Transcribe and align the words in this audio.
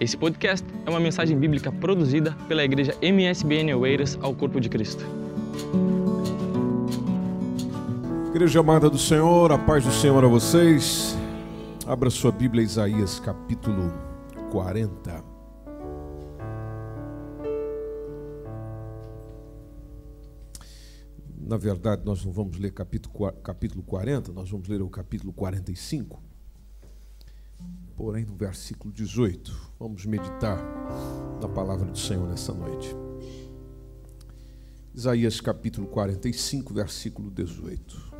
Esse 0.00 0.16
podcast 0.16 0.66
é 0.86 0.88
uma 0.88 0.98
mensagem 0.98 1.38
bíblica 1.38 1.70
produzida 1.70 2.32
pela 2.48 2.64
igreja 2.64 2.96
MSBN 3.02 3.74
Oeiras 3.74 4.18
ao 4.22 4.34
Corpo 4.34 4.58
de 4.58 4.66
Cristo. 4.70 5.04
Igreja 8.30 8.60
amada 8.60 8.88
do 8.88 8.96
Senhor, 8.96 9.52
a 9.52 9.58
paz 9.58 9.84
do 9.84 9.92
Senhor 9.92 10.24
a 10.24 10.26
vocês. 10.26 11.14
Abra 11.86 12.08
sua 12.08 12.32
Bíblia, 12.32 12.64
Isaías 12.64 13.20
capítulo 13.20 13.92
40. 14.50 15.22
Na 21.38 21.58
verdade, 21.58 22.06
nós 22.06 22.24
não 22.24 22.32
vamos 22.32 22.56
ler 22.58 22.72
capítulo, 22.72 23.30
capítulo 23.42 23.82
40, 23.82 24.32
nós 24.32 24.48
vamos 24.48 24.66
ler 24.66 24.80
o 24.80 24.88
capítulo 24.88 25.30
45. 25.30 26.29
Porém, 28.00 28.24
no 28.24 28.34
versículo 28.34 28.90
18, 28.94 29.54
vamos 29.78 30.06
meditar 30.06 30.58
na 31.38 31.46
palavra 31.46 31.84
do 31.84 31.98
Senhor 31.98 32.26
nessa 32.26 32.50
noite. 32.50 32.96
Isaías 34.94 35.38
capítulo 35.38 35.86
45, 35.86 36.72
versículo 36.72 37.30
18. 37.30 38.10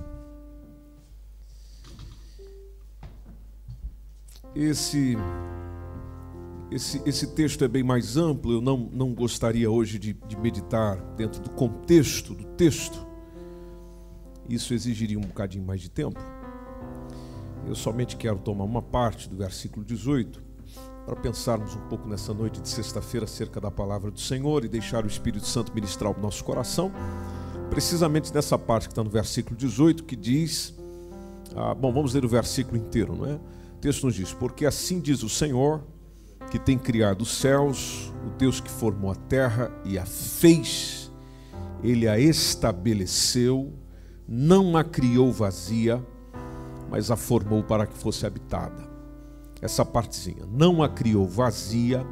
Esse, 4.55 5.17
esse, 6.71 7.03
esse 7.07 7.27
texto 7.29 7.65
é 7.65 7.69
bem 7.69 7.83
mais 7.83 8.19
amplo, 8.19 8.53
eu 8.53 8.61
não, 8.61 8.77
não 8.93 9.15
gostaria 9.15 9.71
hoje 9.71 9.99
de, 9.99 10.13
de 10.13 10.37
meditar 10.37 11.01
dentro 11.15 11.41
do 11.41 11.49
contexto 11.49 12.35
do 12.35 12.45
texto. 12.49 13.07
Isso 14.47 14.75
exigiria 14.75 15.19
um 15.19 15.23
bocadinho 15.23 15.65
mais 15.65 15.81
de 15.81 15.89
tempo. 15.89 16.21
Eu 17.67 17.75
somente 17.75 18.17
quero 18.17 18.39
tomar 18.39 18.65
uma 18.65 18.83
parte 18.83 19.29
do 19.29 19.37
versículo 19.37 19.85
18 19.85 20.43
para 21.05 21.17
pensarmos 21.17 21.75
um 21.75 21.81
pouco 21.89 22.09
nessa 22.09 22.33
noite 22.33 22.61
de 22.61 22.69
sexta-feira 22.69 23.25
acerca 23.25 23.61
da 23.61 23.71
palavra 23.71 24.11
do 24.11 24.21
Senhor 24.21 24.65
e 24.65 24.69
deixar 24.69 25.05
o 25.05 25.09
Espírito 25.09 25.47
Santo 25.47 25.75
ministrar 25.75 26.17
o 26.17 26.21
nosso 26.21 26.45
coração, 26.45 26.93
precisamente 27.69 28.33
nessa 28.35 28.59
parte 28.59 28.89
que 28.89 28.93
está 28.93 29.03
no 29.03 29.11
versículo 29.11 29.57
18, 29.57 30.05
que 30.05 30.17
diz: 30.17 30.75
ah, 31.55 31.75
bom, 31.75 31.93
vamos 31.93 32.15
ler 32.15 32.25
o 32.25 32.29
versículo 32.29 32.77
inteiro, 32.77 33.17
não 33.17 33.27
é? 33.27 33.35
O 33.35 33.79
texto 33.81 34.05
nos 34.05 34.15
diz: 34.15 34.33
Porque 34.33 34.67
assim 34.67 35.01
diz 35.01 35.23
o 35.23 35.29
Senhor, 35.29 35.83
que 36.51 36.59
tem 36.59 36.79
criado 36.79 37.23
os 37.23 37.39
céus, 37.39 38.13
o 38.27 38.31
Deus 38.39 38.61
que 38.61 38.71
formou 38.71 39.11
a 39.11 39.15
terra 39.15 39.71
e 39.85 39.99
a 39.99 40.07
fez, 40.07 41.11
ele 41.83 42.07
a 42.07 42.19
estabeleceu, 42.19 43.73
não 44.29 44.77
a 44.77 44.85
criou 44.85 45.33
vazia, 45.33 46.05
mas 46.91 47.11
a 47.11 47.17
formou 47.17 47.63
para 47.63 47.87
que 47.87 47.97
fosse 47.97 48.27
habitada 48.27 48.91
essa 49.61 49.85
partezinha. 49.85 50.45
Não 50.51 50.83
a 50.83 50.89
criou 50.89 51.27
vazia, 51.27 52.05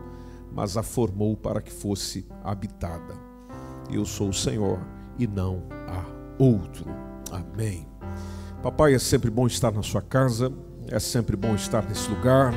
mas 0.53 0.77
a 0.77 0.83
formou 0.83 1.37
para 1.37 1.61
que 1.61 1.73
fosse 1.73 2.27
habitada. 2.45 3.15
Eu 3.91 4.05
sou 4.05 4.29
o 4.29 4.35
Senhor 4.35 4.79
e 5.19 5.27
não 5.27 5.63
há 5.89 6.05
outro. 6.39 6.87
Amém. 7.31 7.89
Papai, 8.63 8.95
é 8.95 8.99
sempre 8.99 9.31
bom 9.31 9.47
estar 9.47 9.73
na 9.73 9.83
sua 9.83 10.03
casa, 10.03 10.53
é 10.89 10.99
sempre 10.99 11.37
bom 11.37 11.55
estar 11.55 11.85
nesse 11.89 12.11
lugar, 12.11 12.53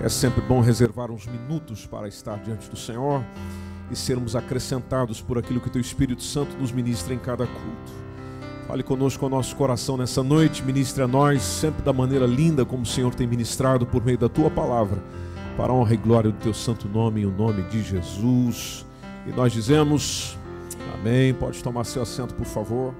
é 0.00 0.08
sempre 0.08 0.40
bom 0.40 0.60
reservar 0.60 1.10
uns 1.10 1.26
minutos 1.26 1.86
para 1.86 2.08
estar 2.08 2.38
diante 2.38 2.68
do 2.68 2.76
Senhor 2.76 3.24
e 3.90 3.96
sermos 3.96 4.34
acrescentados 4.34 5.20
por 5.20 5.38
aquilo 5.38 5.60
que 5.60 5.70
Teu 5.70 5.80
Espírito 5.80 6.22
Santo 6.22 6.56
nos 6.56 6.72
ministra 6.72 7.14
em 7.14 7.18
cada 7.18 7.46
culto. 7.46 8.07
Fale 8.68 8.82
conosco 8.82 9.24
o 9.24 9.30
nosso 9.30 9.56
coração 9.56 9.96
nessa 9.96 10.22
noite, 10.22 10.62
ministre 10.62 11.02
a 11.02 11.08
nós 11.08 11.40
sempre 11.40 11.80
da 11.80 11.90
maneira 11.90 12.26
linda 12.26 12.66
como 12.66 12.82
o 12.82 12.86
Senhor 12.86 13.14
tem 13.14 13.26
ministrado 13.26 13.86
por 13.86 14.04
meio 14.04 14.18
da 14.18 14.28
tua 14.28 14.50
palavra, 14.50 15.02
para 15.56 15.72
a 15.72 15.74
honra 15.74 15.94
e 15.94 15.96
glória 15.96 16.30
do 16.30 16.36
teu 16.36 16.52
santo 16.52 16.86
nome, 16.86 17.22
em 17.22 17.24
o 17.24 17.30
nome 17.30 17.62
de 17.62 17.82
Jesus. 17.82 18.84
E 19.26 19.30
nós 19.30 19.54
dizemos: 19.54 20.36
Amém. 20.92 21.32
Pode 21.32 21.64
tomar 21.64 21.84
seu 21.84 22.02
assento, 22.02 22.34
por 22.34 22.44
favor. 22.44 22.92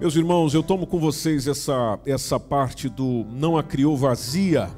Meus 0.00 0.16
irmãos, 0.16 0.52
eu 0.52 0.64
tomo 0.64 0.88
com 0.88 0.98
vocês 0.98 1.46
essa, 1.46 1.96
essa 2.04 2.40
parte 2.40 2.88
do 2.88 3.24
não 3.30 3.56
a 3.56 3.62
criou 3.62 3.96
vazia, 3.96 4.68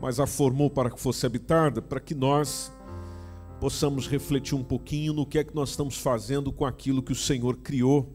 mas 0.00 0.20
a 0.20 0.28
formou 0.28 0.70
para 0.70 0.90
que 0.90 1.00
fosse 1.00 1.26
habitada, 1.26 1.82
para 1.82 1.98
que 1.98 2.14
nós 2.14 2.72
possamos 3.60 4.08
refletir 4.08 4.54
um 4.54 4.64
pouquinho 4.64 5.12
no 5.12 5.26
que 5.26 5.38
é 5.38 5.44
que 5.44 5.54
nós 5.54 5.68
estamos 5.68 5.98
fazendo 5.98 6.50
com 6.50 6.64
aquilo 6.64 7.02
que 7.02 7.12
o 7.12 7.16
Senhor 7.16 7.58
criou 7.58 8.08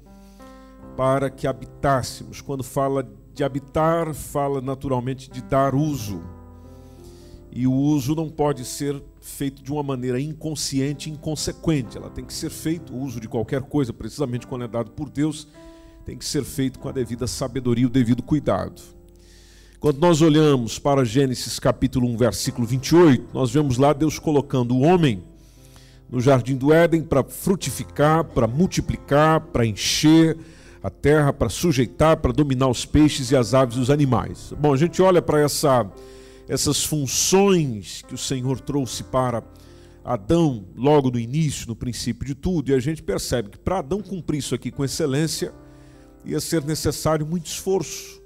para 0.97 1.29
que 1.29 1.45
habitássemos. 1.45 2.41
Quando 2.41 2.63
fala 2.63 3.07
de 3.31 3.43
habitar, 3.43 4.13
fala 4.15 4.59
naturalmente 4.59 5.29
de 5.29 5.43
dar 5.43 5.75
uso. 5.75 6.23
E 7.51 7.67
o 7.67 7.71
uso 7.71 8.15
não 8.15 8.27
pode 8.27 8.65
ser 8.65 9.01
feito 9.21 9.61
de 9.61 9.71
uma 9.71 9.83
maneira 9.83 10.19
inconsciente, 10.19 11.11
inconsequente. 11.11 11.95
Ela 11.95 12.09
tem 12.09 12.25
que 12.25 12.33
ser 12.33 12.49
feito, 12.49 12.91
o 12.91 12.99
uso 12.99 13.19
de 13.19 13.29
qualquer 13.29 13.61
coisa, 13.61 13.93
precisamente 13.93 14.47
quando 14.47 14.65
é 14.65 14.67
dado 14.67 14.91
por 14.91 15.09
Deus, 15.09 15.47
tem 16.03 16.17
que 16.17 16.25
ser 16.25 16.43
feito 16.43 16.79
com 16.79 16.89
a 16.89 16.91
devida 16.91 17.27
sabedoria 17.27 17.83
e 17.83 17.87
o 17.87 17.89
devido 17.89 18.23
cuidado. 18.23 18.81
Quando 19.79 19.99
nós 19.99 20.21
olhamos 20.21 20.79
para 20.79 21.05
Gênesis 21.05 21.59
capítulo 21.59 22.07
1, 22.07 22.17
versículo 22.17 22.65
28, 22.65 23.29
nós 23.33 23.51
vemos 23.51 23.77
lá 23.77 23.93
Deus 23.93 24.17
colocando 24.17 24.75
o 24.75 24.81
homem 24.81 25.23
no 26.09 26.19
jardim 26.19 26.55
do 26.55 26.73
Éden 26.73 27.03
para 27.03 27.23
frutificar, 27.23 28.23
para 28.23 28.47
multiplicar, 28.47 29.41
para 29.41 29.65
encher 29.65 30.37
a 30.81 30.89
terra, 30.89 31.33
para 31.33 31.49
sujeitar, 31.49 32.17
para 32.17 32.31
dominar 32.31 32.67
os 32.67 32.85
peixes 32.85 33.31
e 33.31 33.35
as 33.35 33.53
aves 33.53 33.77
e 33.77 33.79
os 33.79 33.89
animais. 33.89 34.53
Bom, 34.59 34.71
a 34.73 34.77
gente 34.77 35.01
olha 35.01 35.21
para 35.21 35.41
essa, 35.41 35.89
essas 36.47 36.83
funções 36.83 38.03
que 38.07 38.13
o 38.13 38.17
Senhor 38.17 38.59
trouxe 38.59 39.03
para 39.03 39.43
Adão 40.03 40.63
logo 40.75 41.09
no 41.09 41.19
início, 41.19 41.67
no 41.67 41.75
princípio 41.75 42.23
de 42.23 42.35
tudo, 42.35 42.69
e 42.69 42.75
a 42.75 42.79
gente 42.79 43.01
percebe 43.01 43.49
que 43.49 43.57
para 43.57 43.79
Adão 43.79 44.03
cumprir 44.03 44.37
isso 44.37 44.53
aqui 44.53 44.69
com 44.69 44.85
excelência, 44.85 45.51
ia 46.23 46.39
ser 46.39 46.63
necessário 46.63 47.25
muito 47.25 47.47
esforço. 47.47 48.21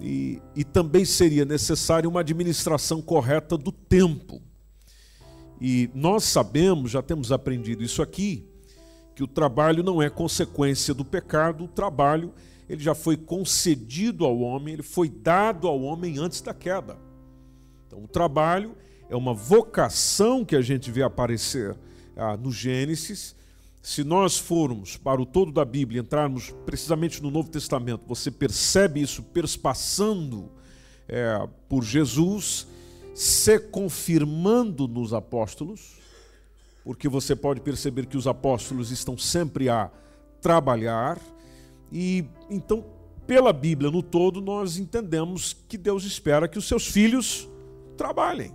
E, 0.00 0.40
e 0.54 0.64
também 0.64 1.04
seria 1.04 1.44
necessário 1.44 2.08
uma 2.08 2.20
administração 2.20 3.02
correta 3.02 3.58
do 3.58 3.70
tempo. 3.70 4.40
E 5.60 5.90
nós 5.94 6.24
sabemos, 6.24 6.90
já 6.90 7.02
temos 7.02 7.32
aprendido 7.32 7.82
isso 7.82 8.02
aqui, 8.02 8.44
que 9.14 9.22
o 9.22 9.26
trabalho 9.26 9.82
não 9.82 10.02
é 10.02 10.10
consequência 10.10 10.92
do 10.92 11.04
pecado, 11.04 11.64
o 11.64 11.68
trabalho 11.68 12.32
ele 12.68 12.82
já 12.82 12.94
foi 12.94 13.16
concedido 13.16 14.24
ao 14.24 14.38
homem, 14.40 14.74
ele 14.74 14.82
foi 14.82 15.08
dado 15.08 15.68
ao 15.68 15.80
homem 15.80 16.18
antes 16.18 16.40
da 16.40 16.52
queda. 16.52 16.98
Então, 17.86 18.02
o 18.02 18.08
trabalho 18.08 18.76
é 19.08 19.16
uma 19.16 19.32
vocação 19.32 20.44
que 20.44 20.56
a 20.56 20.60
gente 20.60 20.90
vê 20.90 21.02
aparecer 21.02 21.76
ah, 22.16 22.36
no 22.36 22.50
Gênesis. 22.50 23.36
Se 23.80 24.02
nós 24.02 24.36
formos 24.36 24.96
para 24.96 25.22
o 25.22 25.24
todo 25.24 25.52
da 25.52 25.64
Bíblia, 25.64 26.00
entrarmos 26.00 26.52
precisamente 26.66 27.22
no 27.22 27.30
Novo 27.30 27.48
Testamento, 27.48 28.02
você 28.06 28.32
percebe 28.32 29.00
isso 29.00 29.22
perspassando 29.22 30.50
é, 31.08 31.48
por 31.68 31.84
Jesus 31.84 32.66
se 33.16 33.58
confirmando 33.58 34.86
nos 34.86 35.14
apóstolos, 35.14 35.96
porque 36.84 37.08
você 37.08 37.34
pode 37.34 37.62
perceber 37.62 38.04
que 38.04 38.16
os 38.16 38.26
apóstolos 38.26 38.90
estão 38.90 39.16
sempre 39.16 39.70
a 39.70 39.90
trabalhar, 40.38 41.18
e 41.90 42.26
então, 42.50 42.84
pela 43.26 43.54
Bíblia 43.54 43.90
no 43.90 44.02
todo, 44.02 44.42
nós 44.42 44.76
entendemos 44.76 45.56
que 45.66 45.78
Deus 45.78 46.04
espera 46.04 46.46
que 46.46 46.58
os 46.58 46.68
seus 46.68 46.86
filhos 46.88 47.48
trabalhem. 47.96 48.52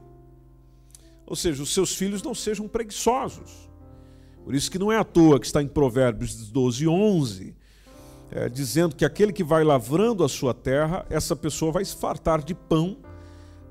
Ou 1.25 1.35
seja, 1.35 1.63
os 1.63 1.73
seus 1.73 1.95
filhos 1.95 2.21
não 2.21 2.35
sejam 2.35 2.67
preguiçosos. 2.67 3.67
Por 4.45 4.53
isso 4.53 4.69
que 4.69 4.77
não 4.77 4.91
é 4.91 4.97
à 4.97 5.03
toa 5.03 5.39
que 5.39 5.47
está 5.47 5.63
em 5.63 5.67
Provérbios 5.67 6.51
12, 6.51 6.87
11, 6.87 7.55
é, 8.29 8.47
dizendo 8.47 8.95
que 8.95 9.05
aquele 9.05 9.33
que 9.33 9.43
vai 9.43 9.63
lavrando 9.63 10.23
a 10.23 10.29
sua 10.29 10.53
terra, 10.53 11.03
essa 11.09 11.35
pessoa 11.35 11.71
vai 11.71 11.83
se 11.83 11.95
fartar 11.95 12.43
de 12.43 12.53
pão 12.53 12.97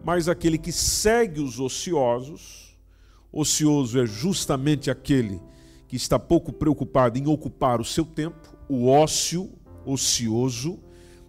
mas 0.03 0.29
aquele 0.29 0.59
que 0.59 0.73
segue 0.73 1.41
os 1.41 1.61
ociosos, 1.61 2.77
ocioso 3.33 4.01
é 4.01 4.07
justamente 4.07 4.91
aquele 4.91 5.41
que 5.87 5.97
está 5.97 6.19
pouco 6.19 6.53
preocupado 6.53 7.19
em 7.19 7.27
ocupar 7.27 7.81
o 7.81 7.85
seu 7.85 8.05
tempo, 8.05 8.57
o 8.69 8.89
ócio, 8.89 9.51
ocioso, 9.85 10.79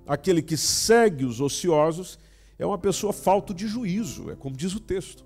aquele 0.06 0.42
que 0.42 0.56
segue 0.56 1.26
os 1.26 1.42
ociosos 1.42 2.20
é 2.60 2.66
uma 2.66 2.78
pessoa 2.78 3.12
falta 3.12 3.54
de 3.54 3.68
juízo, 3.68 4.30
é 4.30 4.36
como 4.36 4.56
diz 4.56 4.76
o 4.76 4.80
texto. 4.80 5.26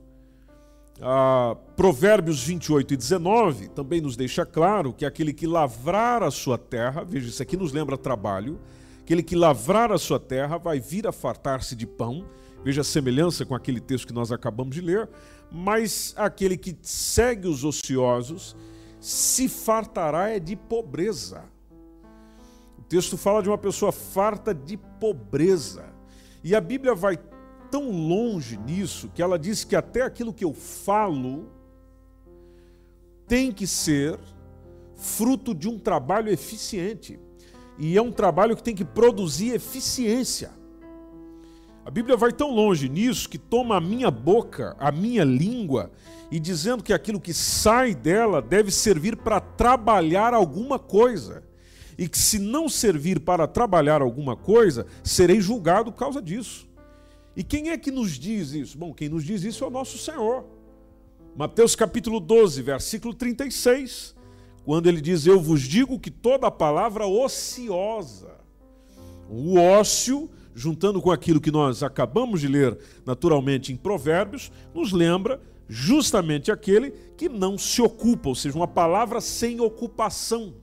Ah, 1.02 1.58
Provérbios 1.76 2.42
28 2.42 2.94
e 2.94 2.98
19 2.98 3.68
também 3.70 4.00
nos 4.00 4.16
deixa 4.16 4.46
claro 4.46 4.94
que 4.94 5.06
aquele 5.06 5.34
que 5.34 5.46
lavrar 5.46 6.24
a 6.24 6.32
sua 6.32 6.58
terra, 6.58 7.04
veja, 7.04 7.28
isso 7.28 7.44
aqui 7.44 7.58
nos 7.58 7.74
lembra 7.74 7.98
trabalho, 7.98 8.58
aquele 9.02 9.22
que 9.22 9.36
lavrar 9.36 9.92
a 9.92 9.98
sua 9.98 10.20
terra 10.20 10.58
vai 10.58 10.80
vir 10.80 11.06
a 11.06 11.12
fartar-se 11.12 11.76
de 11.76 11.86
pão, 11.86 12.26
Veja 12.66 12.82
a 12.82 12.84
semelhança 12.84 13.46
com 13.46 13.54
aquele 13.54 13.80
texto 13.80 14.08
que 14.08 14.14
nós 14.14 14.32
acabamos 14.32 14.74
de 14.74 14.82
ler. 14.82 15.08
Mas 15.52 16.16
aquele 16.18 16.58
que 16.58 16.76
segue 16.82 17.48
os 17.48 17.64
ociosos 17.64 18.56
se 19.00 19.48
fartará 19.48 20.30
é 20.30 20.40
de 20.40 20.56
pobreza. 20.56 21.44
O 22.80 22.82
texto 22.82 23.18
fala 23.18 23.44
de 23.44 23.50
uma 23.50 23.58
pessoa 23.58 23.92
farta 23.92 24.52
de 24.52 24.78
pobreza. 24.78 25.86
E 26.44 26.56
a 26.56 26.60
Bíblia 26.60 26.96
vai 26.96 27.20
tão 27.70 27.92
longe 27.92 28.58
nisso 28.58 29.12
que 29.14 29.22
ela 29.22 29.38
diz 29.38 29.64
que 29.64 29.76
até 29.76 30.02
aquilo 30.02 30.34
que 30.34 30.44
eu 30.44 30.54
falo 30.54 31.52
tem 33.28 33.52
que 33.52 33.68
ser 33.68 34.18
fruto 34.96 35.54
de 35.54 35.70
um 35.70 35.78
trabalho 35.78 36.32
eficiente. 36.32 37.20
E 37.78 37.96
é 37.96 38.02
um 38.02 38.12
trabalho 38.12 38.56
que 38.56 38.64
tem 38.64 38.74
que 38.74 38.86
produzir 38.86 39.54
eficiência. 39.54 40.55
A 41.86 41.92
Bíblia 41.92 42.18
vai 42.18 42.34
tão 42.34 42.50
longe 42.50 42.90
nisso 42.90 43.30
que 43.30 43.38
toma 43.38 43.78
a 43.78 43.82
minha 43.82 44.10
boca, 44.10 44.76
a 44.80 44.92
minha 44.92 45.24
língua, 45.24 45.92
e 46.32 46.40
dizendo 46.40 46.84
que 46.84 46.92
aquilo 46.92 47.22
que 47.22 47.32
sai 47.32 47.94
dela 47.94 48.42
deve 48.42 48.72
servir 48.72 49.16
para 49.16 49.40
trabalhar 49.40 50.34
alguma 50.34 50.80
coisa. 50.80 51.44
E 51.96 52.10
que 52.10 52.18
se 52.18 52.40
não 52.40 52.68
servir 52.68 53.20
para 53.20 53.48
trabalhar 53.48 54.02
alguma 54.02 54.36
coisa, 54.36 54.88
serei 55.04 55.40
julgado 55.40 55.92
por 55.92 56.00
causa 56.00 56.20
disso. 56.20 56.68
E 57.36 57.44
quem 57.44 57.70
é 57.70 57.78
que 57.78 57.92
nos 57.92 58.14
diz 58.14 58.52
isso? 58.54 58.76
Bom, 58.76 58.92
quem 58.92 59.08
nos 59.08 59.24
diz 59.24 59.44
isso 59.44 59.64
é 59.64 59.68
o 59.68 59.72
nosso 59.72 60.00
Senhor. 60.00 60.44
Mateus 61.36 61.76
capítulo 61.76 62.20
12, 62.20 62.64
versículo 62.64 63.14
36, 63.14 64.16
quando 64.64 64.88
ele 64.88 65.02
diz: 65.02 65.28
Eu 65.28 65.40
vos 65.40 65.62
digo 65.62 66.00
que 66.00 66.10
toda 66.10 66.50
palavra 66.50 67.06
ociosa, 67.06 68.38
o 69.30 69.60
ócio, 69.60 70.30
juntando 70.56 71.02
com 71.02 71.12
aquilo 71.12 71.42
que 71.42 71.52
nós 71.52 71.84
acabamos 71.84 72.42
de 72.42 72.48
ler 72.48 72.78
naturalmente 73.06 73.72
em 73.72 73.76
Provérbios, 73.76 74.52
nos 74.74 74.92
lembra 74.92 75.40
justamente 75.68 76.52
aquele 76.52 76.92
que 77.18 77.30
não 77.30 77.58
se 77.58 77.82
ocupa, 77.82 78.30
ou 78.30 78.36
seja, 78.36 78.56
uma 78.56 78.68
palavra 78.68 79.20
sem 79.20 79.60
ocupação, 79.60 80.56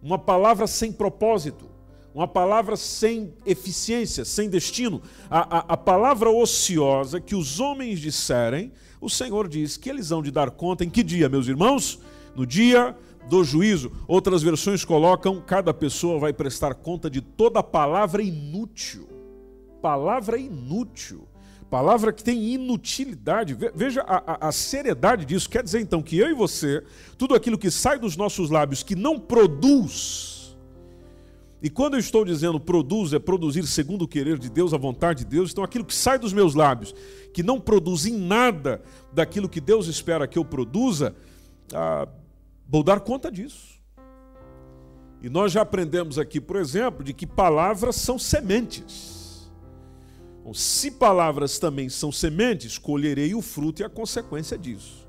uma 0.00 0.18
palavra 0.18 0.66
sem 0.66 0.92
propósito, 0.92 1.68
uma 2.14 2.28
palavra 2.28 2.76
sem 2.76 3.34
eficiência, 3.44 4.24
sem 4.24 4.48
destino. 4.48 5.02
A, 5.28 5.58
a, 5.58 5.58
a 5.74 5.76
palavra 5.76 6.30
ociosa 6.30 7.20
que 7.20 7.34
os 7.34 7.58
homens 7.58 7.98
disserem 7.98 8.72
o 9.04 9.10
Senhor 9.10 9.48
diz 9.48 9.76
que 9.76 9.90
eles 9.90 10.10
hão 10.10 10.22
de 10.22 10.30
dar 10.30 10.50
conta 10.50 10.82
em 10.82 10.88
que 10.88 11.02
dia, 11.02 11.28
meus 11.28 11.46
irmãos? 11.46 12.00
No 12.34 12.46
dia 12.46 12.96
do 13.28 13.44
juízo. 13.44 13.92
Outras 14.06 14.42
versões 14.42 14.84
colocam: 14.84 15.40
cada 15.40 15.72
pessoa 15.72 16.18
vai 16.18 16.32
prestar 16.32 16.74
conta 16.74 17.10
de 17.10 17.20
toda 17.20 17.62
palavra 17.62 18.22
inútil. 18.22 19.08
Palavra 19.80 20.38
inútil. 20.38 21.28
Palavra 21.70 22.12
que 22.12 22.22
tem 22.22 22.54
inutilidade. 22.54 23.56
Veja 23.74 24.02
a, 24.02 24.46
a, 24.46 24.48
a 24.48 24.52
seriedade 24.52 25.24
disso. 25.24 25.48
Quer 25.50 25.62
dizer 25.62 25.80
então 25.80 26.02
que 26.02 26.18
eu 26.18 26.30
e 26.30 26.34
você, 26.34 26.84
tudo 27.18 27.34
aquilo 27.34 27.58
que 27.58 27.70
sai 27.70 27.98
dos 27.98 28.16
nossos 28.16 28.50
lábios 28.50 28.82
que 28.82 28.94
não 28.94 29.18
produz 29.18 30.34
e 31.64 31.70
quando 31.70 31.94
eu 31.94 31.98
estou 31.98 32.26
dizendo 32.26 32.60
produz, 32.60 33.14
é 33.14 33.18
produzir 33.18 33.66
segundo 33.66 34.02
o 34.02 34.08
querer 34.08 34.38
de 34.38 34.50
Deus, 34.50 34.74
a 34.74 34.76
vontade 34.76 35.24
de 35.24 35.30
Deus, 35.30 35.50
então 35.50 35.64
aquilo 35.64 35.86
que 35.86 35.94
sai 35.94 36.18
dos 36.18 36.30
meus 36.30 36.54
lábios, 36.54 36.94
que 37.32 37.42
não 37.42 37.58
produz 37.58 38.04
em 38.04 38.18
nada 38.18 38.82
daquilo 39.14 39.48
que 39.48 39.62
Deus 39.62 39.86
espera 39.86 40.28
que 40.28 40.38
eu 40.38 40.44
produza, 40.44 41.16
ah, 41.72 42.06
vou 42.68 42.82
dar 42.82 43.00
conta 43.00 43.30
disso. 43.30 43.74
E 45.22 45.28
nós 45.28 45.52
já 45.52 45.62
aprendemos 45.62 46.18
aqui, 46.18 46.40
por 46.40 46.56
exemplo, 46.56 47.02
de 47.02 47.14
que 47.14 47.26
palavras 47.26 47.96
são 47.96 48.18
sementes. 48.18 49.50
Se 50.52 50.90
palavras 50.90 51.58
também 51.58 51.88
são 51.88 52.12
sementes, 52.12 52.76
colherei 52.76 53.34
o 53.34 53.40
fruto 53.40 53.80
e 53.80 53.84
a 53.84 53.88
consequência 53.88 54.58
disso. 54.58 55.08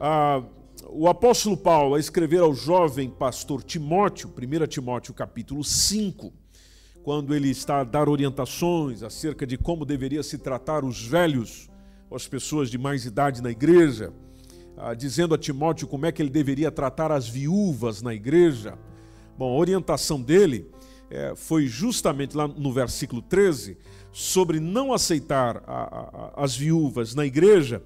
Ah, 0.00 0.42
o 0.88 1.06
apóstolo 1.06 1.56
Paulo, 1.56 1.94
a 1.94 2.00
escrever 2.00 2.40
ao 2.40 2.54
jovem 2.54 3.10
pastor 3.10 3.62
Timóteo, 3.62 4.30
1 4.30 4.66
Timóteo 4.66 5.12
capítulo 5.12 5.62
5, 5.62 6.32
quando 7.02 7.34
ele 7.34 7.50
está 7.50 7.80
a 7.80 7.84
dar 7.84 8.08
orientações 8.08 9.02
acerca 9.02 9.46
de 9.46 9.58
como 9.58 9.84
deveria 9.84 10.22
se 10.22 10.38
tratar 10.38 10.84
os 10.84 11.04
velhos, 11.06 11.68
as 12.10 12.26
pessoas 12.26 12.70
de 12.70 12.78
mais 12.78 13.04
idade 13.04 13.42
na 13.42 13.50
igreja, 13.50 14.12
ah, 14.76 14.94
dizendo 14.94 15.34
a 15.34 15.38
Timóteo 15.38 15.86
como 15.86 16.06
é 16.06 16.12
que 16.12 16.22
ele 16.22 16.30
deveria 16.30 16.70
tratar 16.70 17.12
as 17.12 17.28
viúvas 17.28 18.02
na 18.02 18.14
igreja. 18.14 18.78
Bom, 19.36 19.52
a 19.52 19.58
orientação 19.58 20.20
dele 20.20 20.70
é, 21.10 21.34
foi 21.34 21.66
justamente 21.66 22.36
lá 22.36 22.46
no 22.48 22.72
versículo 22.72 23.20
13, 23.22 23.76
sobre 24.12 24.60
não 24.60 24.92
aceitar 24.92 25.62
a, 25.66 26.32
a, 26.36 26.44
as 26.44 26.56
viúvas 26.56 27.14
na 27.14 27.24
igreja 27.24 27.82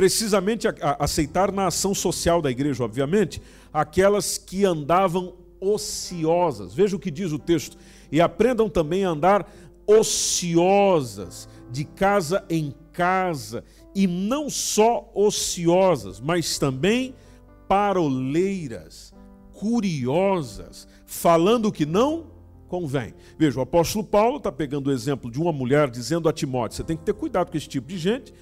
precisamente 0.00 0.66
a, 0.66 0.74
aceitar 0.98 1.52
na 1.52 1.66
ação 1.66 1.94
social 1.94 2.40
da 2.40 2.50
igreja, 2.50 2.82
obviamente, 2.82 3.42
aquelas 3.70 4.38
que 4.38 4.64
andavam 4.64 5.34
ociosas. 5.60 6.72
Veja 6.72 6.96
o 6.96 6.98
que 6.98 7.10
diz 7.10 7.32
o 7.32 7.38
texto. 7.38 7.76
E 8.10 8.18
aprendam 8.18 8.66
também 8.70 9.04
a 9.04 9.10
andar 9.10 9.46
ociosas, 9.86 11.48
de 11.70 11.84
casa 11.84 12.42
em 12.48 12.74
casa, 12.92 13.62
e 13.94 14.06
não 14.06 14.48
só 14.48 15.10
ociosas, 15.14 16.20
mas 16.20 16.58
também 16.58 17.14
paroleiras, 17.68 19.14
curiosas, 19.52 20.88
falando 21.06 21.66
o 21.66 21.72
que 21.72 21.84
não 21.86 22.26
convém. 22.68 23.14
Veja, 23.36 23.58
o 23.58 23.62
apóstolo 23.62 24.04
Paulo 24.04 24.36
está 24.36 24.50
pegando 24.52 24.88
o 24.88 24.92
exemplo 24.92 25.30
de 25.30 25.40
uma 25.40 25.52
mulher 25.52 25.90
dizendo 25.90 26.28
a 26.28 26.32
Timóteo: 26.32 26.76
você 26.76 26.84
tem 26.84 26.96
que 26.96 27.04
ter 27.04 27.14
cuidado 27.14 27.50
com 27.50 27.56
esse 27.56 27.68
tipo 27.68 27.88
de 27.88 27.98
gente, 27.98 28.32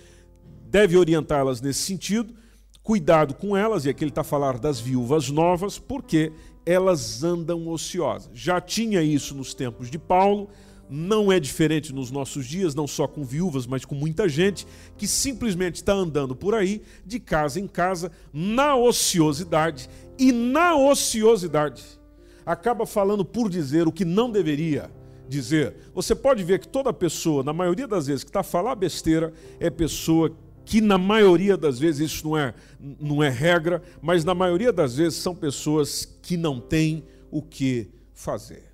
deve 0.66 0.96
orientá-las 0.96 1.60
nesse 1.60 1.80
sentido. 1.80 2.34
Cuidado 2.82 3.34
com 3.34 3.54
elas, 3.54 3.84
e 3.84 3.90
aqui 3.90 4.02
ele 4.02 4.10
está 4.10 4.24
falar 4.24 4.58
das 4.58 4.80
viúvas 4.80 5.28
novas, 5.28 5.78
porque 5.78 6.32
elas 6.64 7.22
andam 7.22 7.68
ociosas. 7.68 8.30
Já 8.32 8.60
tinha 8.62 9.02
isso 9.02 9.34
nos 9.34 9.52
tempos 9.52 9.90
de 9.90 9.98
Paulo, 9.98 10.48
não 10.90 11.30
é 11.30 11.38
diferente 11.38 11.92
nos 11.92 12.10
nossos 12.10 12.46
dias, 12.46 12.74
não 12.74 12.86
só 12.86 13.06
com 13.06 13.24
viúvas, 13.24 13.66
mas 13.66 13.84
com 13.84 13.94
muita 13.94 14.28
gente 14.28 14.66
que 14.96 15.06
simplesmente 15.06 15.76
está 15.76 15.92
andando 15.92 16.34
por 16.34 16.54
aí, 16.54 16.82
de 17.04 17.18
casa 17.20 17.60
em 17.60 17.66
casa, 17.66 18.10
na 18.32 18.74
ociosidade, 18.76 19.88
e 20.18 20.32
na 20.32 20.74
ociosidade 20.74 21.98
acaba 22.44 22.86
falando 22.86 23.24
por 23.24 23.50
dizer 23.50 23.86
o 23.86 23.92
que 23.92 24.06
não 24.06 24.30
deveria 24.30 24.90
dizer. 25.28 25.76
Você 25.94 26.14
pode 26.14 26.42
ver 26.42 26.58
que 26.58 26.66
toda 26.66 26.92
pessoa, 26.92 27.44
na 27.44 27.52
maioria 27.52 27.86
das 27.86 28.06
vezes, 28.06 28.24
que 28.24 28.30
está 28.30 28.40
a 28.40 28.44
falar 28.44 28.74
besteira, 28.74 29.32
é 29.60 29.68
pessoa 29.68 30.34
que 30.64 30.80
na 30.80 30.96
maioria 30.98 31.56
das 31.56 31.78
vezes 31.78 32.10
isso 32.12 32.26
não 32.26 32.36
é, 32.36 32.54
não 32.80 33.22
é 33.22 33.28
regra, 33.28 33.82
mas 34.00 34.24
na 34.24 34.34
maioria 34.34 34.72
das 34.72 34.96
vezes 34.96 35.18
são 35.18 35.34
pessoas 35.34 36.04
que 36.22 36.36
não 36.36 36.58
têm 36.60 37.04
o 37.30 37.42
que 37.42 37.90
fazer. 38.14 38.67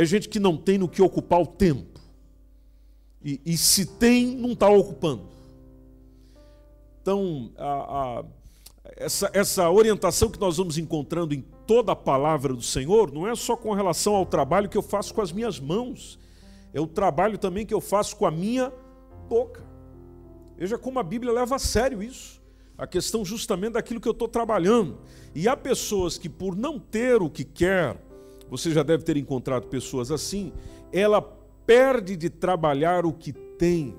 É 0.00 0.04
gente 0.06 0.30
que 0.30 0.40
não 0.40 0.56
tem 0.56 0.78
no 0.78 0.88
que 0.88 1.02
ocupar 1.02 1.42
o 1.42 1.46
tempo. 1.46 2.00
E, 3.22 3.38
e 3.44 3.54
se 3.58 3.84
tem, 3.84 4.34
não 4.34 4.52
está 4.52 4.66
ocupando. 4.66 5.28
Então, 7.02 7.52
a, 7.58 7.68
a, 7.68 8.24
essa, 8.96 9.30
essa 9.34 9.70
orientação 9.70 10.30
que 10.30 10.40
nós 10.40 10.56
vamos 10.56 10.78
encontrando 10.78 11.34
em 11.34 11.44
toda 11.66 11.92
a 11.92 11.96
palavra 11.96 12.54
do 12.54 12.62
Senhor 12.62 13.12
não 13.12 13.28
é 13.28 13.34
só 13.34 13.54
com 13.54 13.74
relação 13.74 14.14
ao 14.14 14.24
trabalho 14.24 14.70
que 14.70 14.78
eu 14.78 14.80
faço 14.80 15.12
com 15.12 15.20
as 15.20 15.32
minhas 15.32 15.60
mãos, 15.60 16.18
é 16.72 16.80
o 16.80 16.86
trabalho 16.86 17.36
também 17.36 17.66
que 17.66 17.74
eu 17.74 17.80
faço 17.82 18.16
com 18.16 18.24
a 18.24 18.30
minha 18.30 18.72
boca. 19.28 19.62
Veja 20.56 20.78
como 20.78 20.98
a 20.98 21.02
Bíblia 21.02 21.30
leva 21.30 21.56
a 21.56 21.58
sério 21.58 22.02
isso. 22.02 22.40
A 22.78 22.86
questão 22.86 23.22
justamente 23.22 23.74
daquilo 23.74 24.00
que 24.00 24.08
eu 24.08 24.12
estou 24.12 24.28
trabalhando. 24.28 24.96
E 25.34 25.46
há 25.46 25.54
pessoas 25.54 26.16
que, 26.16 26.30
por 26.30 26.56
não 26.56 26.78
ter 26.78 27.20
o 27.20 27.28
que 27.28 27.44
quer, 27.44 27.98
você 28.50 28.72
já 28.72 28.82
deve 28.82 29.04
ter 29.04 29.16
encontrado 29.16 29.68
pessoas 29.68 30.10
assim, 30.10 30.52
ela 30.92 31.22
perde 31.64 32.16
de 32.16 32.28
trabalhar 32.28 33.06
o 33.06 33.12
que 33.12 33.32
tem. 33.32 33.96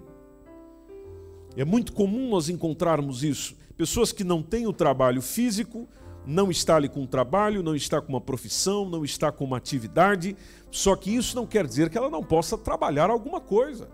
É 1.55 1.63
muito 1.63 1.93
comum 1.93 2.29
nós 2.29 2.50
encontrarmos 2.50 3.24
isso. 3.24 3.55
Pessoas 3.77 4.12
que 4.12 4.24
não 4.24 4.43
têm 4.43 4.67
o 4.67 4.74
trabalho 4.74 5.22
físico, 5.22 5.88
não 6.25 6.51
está 6.51 6.75
ali 6.75 6.89
com 6.89 7.05
trabalho, 7.05 7.63
não 7.63 7.75
está 7.75 8.01
com 8.01 8.10
uma 8.10 8.22
profissão, 8.22 8.88
não 8.88 9.03
está 9.03 9.31
com 9.31 9.46
uma 9.46 9.58
atividade, 9.58 10.36
só 10.70 10.96
que 10.96 11.15
isso 11.15 11.36
não 11.36 11.48
quer 11.48 11.65
dizer 11.65 11.89
que 11.89 11.98
ela 11.98 12.10
não 12.10 12.24
possa 12.24 12.58
trabalhar 12.58 13.10
alguma 13.10 13.39
coisa. 13.39 13.89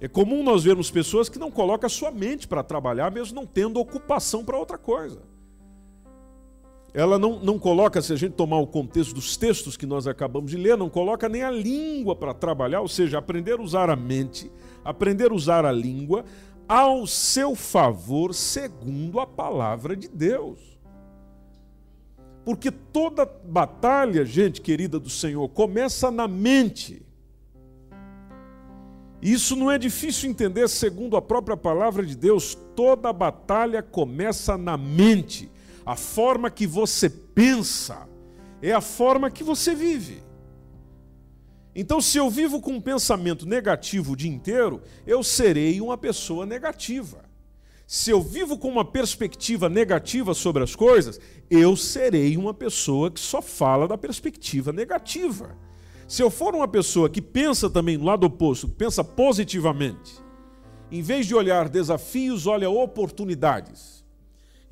É 0.00 0.08
comum 0.08 0.42
nós 0.42 0.64
vermos 0.64 0.90
pessoas 0.90 1.28
que 1.28 1.38
não 1.38 1.50
colocam 1.50 1.86
a 1.86 1.90
sua 1.90 2.10
mente 2.10 2.48
para 2.48 2.62
trabalhar, 2.64 3.12
mesmo 3.12 3.36
não 3.36 3.46
tendo 3.46 3.78
ocupação 3.78 4.44
para 4.44 4.58
outra 4.58 4.76
coisa. 4.76 5.22
Ela 6.94 7.18
não, 7.18 7.40
não 7.40 7.58
coloca, 7.58 8.02
se 8.02 8.12
a 8.12 8.16
gente 8.16 8.32
tomar 8.32 8.58
o 8.58 8.66
contexto 8.66 9.14
dos 9.14 9.36
textos 9.36 9.76
que 9.76 9.86
nós 9.86 10.06
acabamos 10.06 10.50
de 10.50 10.58
ler, 10.58 10.76
não 10.76 10.90
coloca 10.90 11.28
nem 11.28 11.42
a 11.42 11.50
língua 11.50 12.14
para 12.14 12.34
trabalhar, 12.34 12.82
ou 12.82 12.88
seja, 12.88 13.18
aprender 13.18 13.58
a 13.58 13.62
usar 13.62 13.88
a 13.88 13.96
mente, 13.96 14.52
aprender 14.84 15.30
a 15.30 15.34
usar 15.34 15.64
a 15.64 15.72
língua 15.72 16.24
ao 16.68 17.06
seu 17.06 17.54
favor, 17.54 18.34
segundo 18.34 19.20
a 19.20 19.26
palavra 19.26 19.96
de 19.96 20.06
Deus. 20.08 20.58
Porque 22.44 22.70
toda 22.70 23.24
batalha, 23.24 24.24
gente 24.24 24.60
querida 24.60 24.98
do 24.98 25.08
Senhor, 25.08 25.48
começa 25.48 26.10
na 26.10 26.28
mente. 26.28 27.02
Isso 29.22 29.54
não 29.54 29.70
é 29.70 29.78
difícil 29.78 30.28
entender, 30.28 30.68
segundo 30.68 31.16
a 31.16 31.22
própria 31.22 31.56
palavra 31.56 32.04
de 32.04 32.16
Deus, 32.16 32.58
toda 32.74 33.12
batalha 33.12 33.80
começa 33.80 34.58
na 34.58 34.76
mente. 34.76 35.51
A 35.84 35.96
forma 35.96 36.50
que 36.50 36.66
você 36.66 37.10
pensa 37.10 38.08
é 38.60 38.72
a 38.72 38.80
forma 38.80 39.30
que 39.30 39.42
você 39.42 39.74
vive. 39.74 40.22
Então, 41.74 42.00
se 42.00 42.18
eu 42.18 42.28
vivo 42.28 42.60
com 42.60 42.72
um 42.72 42.80
pensamento 42.80 43.46
negativo 43.46 44.12
o 44.12 44.16
dia 44.16 44.30
inteiro, 44.30 44.82
eu 45.06 45.22
serei 45.22 45.80
uma 45.80 45.96
pessoa 45.96 46.44
negativa. 46.44 47.24
Se 47.86 48.10
eu 48.10 48.22
vivo 48.22 48.58
com 48.58 48.68
uma 48.68 48.84
perspectiva 48.84 49.68
negativa 49.68 50.34
sobre 50.34 50.62
as 50.62 50.76
coisas, 50.76 51.20
eu 51.50 51.76
serei 51.76 52.36
uma 52.36 52.54
pessoa 52.54 53.10
que 53.10 53.20
só 53.20 53.42
fala 53.42 53.88
da 53.88 53.98
perspectiva 53.98 54.72
negativa. 54.72 55.56
Se 56.06 56.22
eu 56.22 56.30
for 56.30 56.54
uma 56.54 56.68
pessoa 56.68 57.08
que 57.08 57.22
pensa 57.22 57.68
também 57.70 57.96
no 57.96 58.04
lado 58.04 58.24
oposto, 58.24 58.68
pensa 58.68 59.02
positivamente, 59.02 60.22
em 60.90 61.00
vez 61.00 61.26
de 61.26 61.34
olhar 61.34 61.70
desafios, 61.70 62.46
olha 62.46 62.68
oportunidades. 62.68 64.01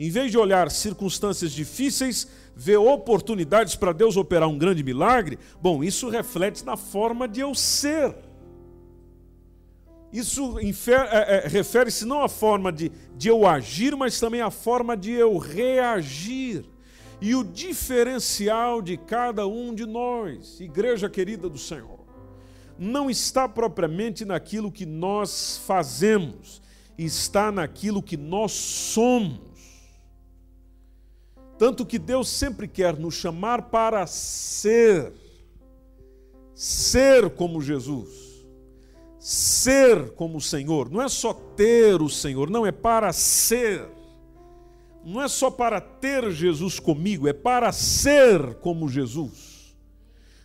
Em 0.02 0.08
vez 0.08 0.30
de 0.30 0.38
olhar 0.38 0.70
circunstâncias 0.70 1.52
difíceis, 1.52 2.26
vê 2.56 2.74
oportunidades 2.74 3.76
para 3.76 3.92
Deus 3.92 4.16
operar 4.16 4.48
um 4.48 4.56
grande 4.56 4.82
milagre. 4.82 5.38
Bom, 5.60 5.84
isso 5.84 6.08
reflete 6.08 6.64
na 6.64 6.74
forma 6.74 7.28
de 7.28 7.40
eu 7.40 7.54
ser. 7.54 8.14
Isso 10.10 10.58
é, 10.58 11.44
é, 11.44 11.48
refere-se 11.48 12.06
não 12.06 12.22
à 12.22 12.30
forma 12.30 12.72
de, 12.72 12.90
de 13.14 13.28
eu 13.28 13.46
agir, 13.46 13.94
mas 13.94 14.18
também 14.18 14.40
à 14.40 14.50
forma 14.50 14.96
de 14.96 15.12
eu 15.12 15.36
reagir. 15.36 16.64
E 17.20 17.34
o 17.34 17.44
diferencial 17.44 18.80
de 18.80 18.96
cada 18.96 19.46
um 19.46 19.74
de 19.74 19.84
nós, 19.84 20.58
igreja 20.60 21.10
querida 21.10 21.46
do 21.46 21.58
Senhor 21.58 22.00
não 22.78 23.10
está 23.10 23.46
propriamente 23.46 24.24
naquilo 24.24 24.72
que 24.72 24.86
nós 24.86 25.60
fazemos, 25.66 26.62
está 26.96 27.52
naquilo 27.52 28.02
que 28.02 28.16
nós 28.16 28.52
somos. 28.52 29.49
Tanto 31.60 31.84
que 31.84 31.98
Deus 31.98 32.26
sempre 32.30 32.66
quer 32.66 32.98
nos 32.98 33.16
chamar 33.16 33.68
para 33.68 34.06
ser, 34.06 35.12
ser 36.54 37.28
como 37.28 37.60
Jesus, 37.60 38.08
ser 39.18 40.12
como 40.12 40.38
o 40.38 40.40
Senhor. 40.40 40.90
Não 40.90 41.02
é 41.02 41.08
só 41.10 41.34
ter 41.34 42.00
o 42.00 42.08
Senhor, 42.08 42.48
não, 42.48 42.64
é 42.64 42.72
para 42.72 43.12
ser. 43.12 43.86
Não 45.04 45.20
é 45.20 45.28
só 45.28 45.50
para 45.50 45.82
ter 45.82 46.30
Jesus 46.30 46.80
comigo, 46.80 47.28
é 47.28 47.34
para 47.34 47.70
ser 47.72 48.54
como 48.60 48.88
Jesus. 48.88 49.49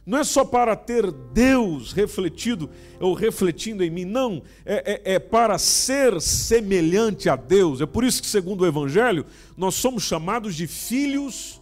Não 0.06 0.20
é 0.20 0.24
só 0.24 0.46
para 0.46 0.76
ter 0.76 1.12
Deus 1.12 1.92
refletido 1.92 2.70
ou 3.00 3.16
refletindo 3.16 3.84
em 3.84 3.90
mim, 3.90 4.06
não, 4.06 4.44
é, 4.64 5.02
é, 5.04 5.16
é, 5.16 5.20
para 5.20 5.58
ser 5.58 6.22
semelhante 6.22 7.28
a 7.28 7.36
Deus. 7.36 7.82
É 7.82 7.88
por 7.88 8.04
isso 8.04 8.22
que, 8.22 8.28
segundo 8.28 8.62
o 8.62 8.68
Evangelho, 8.68 9.26
nós 9.58 9.74
somos 9.74 10.04
chamados 10.04 10.56
de 10.56 10.68
filhos 10.68 11.60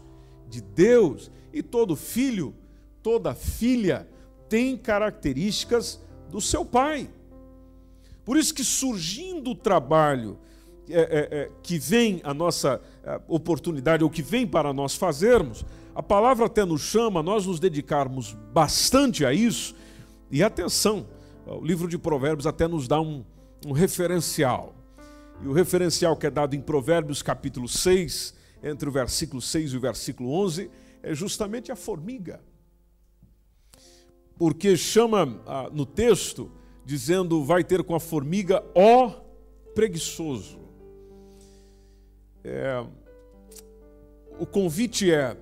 de 0.50 0.62
Deus. 0.62 1.32
E 1.54 1.64
todo 1.64 1.96
filho, 1.96 2.54
toda 3.02 3.34
filha, 3.34 4.08
tem 4.50 4.76
características 4.76 6.02
do 6.30 6.42
seu 6.42 6.66
pai. 6.66 7.10
Por 8.26 8.36
isso 8.36 8.54
que 8.54 8.64
surgindo 8.64 9.52
o 9.52 9.56
trabalho 9.56 10.38
é, 10.90 11.00
é, 11.00 11.38
é 11.40 11.50
que 11.62 11.80
vem 11.80 12.20
a 12.26 12.34
nossa 12.34 12.82
é, 13.06 13.22
oportunidade, 13.28 14.04
ou 14.04 14.10
que 14.10 14.22
vem 14.22 14.46
para 14.46 14.74
nós 14.74 14.96
fazermos, 14.96 15.64
a 15.96 16.02
palavra 16.02 16.46
até 16.46 16.66
nos 16.66 16.82
chama 16.82 17.22
nós 17.22 17.46
nos 17.46 17.60
dedicarmos 17.60 18.34
bastante 18.52 19.26
a 19.26 19.34
isso. 19.34 19.76
E 20.32 20.42
atenção, 20.42 21.08
o 21.46 21.64
livro 21.64 21.88
de 21.88 21.98
Provérbios 21.98 22.48
até 22.48 22.68
nos 22.68 22.88
dá 22.88 23.00
um, 23.00 23.24
um 23.66 23.72
referencial. 23.72 24.74
E 25.42 25.48
o 25.48 25.54
referencial 25.54 26.16
que 26.18 26.26
é 26.26 26.32
dado 26.32 26.56
em 26.56 26.62
Provérbios 26.62 27.22
capítulo 27.22 27.68
6, 27.68 28.34
entre 28.64 28.90
o 28.90 28.92
versículo 28.92 29.42
6 29.42 29.74
e 29.74 29.78
o 29.78 29.80
versículo 29.80 30.32
11, 30.32 30.72
é 31.04 31.14
justamente 31.14 31.72
a 31.72 31.76
formiga. 31.76 32.42
Porque 34.38 34.76
chama 34.76 35.42
ah, 35.46 35.70
no 35.72 35.86
texto, 35.86 36.52
dizendo: 36.86 37.44
vai 37.44 37.64
ter 37.64 37.84
com 37.84 37.94
a 37.94 38.00
formiga, 38.00 38.64
ó 38.74 39.22
preguiçoso. 39.76 40.60
É, 42.44 42.86
o 44.40 44.46
convite 44.46 45.12
é: 45.12 45.38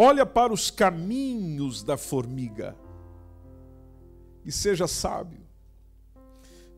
Olha 0.00 0.24
para 0.24 0.52
os 0.52 0.70
caminhos 0.70 1.82
da 1.82 1.96
formiga 1.96 2.76
e 4.44 4.52
seja 4.52 4.86
sábio. 4.86 5.40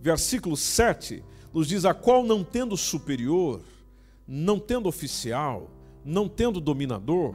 Versículo 0.00 0.56
7 0.56 1.22
nos 1.52 1.68
diz: 1.68 1.84
A 1.84 1.92
qual 1.92 2.24
não 2.24 2.42
tendo 2.42 2.74
superior, 2.78 3.60
não 4.26 4.58
tendo 4.58 4.88
oficial, 4.88 5.70
não 6.02 6.30
tendo 6.30 6.62
dominador. 6.62 7.34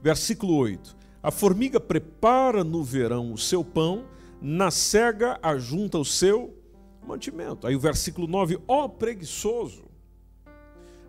Versículo 0.00 0.56
8: 0.56 0.96
A 1.22 1.30
formiga 1.30 1.78
prepara 1.78 2.64
no 2.64 2.82
verão 2.82 3.30
o 3.30 3.36
seu 3.36 3.62
pão, 3.62 4.06
na 4.40 4.70
cega 4.70 5.38
ajunta 5.42 5.98
o 5.98 6.04
seu 6.04 6.56
mantimento. 7.06 7.66
Aí 7.66 7.76
o 7.76 7.80
versículo 7.80 8.26
9: 8.26 8.58
Ó 8.66 8.88
preguiçoso, 8.88 9.84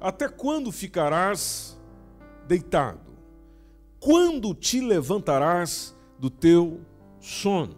até 0.02 0.28
quando 0.28 0.70
ficarás 0.70 1.80
deitado? 2.46 3.07
Quando 4.00 4.54
te 4.54 4.80
levantarás 4.82 5.96
do 6.20 6.30
teu 6.30 6.82
sono? 7.20 7.76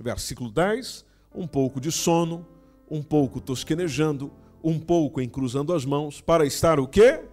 Versículo 0.00 0.50
10: 0.50 1.04
um 1.34 1.46
pouco 1.46 1.80
de 1.80 1.90
sono, 1.92 2.46
um 2.90 3.02
pouco 3.02 3.40
tosquenejando, 3.40 4.32
um 4.62 4.78
pouco 4.78 5.20
encruzando 5.20 5.72
as 5.72 5.84
mãos, 5.84 6.20
para 6.20 6.46
estar 6.46 6.80
o 6.80 6.86
quê? 6.86 7.24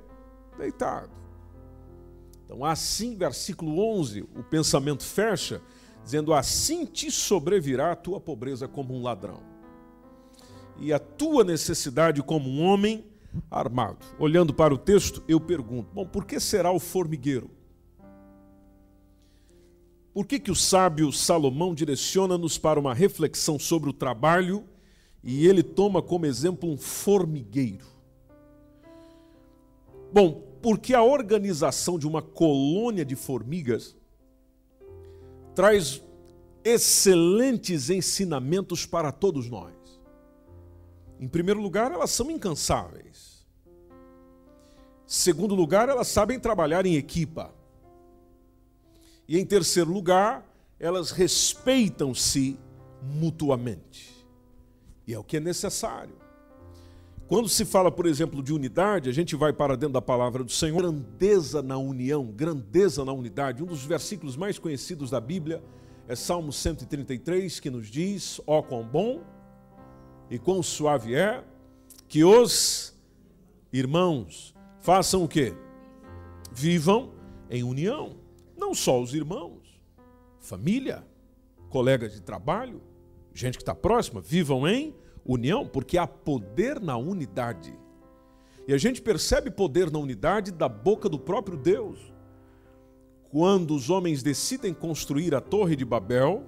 Deitado. 0.58 1.10
Então, 2.46 2.64
assim, 2.64 3.16
versículo 3.16 3.80
11, 3.80 4.22
o 4.22 4.44
pensamento 4.44 5.04
fecha, 5.04 5.62
dizendo: 6.04 6.34
Assim 6.34 6.86
te 6.86 7.10
sobrevirá 7.10 7.92
a 7.92 7.96
tua 7.96 8.20
pobreza 8.20 8.68
como 8.68 8.94
um 8.94 9.02
ladrão, 9.02 9.42
e 10.78 10.94
a 10.94 11.00
tua 11.00 11.44
necessidade 11.44 12.22
como 12.22 12.50
um 12.50 12.64
homem 12.64 13.06
armado. 13.50 14.06
Olhando 14.20 14.54
para 14.54 14.74
o 14.74 14.78
texto, 14.78 15.24
eu 15.28 15.40
pergunto: 15.40 15.90
bom, 15.94 16.06
por 16.06 16.26
que 16.26 16.40
será 16.40 16.72
o 16.72 16.80
formigueiro? 16.80 17.50
Por 20.16 20.26
que, 20.26 20.40
que 20.40 20.50
o 20.50 20.56
sábio 20.56 21.12
Salomão 21.12 21.76
direciona-nos 21.76 22.58
para 22.58 22.80
uma 22.80 22.94
reflexão 22.94 23.60
sobre 23.60 23.90
o 23.90 23.94
trabalho 23.94 24.64
e 25.22 25.46
ele 25.46 25.62
toma 25.62 26.02
como 26.02 26.26
exemplo 26.26 26.72
um 26.72 26.78
formigueiro? 26.78 27.86
Bom, 30.14 30.42
porque 30.62 30.94
a 30.94 31.04
organização 31.04 32.00
de 32.00 32.08
uma 32.08 32.22
colônia 32.22 33.04
de 33.04 33.14
formigas 33.14 33.94
traz 35.54 36.02
excelentes 36.64 37.90
ensinamentos 37.90 38.86
para 38.86 39.12
todos 39.12 39.50
nós. 39.50 39.74
Em 41.20 41.28
primeiro 41.28 41.60
lugar, 41.60 41.92
elas 41.92 42.12
são 42.12 42.32
incansáveis. 42.32 43.46
Segundo 45.06 45.54
lugar, 45.54 45.90
elas 45.90 46.08
sabem 46.08 46.40
trabalhar 46.40 46.86
em 46.86 46.96
equipa. 46.96 47.54
E 49.28 49.40
em 49.40 49.46
terceiro 49.46 49.92
lugar, 49.92 50.46
elas 50.80 51.12
respeitam-se 51.12 52.60
mutuamente. 53.02 54.26
E 55.08 55.14
é 55.14 55.20
o 55.20 55.24
que 55.24 55.38
é 55.38 55.40
necessário. 55.40 56.16
Quando 57.28 57.50
se 57.50 57.66
fala, 57.66 57.92
por 57.92 58.06
exemplo, 58.06 58.44
de 58.44 58.54
unidade, 58.54 59.10
a 59.10 59.14
gente 59.14 59.36
vai 59.36 59.52
para 59.52 59.76
dentro 59.76 59.94
da 59.94 60.02
palavra 60.02 60.44
do 60.44 60.52
Senhor, 60.52 60.78
grandeza 60.78 61.62
na 61.64 61.76
união, 61.76 62.26
grandeza 62.26 63.04
na 63.04 63.12
unidade. 63.12 63.64
Um 63.64 63.66
dos 63.66 63.84
versículos 63.84 64.38
mais 64.38 64.60
conhecidos 64.60 65.10
da 65.10 65.20
Bíblia 65.20 65.64
é 66.08 66.16
Salmo 66.16 66.54
133, 66.54 67.60
que 67.60 67.72
nos 67.72 67.88
diz: 67.88 68.40
Ó, 68.46 68.60
oh, 68.60 68.64
quão 68.64 68.84
bom 68.84 69.24
e 70.30 70.38
quão 70.38 70.62
suave 70.62 71.16
é 71.16 71.44
que 72.08 72.24
os 72.24 72.94
irmãos 73.74 74.54
façam 74.82 75.24
o 75.24 75.28
quê? 75.28 75.56
Vivam 76.52 77.12
em 77.50 77.64
união. 77.64 78.25
Não 78.66 78.74
só 78.74 79.00
os 79.00 79.14
irmãos, 79.14 79.62
família, 80.40 81.06
colegas 81.70 82.14
de 82.14 82.20
trabalho, 82.20 82.82
gente 83.32 83.60
que 83.60 83.62
está 83.62 83.76
próxima, 83.76 84.22
vivam 84.22 84.68
em 84.68 84.96
união, 85.24 85.68
porque 85.68 86.00
há 86.00 86.08
poder 86.08 86.80
na 86.80 86.98
unidade. 86.98 87.78
E 88.68 88.74
a 88.74 88.78
gente 88.80 89.04
percebe 89.04 89.52
poder 89.52 89.92
na 89.92 90.00
unidade 90.00 90.52
da 90.52 90.68
boca 90.68 91.08
do 91.08 91.20
próprio 91.20 91.56
Deus. 91.56 92.12
Quando 93.30 93.76
os 93.76 93.92
homens 93.92 94.24
decidem 94.24 94.74
construir 94.74 95.36
a 95.36 95.42
Torre 95.42 95.76
de 95.76 95.86
Babel, 95.86 96.44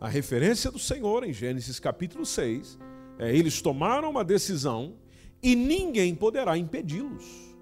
a 0.00 0.08
referência 0.08 0.72
do 0.72 0.78
Senhor 0.80 1.22
em 1.22 1.32
Gênesis 1.32 1.78
capítulo 1.78 2.26
6, 2.26 2.80
é, 3.16 3.32
eles 3.32 3.62
tomaram 3.62 4.10
uma 4.10 4.24
decisão 4.24 4.96
e 5.40 5.54
ninguém 5.54 6.16
poderá 6.16 6.58
impedi-los. 6.58 7.53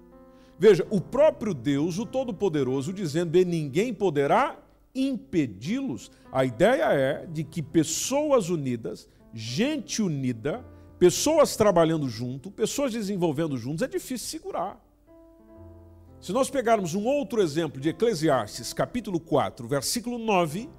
Veja, 0.57 0.85
o 0.89 1.01
próprio 1.01 1.53
Deus, 1.53 1.97
o 1.97 2.05
Todo-Poderoso, 2.05 2.93
dizendo: 2.93 3.37
e 3.37 3.45
ninguém 3.45 3.93
poderá 3.93 4.57
impedi-los. 4.93 6.11
A 6.31 6.45
ideia 6.45 6.85
é 6.93 7.25
de 7.25 7.43
que 7.43 7.61
pessoas 7.61 8.49
unidas, 8.49 9.09
gente 9.33 10.01
unida, 10.01 10.63
pessoas 10.99 11.55
trabalhando 11.55 12.07
junto, 12.07 12.51
pessoas 12.51 12.91
desenvolvendo 12.91 13.57
juntos, 13.57 13.81
é 13.81 13.87
difícil 13.87 14.27
segurar. 14.27 14.81
Se 16.21 16.31
nós 16.31 16.49
pegarmos 16.49 16.95
um 16.95 17.03
outro 17.03 17.41
exemplo 17.41 17.81
de 17.81 17.89
Eclesiastes, 17.89 18.71
capítulo 18.71 19.19
4, 19.19 19.67
versículo 19.67 20.17
9, 20.17 20.69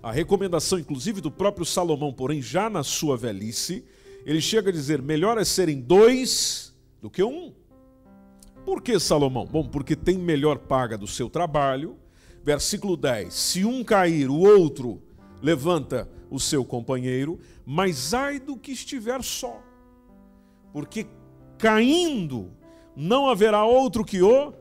a 0.00 0.12
recomendação, 0.12 0.78
inclusive, 0.78 1.20
do 1.20 1.30
próprio 1.30 1.66
Salomão, 1.66 2.12
porém, 2.12 2.40
já 2.40 2.70
na 2.70 2.84
sua 2.84 3.16
velhice, 3.16 3.84
ele 4.24 4.40
chega 4.40 4.68
a 4.68 4.72
dizer: 4.72 5.02
melhor 5.02 5.38
é 5.38 5.44
serem 5.44 5.80
dois 5.80 6.76
do 7.00 7.10
que 7.10 7.22
um. 7.22 7.52
Por 8.64 8.80
que 8.80 8.98
Salomão? 8.98 9.46
Bom, 9.46 9.68
porque 9.68 9.94
tem 9.94 10.18
melhor 10.18 10.58
paga 10.58 10.96
do 10.96 11.06
seu 11.06 11.28
trabalho. 11.28 11.98
Versículo 12.42 12.96
10: 12.96 13.32
Se 13.32 13.64
um 13.64 13.84
cair, 13.84 14.30
o 14.30 14.38
outro 14.38 15.02
levanta 15.42 16.08
o 16.30 16.40
seu 16.40 16.64
companheiro, 16.64 17.38
mas 17.64 18.14
ai 18.14 18.40
do 18.40 18.56
que 18.56 18.72
estiver 18.72 19.22
só, 19.22 19.62
porque 20.72 21.06
caindo 21.58 22.50
não 22.96 23.28
haverá 23.28 23.64
outro 23.64 24.04
que 24.04 24.22
o 24.22 24.52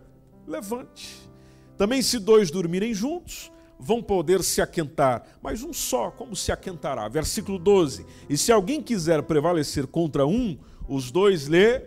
levante. 0.46 1.30
Também, 1.78 2.02
se 2.02 2.20
dois 2.20 2.52
dormirem 2.52 2.94
juntos, 2.94 3.52
vão 3.80 4.02
poder 4.02 4.44
se 4.44 4.62
aquentar, 4.62 5.24
mas 5.42 5.64
um 5.64 5.74
só, 5.74 6.12
como 6.12 6.36
se 6.36 6.52
aquentará? 6.52 7.08
Versículo 7.08 7.58
12: 7.58 8.06
E 8.30 8.38
se 8.38 8.52
alguém 8.52 8.82
quiser 8.82 9.24
prevalecer 9.24 9.88
contra 9.88 10.26
um, 10.26 10.58
os 10.88 11.12
dois 11.12 11.48
lhe 11.48 11.82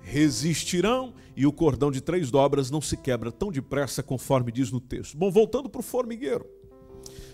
resistirão, 0.00 1.14
e 1.36 1.46
o 1.46 1.52
cordão 1.52 1.90
de 1.90 2.00
três 2.00 2.30
dobras 2.30 2.70
não 2.70 2.80
se 2.80 2.96
quebra 2.96 3.30
tão 3.30 3.52
depressa 3.52 4.02
conforme 4.02 4.50
diz 4.50 4.72
no 4.72 4.80
texto. 4.80 5.16
Bom, 5.16 5.30
voltando 5.30 5.68
para 5.68 5.80
o 5.80 5.84
formigueiro. 5.84 6.46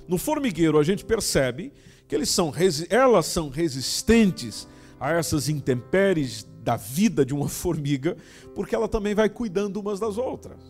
No 0.09 0.19
formigueiro 0.19 0.79
a 0.79 0.83
gente 0.83 1.05
percebe 1.05 1.73
que 2.09 2.15
eles 2.15 2.29
são, 2.29 2.53
elas 2.91 3.27
são 3.27 3.49
resistentes 3.49 4.67
a 4.99 5.13
essas 5.13 5.49
intempéries 5.49 6.47
da 6.63 6.77
vida 6.77 7.25
de 7.25 7.33
uma 7.33 7.49
formiga, 7.49 8.17
porque 8.55 8.75
ela 8.75 8.89
também 8.89 9.15
vai 9.15 9.29
cuidando 9.29 9.79
umas 9.79 10.01
das 10.01 10.19
outras. 10.19 10.61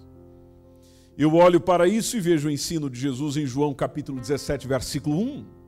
Eu 1.16 1.34
olho 1.34 1.60
para 1.60 1.86
isso 1.86 2.16
e 2.16 2.20
vejo 2.20 2.48
o 2.48 2.50
ensino 2.50 2.88
de 2.88 2.98
Jesus 2.98 3.36
em 3.36 3.46
João 3.46 3.74
capítulo 3.74 4.20
17, 4.20 4.66
versículo 4.66 5.18
1. 5.18 5.61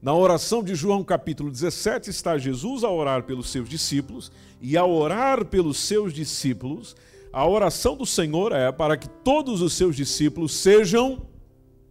Na 0.00 0.14
oração 0.14 0.62
de 0.62 0.74
João 0.74 1.02
capítulo 1.02 1.50
17 1.50 2.10
está 2.10 2.36
Jesus 2.36 2.84
a 2.84 2.90
orar 2.90 3.22
pelos 3.22 3.50
seus 3.50 3.68
discípulos, 3.68 4.30
e 4.60 4.76
a 4.76 4.84
orar 4.84 5.44
pelos 5.46 5.78
seus 5.78 6.12
discípulos, 6.12 6.94
a 7.32 7.46
oração 7.46 7.96
do 7.96 8.06
Senhor 8.06 8.52
é 8.52 8.70
para 8.70 8.96
que 8.96 9.08
todos 9.08 9.60
os 9.60 9.72
seus 9.72 9.96
discípulos 9.96 10.54
sejam 10.54 11.26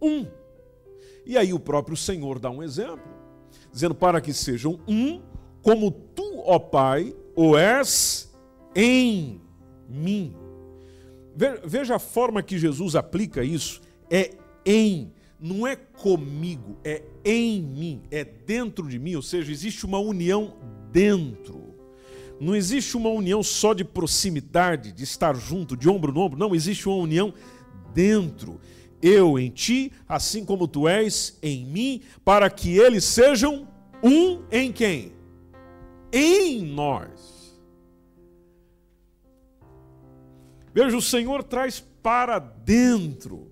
um. 0.00 0.26
E 1.24 1.36
aí 1.36 1.52
o 1.52 1.58
próprio 1.58 1.96
Senhor 1.96 2.38
dá 2.38 2.50
um 2.50 2.62
exemplo, 2.62 3.04
dizendo 3.72 3.94
para 3.94 4.20
que 4.20 4.32
sejam 4.32 4.78
um, 4.86 5.20
como 5.62 5.90
tu, 5.90 6.42
ó 6.44 6.58
Pai, 6.58 7.14
o 7.34 7.56
és 7.56 8.32
em 8.74 9.40
mim. 9.88 10.34
Veja 11.64 11.96
a 11.96 11.98
forma 11.98 12.42
que 12.42 12.58
Jesus 12.58 12.94
aplica 12.94 13.44
isso: 13.44 13.80
é 14.10 14.30
em, 14.64 15.12
não 15.40 15.66
é 15.66 15.76
comigo, 15.76 16.78
é 16.82 17.02
em 17.24 17.60
mim, 17.62 18.02
é 18.10 18.24
dentro 18.24 18.88
de 18.88 18.98
mim, 18.98 19.14
ou 19.14 19.22
seja, 19.22 19.52
existe 19.52 19.84
uma 19.84 19.98
união 19.98 20.56
dentro. 20.90 21.74
Não 22.40 22.54
existe 22.54 22.96
uma 22.96 23.08
união 23.08 23.42
só 23.42 23.72
de 23.72 23.84
proximidade, 23.84 24.92
de 24.92 25.04
estar 25.04 25.34
junto, 25.36 25.76
de 25.76 25.88
ombro 25.88 26.12
no 26.12 26.20
ombro, 26.20 26.38
não, 26.38 26.54
existe 26.54 26.88
uma 26.88 26.96
união 26.96 27.32
dentro. 27.94 28.60
Eu 29.00 29.38
em 29.38 29.50
ti, 29.50 29.92
assim 30.08 30.44
como 30.44 30.66
tu 30.66 30.88
és 30.88 31.38
em 31.42 31.64
mim, 31.64 32.02
para 32.24 32.48
que 32.50 32.78
eles 32.78 33.04
sejam 33.04 33.68
um 34.02 34.42
em 34.50 34.72
quem? 34.72 35.12
Em 36.12 36.62
nós. 36.62 37.56
Veja, 40.74 40.96
o 40.96 41.02
Senhor 41.02 41.42
traz 41.42 41.80
para 42.02 42.38
dentro, 42.38 43.50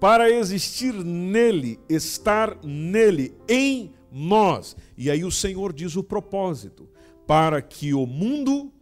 para 0.00 0.30
existir 0.30 0.94
nele, 0.94 1.78
estar 1.88 2.56
nele, 2.64 3.36
em 3.46 3.92
nós. 4.10 4.74
E 4.96 5.10
aí 5.10 5.22
o 5.22 5.30
Senhor 5.30 5.72
diz 5.72 5.94
o 5.94 6.02
propósito: 6.02 6.88
para 7.26 7.60
que 7.60 7.92
o 7.92 8.06
mundo 8.06 8.72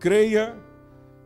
creia 0.00 0.58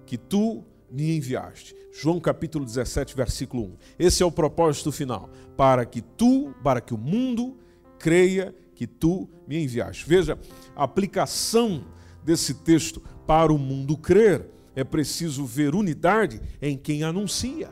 que 0.05 0.19
tu 0.19 0.65
me 0.91 1.17
enviaste. 1.17 1.75
João 1.93 2.21
capítulo 2.21 2.65
17, 2.65 3.17
versículo 3.17 3.65
1. 3.65 3.77
Esse 3.99 4.23
é 4.23 4.27
o 4.27 4.33
propósito 4.33 4.93
final, 4.93 5.31
para 5.57 5.87
que 5.87 6.03
tu, 6.03 6.55
para 6.63 6.81
que 6.81 6.93
o 6.93 6.99
mundo 6.99 7.57
creia 7.99 8.55
que 8.75 8.87
tu 8.87 9.29
me 9.49 9.63
enviaste. 9.63 10.07
Veja, 10.07 10.39
a 10.75 10.85
aplicação 10.85 11.85
desse 12.23 12.53
texto 12.53 13.01
para 13.27 13.53
o 13.53 13.59
mundo 13.59 13.97
crer 13.97 14.51
é 14.75 14.85
preciso 14.85 15.47
ver 15.47 15.75
unidade 15.75 16.41
em 16.61 16.77
quem 16.77 17.03
anuncia. 17.03 17.71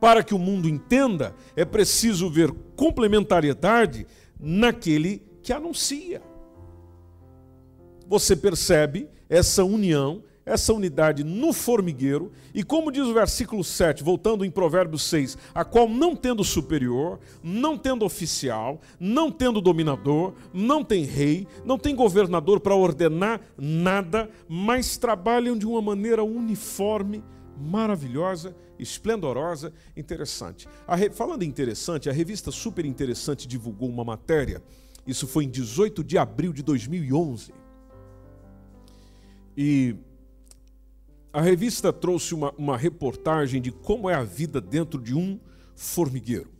Para 0.00 0.24
que 0.24 0.34
o 0.34 0.38
mundo 0.38 0.68
entenda, 0.68 1.34
é 1.54 1.64
preciso 1.64 2.30
ver 2.30 2.50
complementariedade 2.74 4.06
naquele 4.38 5.22
que 5.42 5.52
anuncia. 5.52 6.22
Você 8.08 8.34
percebe 8.34 9.08
essa 9.28 9.62
união 9.62 10.24
essa 10.44 10.72
unidade 10.72 11.22
no 11.22 11.52
formigueiro, 11.52 12.32
e 12.54 12.62
como 12.62 12.90
diz 12.90 13.04
o 13.04 13.14
versículo 13.14 13.62
7, 13.62 14.02
voltando 14.02 14.44
em 14.44 14.50
Provérbios 14.50 15.02
6, 15.04 15.38
a 15.54 15.64
qual 15.64 15.88
não 15.88 16.16
tendo 16.16 16.42
superior, 16.42 17.20
não 17.42 17.78
tendo 17.78 18.04
oficial, 18.04 18.80
não 18.98 19.30
tendo 19.30 19.60
dominador, 19.60 20.34
não 20.52 20.82
tem 20.82 21.04
rei, 21.04 21.46
não 21.64 21.78
tem 21.78 21.94
governador 21.94 22.60
para 22.60 22.74
ordenar 22.74 23.40
nada, 23.56 24.28
mas 24.48 24.96
trabalham 24.96 25.56
de 25.56 25.66
uma 25.66 25.80
maneira 25.80 26.24
uniforme, 26.24 27.22
maravilhosa, 27.60 28.56
esplendorosa, 28.78 29.72
interessante. 29.96 30.68
Re... 30.88 31.10
Falando 31.10 31.42
em 31.42 31.48
interessante, 31.48 32.08
a 32.08 32.12
revista 32.12 32.50
Super 32.50 32.84
Interessante 32.84 33.46
divulgou 33.46 33.88
uma 33.88 34.04
matéria, 34.04 34.62
isso 35.06 35.26
foi 35.26 35.44
em 35.44 35.50
18 35.50 36.02
de 36.02 36.16
abril 36.16 36.52
de 36.52 36.62
2011. 36.62 37.52
E 39.56 39.96
a 41.32 41.40
revista 41.40 41.92
trouxe 41.92 42.34
uma, 42.34 42.52
uma 42.56 42.76
reportagem 42.76 43.60
de 43.60 43.70
como 43.70 44.08
é 44.08 44.14
a 44.14 44.24
vida 44.24 44.60
dentro 44.60 45.00
de 45.00 45.14
um 45.14 45.38
formigueiro. 45.76 46.50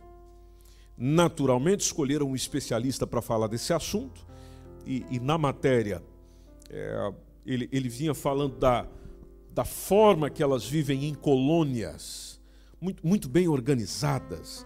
Naturalmente, 0.97 1.81
escolheram 1.81 2.27
um 2.27 2.35
especialista 2.35 3.07
para 3.07 3.21
falar 3.21 3.47
desse 3.47 3.73
assunto, 3.73 4.25
e, 4.85 5.05
e 5.09 5.19
na 5.19 5.37
matéria 5.37 6.03
é, 6.69 7.13
ele, 7.45 7.69
ele 7.71 7.89
vinha 7.89 8.13
falando 8.13 8.57
da, 8.57 8.87
da 9.53 9.65
forma 9.65 10.29
que 10.29 10.41
elas 10.41 10.65
vivem 10.65 11.05
em 11.05 11.13
colônias, 11.13 12.39
muito, 12.79 13.05
muito 13.05 13.29
bem 13.29 13.47
organizadas, 13.47 14.65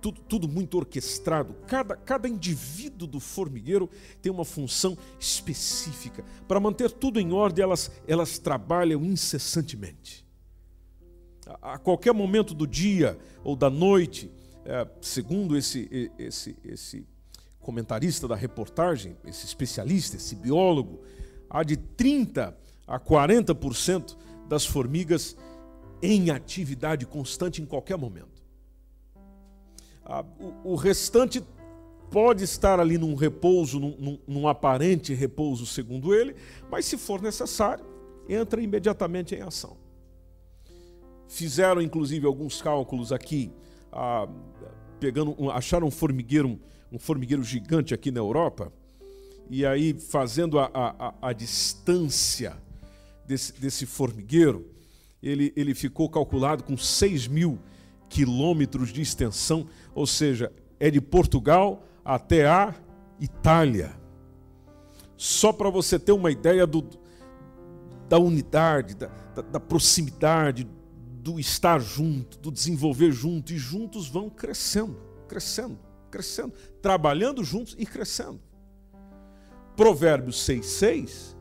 tudo, 0.00 0.20
tudo 0.20 0.48
muito 0.48 0.76
orquestrado. 0.76 1.54
Cada, 1.66 1.96
cada 1.96 2.28
indivíduo 2.28 3.06
do 3.08 3.20
formigueiro 3.20 3.88
tem 4.20 4.30
uma 4.30 4.44
função 4.44 4.98
específica. 5.18 6.22
Para 6.46 6.60
manter 6.60 6.90
tudo 6.90 7.18
em 7.18 7.32
ordem, 7.32 7.62
elas, 7.62 7.90
elas 8.06 8.38
trabalham 8.38 9.02
incessantemente. 9.04 10.26
A, 11.46 11.74
a 11.74 11.78
qualquer 11.78 12.12
momento 12.12 12.52
do 12.52 12.66
dia 12.66 13.18
ou 13.42 13.56
da 13.56 13.70
noite, 13.70 14.30
é, 14.64 14.86
segundo 15.00 15.56
esse, 15.56 16.10
esse, 16.18 16.56
esse 16.62 17.06
comentarista 17.60 18.28
da 18.28 18.36
reportagem, 18.36 19.16
esse 19.24 19.46
especialista, 19.46 20.16
esse 20.16 20.34
biólogo, 20.34 21.02
há 21.48 21.62
de 21.62 21.78
30% 21.78 22.63
a 22.86 22.98
40% 22.98 24.16
das 24.48 24.66
formigas 24.66 25.36
em 26.02 26.30
atividade 26.30 27.06
constante 27.06 27.62
em 27.62 27.66
qualquer 27.66 27.96
momento. 27.96 28.42
Ah, 30.04 30.24
o, 30.62 30.74
restante 30.74 31.42
pode 32.10 32.44
estar 32.44 32.78
ali 32.78 32.98
num 32.98 33.14
repouso, 33.14 33.80
num, 33.80 34.18
num, 34.26 34.46
aparente 34.46 35.14
repouso, 35.14 35.64
segundo 35.64 36.14
ele, 36.14 36.36
mas 36.70 36.84
se 36.84 36.98
for 36.98 37.22
necessário, 37.22 37.86
entra 38.28 38.60
imediatamente 38.60 39.34
em 39.34 39.40
ação. 39.40 39.78
Fizeram 41.26 41.80
inclusive 41.80 42.26
alguns 42.26 42.60
cálculos 42.60 43.12
aqui, 43.12 43.50
ah, 43.90 44.28
pegando, 45.00 45.50
acharam 45.50 45.86
um 45.86 45.90
formigueiro, 45.90 46.60
um 46.92 46.98
formigueiro 46.98 47.42
gigante 47.42 47.94
aqui 47.94 48.10
na 48.10 48.20
Europa, 48.20 48.70
e 49.48 49.64
aí 49.64 49.94
fazendo 49.94 50.58
a, 50.58 50.70
a, 50.74 51.14
a 51.28 51.32
distância 51.32 52.62
desse, 53.26 53.52
desse 53.60 53.86
formigueiro, 53.86 54.70
ele, 55.22 55.52
ele 55.56 55.74
ficou 55.74 56.08
calculado 56.08 56.62
com 56.62 56.76
6 56.76 57.28
mil 57.28 57.58
quilômetros 58.08 58.92
de 58.92 59.00
extensão, 59.00 59.66
ou 59.94 60.06
seja, 60.06 60.52
é 60.78 60.90
de 60.90 61.00
Portugal 61.00 61.86
até 62.04 62.46
a 62.46 62.74
Itália. 63.18 63.92
Só 65.16 65.52
para 65.52 65.70
você 65.70 65.98
ter 65.98 66.12
uma 66.12 66.30
ideia 66.30 66.66
do, 66.66 66.86
da 68.08 68.18
unidade, 68.18 68.94
da, 68.94 69.06
da, 69.34 69.42
da 69.42 69.60
proximidade, 69.60 70.68
do 71.24 71.40
estar 71.40 71.80
junto, 71.80 72.38
do 72.38 72.52
desenvolver 72.52 73.10
junto, 73.10 73.52
e 73.52 73.58
juntos 73.58 74.06
vão 74.06 74.28
crescendo, 74.28 75.00
crescendo, 75.26 75.78
crescendo, 76.10 76.52
trabalhando 76.82 77.42
juntos 77.42 77.74
e 77.78 77.86
crescendo. 77.86 78.40
Provérbios 79.74 80.36
6,6, 80.46 81.33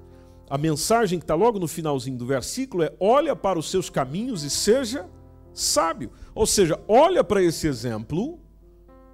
a 0.53 0.57
mensagem 0.59 1.17
que 1.17 1.23
está 1.23 1.33
logo 1.33 1.57
no 1.57 1.67
finalzinho 1.67 2.15
do 2.15 2.27
versículo 2.27 2.83
é: 2.83 2.93
olha 2.99 3.35
para 3.35 3.57
os 3.57 3.71
seus 3.71 3.89
caminhos 3.89 4.43
e 4.43 4.51
seja 4.51 5.09
sábio. 5.51 6.11
Ou 6.35 6.45
seja, 6.45 6.79
olha 6.87 7.23
para 7.23 7.41
esse 7.41 7.65
exemplo, 7.65 8.39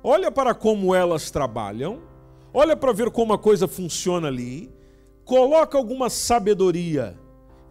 olha 0.03 0.29
para 0.29 0.53
como 0.53 0.93
elas 0.93 1.31
trabalham, 1.31 2.01
olha 2.53 2.75
para 2.75 2.91
ver 2.91 3.09
como 3.09 3.31
a 3.31 3.37
coisa 3.37 3.69
funciona 3.69 4.27
ali, 4.27 4.69
coloca 5.23 5.77
alguma 5.77 6.09
sabedoria 6.09 7.17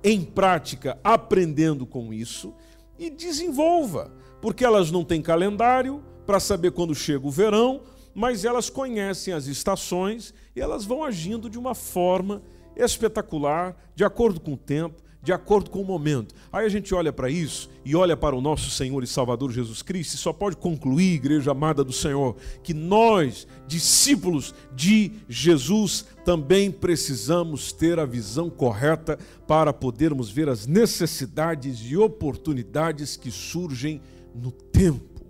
em 0.03 0.25
prática, 0.25 0.99
aprendendo 1.05 1.85
com 1.85 2.11
isso 2.11 2.55
e 2.99 3.11
desenvolva, 3.11 4.11
porque 4.41 4.65
elas 4.65 4.91
não 4.91 5.05
têm 5.05 5.21
calendário 5.21 6.03
para 6.25 6.41
saber 6.41 6.71
quando 6.71 6.95
chega 6.95 7.27
o 7.27 7.31
verão, 7.31 7.83
mas 8.15 8.47
elas 8.47 8.71
conhecem 8.71 9.35
as 9.35 9.47
estações 9.47 10.33
e 10.57 10.61
elas 10.63 10.87
vão 10.87 11.05
agindo 11.05 11.51
de 11.51 11.59
uma 11.59 11.75
forma 11.75 12.41
espetacular, 12.79 13.77
de 13.95 14.05
acordo 14.05 14.41
com 14.41 14.55
o 14.55 14.57
tempo, 14.57 15.03
de 15.23 15.33
acordo 15.33 15.69
com 15.69 15.81
o 15.81 15.85
momento. 15.85 16.35
Aí 16.53 16.65
a 16.65 16.69
gente 16.69 16.95
olha 16.95 17.13
para 17.13 17.29
isso 17.29 17.69
e 17.85 17.95
olha 17.95 18.17
para 18.17 18.37
o 18.37 18.41
nosso 18.41 18.71
Senhor 18.71 19.03
e 19.03 19.07
Salvador 19.07 19.51
Jesus 19.51 19.83
Cristo 19.83 20.15
e 20.15 20.19
só 20.19 20.33
pode 20.33 20.57
concluir, 20.57 21.15
igreja 21.15 21.51
amada 21.51 21.83
do 21.85 21.93
Senhor, 21.93 22.37
que 22.63 22.73
nós, 22.73 23.47
discípulos 23.67 24.55
de 24.75 25.13
Jesus, 25.29 26.07
também 26.25 26.71
precisamos 26.71 27.73
ter 27.73 27.99
a 27.99 28.07
visão 28.07 28.49
correta 28.49 29.19
para 29.47 29.73
podermos 29.73 30.31
ver 30.31 30.49
as 30.49 30.67
necessidades 30.67 31.81
e 31.81 31.97
oportunidades 31.97 33.17
que 33.17 33.31
surgem 33.31 34.01
no 34.35 34.53
tempo. 34.53 35.21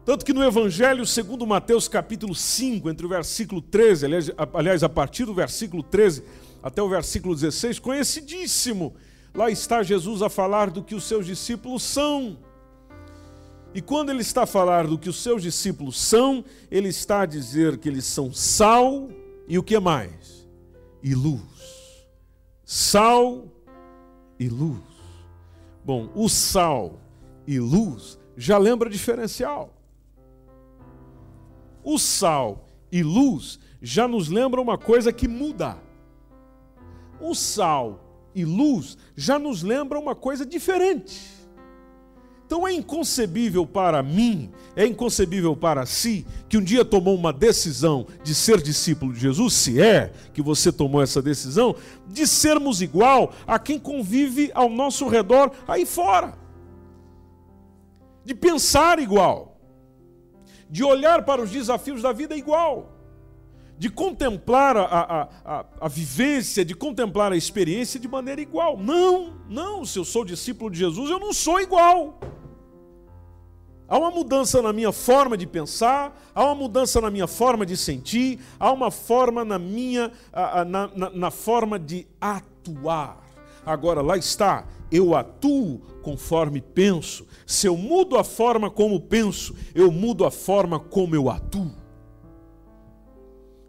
Tanto 0.05 0.25
que 0.25 0.33
no 0.33 0.43
Evangelho 0.43 1.07
segundo 1.07 1.47
Mateus 1.47 1.87
capítulo 1.87 2.35
5, 2.35 2.91
entre 2.91 3.07
o 3.07 3.09
versículo 3.09 3.61
13, 3.61 4.07
aliás, 4.53 4.83
a 4.83 4.89
partir 4.89 5.27
do 5.27 5.35
versículo 5.35 5.83
13 5.83 6.25
até 6.63 6.83
o 6.83 6.89
versículo 6.89 7.35
16, 7.35 7.79
conhecidíssimo, 7.79 8.97
lá 9.35 9.51
está 9.51 9.83
Jesus 9.83 10.23
a 10.23 10.29
falar 10.29 10.71
do 10.71 10.83
que 10.83 10.95
os 10.95 11.05
seus 11.05 11.27
discípulos 11.27 11.83
são. 11.83 12.39
E 13.75 13.83
quando 13.83 14.11
ele 14.11 14.23
está 14.23 14.43
a 14.43 14.47
falar 14.47 14.87
do 14.87 14.99
que 14.99 15.09
os 15.09 15.23
seus 15.23 15.43
discípulos 15.43 16.01
são, 16.01 16.45
ele 16.71 16.89
está 16.89 17.23
a 17.23 17.27
dizer 17.27 17.79
que 17.79 17.89
eles 17.89 18.05
são 18.05 18.33
sal 18.33 19.09
e 19.47 19.59
o 19.59 19.63
que 19.63 19.79
mais? 19.79 20.39
e 21.03 21.15
luz. 21.15 22.07
Sal 22.65 23.47
e 24.39 24.49
luz. 24.49 24.83
Bom, 25.85 26.11
o 26.15 26.29
sal 26.29 27.01
e 27.47 27.59
luz 27.59 28.19
já 28.37 28.59
lembra 28.59 28.91
diferencial. 28.91 29.73
O 31.83 31.99
sal 31.99 32.67
e 32.93 33.03
luz 33.03 33.59
já 33.81 34.07
nos 34.07 34.29
lembra 34.29 34.61
uma 34.61 34.77
coisa 34.77 35.13
que 35.13 35.27
muda. 35.27 35.79
O 37.21 37.35
sal 37.35 38.08
e 38.39 38.45
luz 38.45 38.97
já 39.17 39.39
nos 39.39 39.63
lembra 39.63 39.99
uma 39.99 40.15
coisa 40.15 40.47
diferente. 40.47 41.39
Então 42.47 42.67
é 42.67 42.73
inconcebível 42.73 43.67
para 43.67 44.03
mim, 44.03 44.51
é 44.75 44.87
inconcebível 44.87 45.55
para 45.55 45.85
si, 45.85 46.27
que 46.49 46.57
um 46.57 46.63
dia 46.63 46.83
tomou 46.83 47.15
uma 47.15 47.31
decisão 47.31 48.07
de 48.25 48.35
ser 48.35 48.63
discípulo 48.63 49.13
de 49.13 49.21
Jesus, 49.21 49.53
se 49.53 49.83
é 49.83 50.13
que 50.33 50.41
você 50.41 50.73
tomou 50.73 51.03
essa 51.03 51.21
decisão, 51.21 51.77
de 52.07 52.27
sermos 52.27 52.81
igual 52.81 53.35
a 53.47 53.59
quem 53.59 53.79
convive 53.79 54.51
ao 54.55 54.71
nosso 54.71 55.07
redor 55.09 55.53
aí 55.67 55.85
fora. 55.85 56.39
De 58.25 58.35
pensar 58.35 58.99
igual. 58.99 59.61
De 60.71 60.83
olhar 60.83 61.27
para 61.27 61.43
os 61.43 61.51
desafios 61.51 62.01
da 62.01 62.13
vida 62.13 62.35
igual. 62.35 62.98
De 63.79 63.89
contemplar 63.89 64.77
a, 64.77 64.83
a, 64.85 65.29
a, 65.45 65.65
a 65.83 65.89
vivência, 65.89 66.65
de 66.65 66.75
contemplar 66.75 67.33
a 67.33 67.37
experiência 67.37 68.01
de 68.01 68.09
maneira 68.09 68.41
igual. 68.41 68.77
Não, 68.77 69.35
não, 69.49 69.85
se 69.85 69.99
eu 69.99 70.05
sou 70.05 70.25
discípulo 70.25 70.71
de 70.71 70.79
Jesus, 70.79 71.09
eu 71.11 71.21
não 71.21 71.33
sou 71.33 71.61
igual. 71.61 72.19
Há 73.89 73.97
uma 73.97 74.11
mudança 74.11 74.61
na 74.61 74.71
minha 74.71 74.93
forma 74.93 75.35
de 75.35 75.47
pensar, 75.47 76.15
há 76.35 76.45
uma 76.45 76.55
mudança 76.55 77.01
na 77.01 77.11
minha 77.11 77.27
forma 77.27 77.65
de 77.65 77.75
sentir, 77.75 78.39
há 78.61 78.71
uma 78.71 78.91
forma 78.91 79.47
na 79.47 79.59
minha 79.59 80.13
na, 80.67 80.91
na, 80.95 81.11
na 81.11 81.31
forma 81.31 81.79
de 81.79 82.07
atuar. 82.21 83.25
Agora, 83.65 84.03
lá 84.03 84.17
está, 84.19 84.67
eu 84.93 85.15
atuo 85.17 85.81
conforme 86.03 86.61
penso. 86.61 87.27
Se 87.47 87.67
eu 87.67 87.77
mudo 87.79 88.17
a 88.19 88.25
forma 88.25 88.71
como 88.71 89.01
penso, 89.01 89.55
eu 89.75 89.91
mudo 89.91 90.27
a 90.27 90.31
forma 90.31 90.79
como 90.79 91.15
eu 91.15 91.31
atuo. 91.31 91.78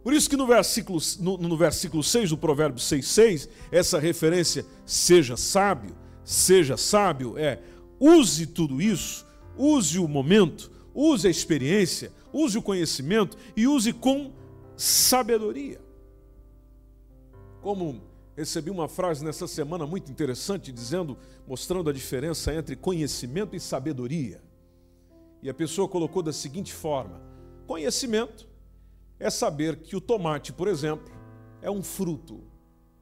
Por 0.09 0.15
isso 0.15 0.27
que 0.27 0.35
no 0.35 0.47
versículo, 0.47 0.99
no, 1.19 1.37
no 1.37 1.55
versículo 1.55 2.01
6 2.01 2.31
do 2.31 2.37
Provérbio 2.39 2.79
6,6, 2.79 3.47
essa 3.71 3.99
referência, 3.99 4.65
seja 4.83 5.37
sábio, 5.37 5.95
seja 6.23 6.75
sábio, 6.77 7.37
é 7.37 7.59
use 7.99 8.47
tudo 8.47 8.81
isso 8.81 9.23
use 9.55 9.99
o 9.99 10.07
momento, 10.07 10.71
use 10.95 11.27
a 11.27 11.29
experiência, 11.29 12.11
use 12.33 12.57
o 12.57 12.61
conhecimento 12.63 13.37
e 13.55 13.67
use 13.67 13.93
com 13.93 14.31
sabedoria. 14.75 15.79
Como 17.61 18.01
recebi 18.35 18.71
uma 18.71 18.87
frase 18.87 19.23
nessa 19.23 19.47
semana 19.47 19.85
muito 19.85 20.11
interessante 20.11 20.71
dizendo, 20.71 21.19
mostrando 21.47 21.87
a 21.87 21.93
diferença 21.93 22.51
entre 22.51 22.75
conhecimento 22.75 23.55
e 23.55 23.59
sabedoria. 23.59 24.41
E 25.43 25.51
a 25.51 25.53
pessoa 25.53 25.87
colocou 25.87 26.23
da 26.23 26.33
seguinte 26.33 26.73
forma: 26.73 27.21
conhecimento 27.67 28.48
é 29.19 29.29
saber 29.29 29.77
que 29.77 29.95
o 29.95 30.01
tomate, 30.01 30.53
por 30.53 30.67
exemplo, 30.67 31.11
é 31.61 31.69
um 31.69 31.83
fruto. 31.83 32.43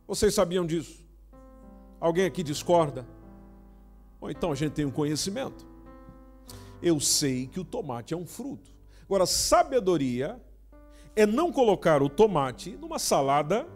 Vocês 0.08 0.34
sabiam 0.34 0.66
disso? 0.66 1.06
Alguém 2.00 2.26
aqui 2.26 2.44
discorda? 2.44 3.08
Ou 4.20 4.32
então 4.32 4.52
a 4.52 4.56
gente 4.56 4.74
tem 4.74 4.86
um 4.86 4.92
conhecimento 4.92 5.68
eu 6.82 7.00
sei 7.00 7.48
que 7.48 7.60
o 7.60 7.66
tomate 7.66 8.14
é 8.14 8.18
um 8.18 8.26
fruto. 8.26 8.72
Agora, 9.04 9.26
sabedoria 9.26 10.42
é 11.16 11.26
não 11.26 11.52
colocar 11.52 12.02
o 12.02 12.10
tomate 12.10 12.72
numa 12.78 13.00
salada 13.00 13.68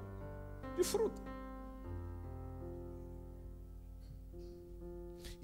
de 0.75 0.84
fruta. 0.84 1.21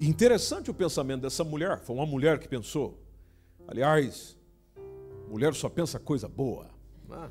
interessante 0.00 0.70
o 0.70 0.74
pensamento 0.74 1.22
dessa 1.22 1.42
mulher, 1.42 1.80
foi 1.80 1.96
uma 1.96 2.06
mulher 2.06 2.38
que 2.38 2.46
pensou. 2.46 3.02
Aliás, 3.66 4.36
mulher 5.28 5.52
só 5.54 5.68
pensa 5.68 5.98
coisa 5.98 6.28
boa. 6.28 6.68
Né? 7.08 7.30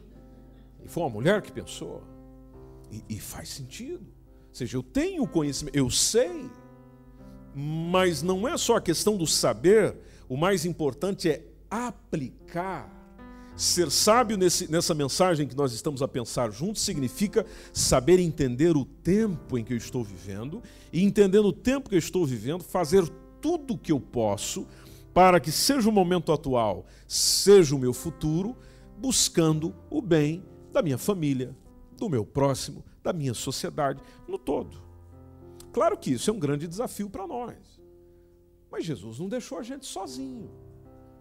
E 0.84 0.88
foi 0.88 1.04
uma 1.04 1.10
mulher 1.10 1.42
que 1.42 1.52
pensou. 1.52 2.04
E, 2.92 3.04
e 3.10 3.20
faz 3.20 3.50
sentido. 3.50 4.06
Ou 4.50 4.56
seja, 4.56 4.78
eu 4.78 4.84
tenho 4.84 5.28
conhecimento, 5.28 5.76
eu 5.76 5.90
sei. 5.90 6.50
Mas 7.54 8.22
não 8.22 8.48
é 8.48 8.58
só 8.58 8.78
a 8.78 8.82
questão 8.82 9.18
do 9.18 9.26
saber, 9.26 9.96
o 10.30 10.38
mais 10.38 10.66
importante 10.66 11.30
é 11.30 11.44
aplicar. 11.70 12.96
Ser 13.56 13.90
sábio 13.90 14.38
nesse, 14.38 14.72
nessa 14.72 14.94
mensagem 14.94 15.48
que 15.48 15.56
nós 15.56 15.74
estamos 15.74 16.04
a 16.04 16.08
pensar 16.08 16.52
juntos 16.52 16.84
significa 16.84 17.44
saber 17.74 18.20
entender 18.20 18.78
o 18.78 18.86
tempo 18.86 19.58
em 19.58 19.64
que 19.64 19.74
eu 19.74 19.78
estou 19.78 20.04
vivendo 20.04 20.62
e, 20.94 21.04
entendendo 21.04 21.48
o 21.48 21.54
tempo 21.54 21.90
que 21.90 21.96
eu 21.96 22.00
estou 22.00 22.24
vivendo, 22.24 22.64
fazer 22.64 23.10
tudo 23.42 23.74
o 23.74 23.78
que 23.78 23.92
eu 23.92 24.00
posso 24.00 24.68
para 25.12 25.40
que, 25.40 25.52
seja 25.52 25.90
o 25.90 25.92
momento 25.92 26.32
atual, 26.32 26.86
seja 27.08 27.76
o 27.76 27.80
meu 27.80 27.94
futuro, 27.94 28.56
buscando 28.98 29.76
o 29.90 30.02
bem 30.02 30.44
da 30.72 30.82
minha 30.82 30.98
família, 30.98 31.56
do 31.98 32.10
meu 32.10 32.26
próximo, 32.26 32.84
da 33.04 33.14
minha 33.14 33.34
sociedade, 33.34 34.02
no 34.28 34.38
todo. 34.38 34.78
Claro 35.72 35.98
que 35.98 36.12
isso 36.12 36.30
é 36.30 36.34
um 36.34 36.40
grande 36.40 36.68
desafio 36.68 37.10
para 37.10 37.28
nós. 37.28 37.58
Mas 38.72 38.86
Jesus 38.86 39.20
não 39.20 39.30
deixou 39.30 39.58
a 39.58 39.64
gente 39.64 39.86
sozinho. 39.86 40.50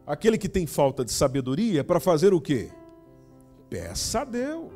Aquele 0.07 0.39
que 0.39 0.49
tem 0.49 0.67
falta 0.67 1.05
de 1.05 1.13
sabedoria 1.13 1.81
é 1.81 1.83
para 1.83 2.01
fazer 2.01 2.33
o 2.33 2.41
quê? 2.41 2.71
Peça 3.69 4.21
a 4.21 4.25
Deus. 4.25 4.73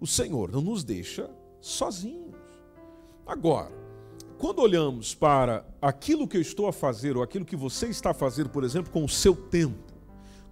O 0.00 0.06
Senhor 0.06 0.50
não 0.50 0.60
nos 0.60 0.82
deixa 0.82 1.30
sozinhos. 1.60 2.34
Agora, 3.26 3.72
quando 4.38 4.60
olhamos 4.60 5.14
para 5.14 5.66
aquilo 5.80 6.28
que 6.28 6.36
eu 6.36 6.40
estou 6.40 6.68
a 6.68 6.72
fazer, 6.72 7.16
ou 7.16 7.22
aquilo 7.22 7.44
que 7.44 7.56
você 7.56 7.88
está 7.88 8.10
a 8.10 8.14
fazer, 8.14 8.48
por 8.48 8.64
exemplo, 8.64 8.92
com 8.92 9.04
o 9.04 9.08
seu 9.08 9.34
tempo, 9.34 9.85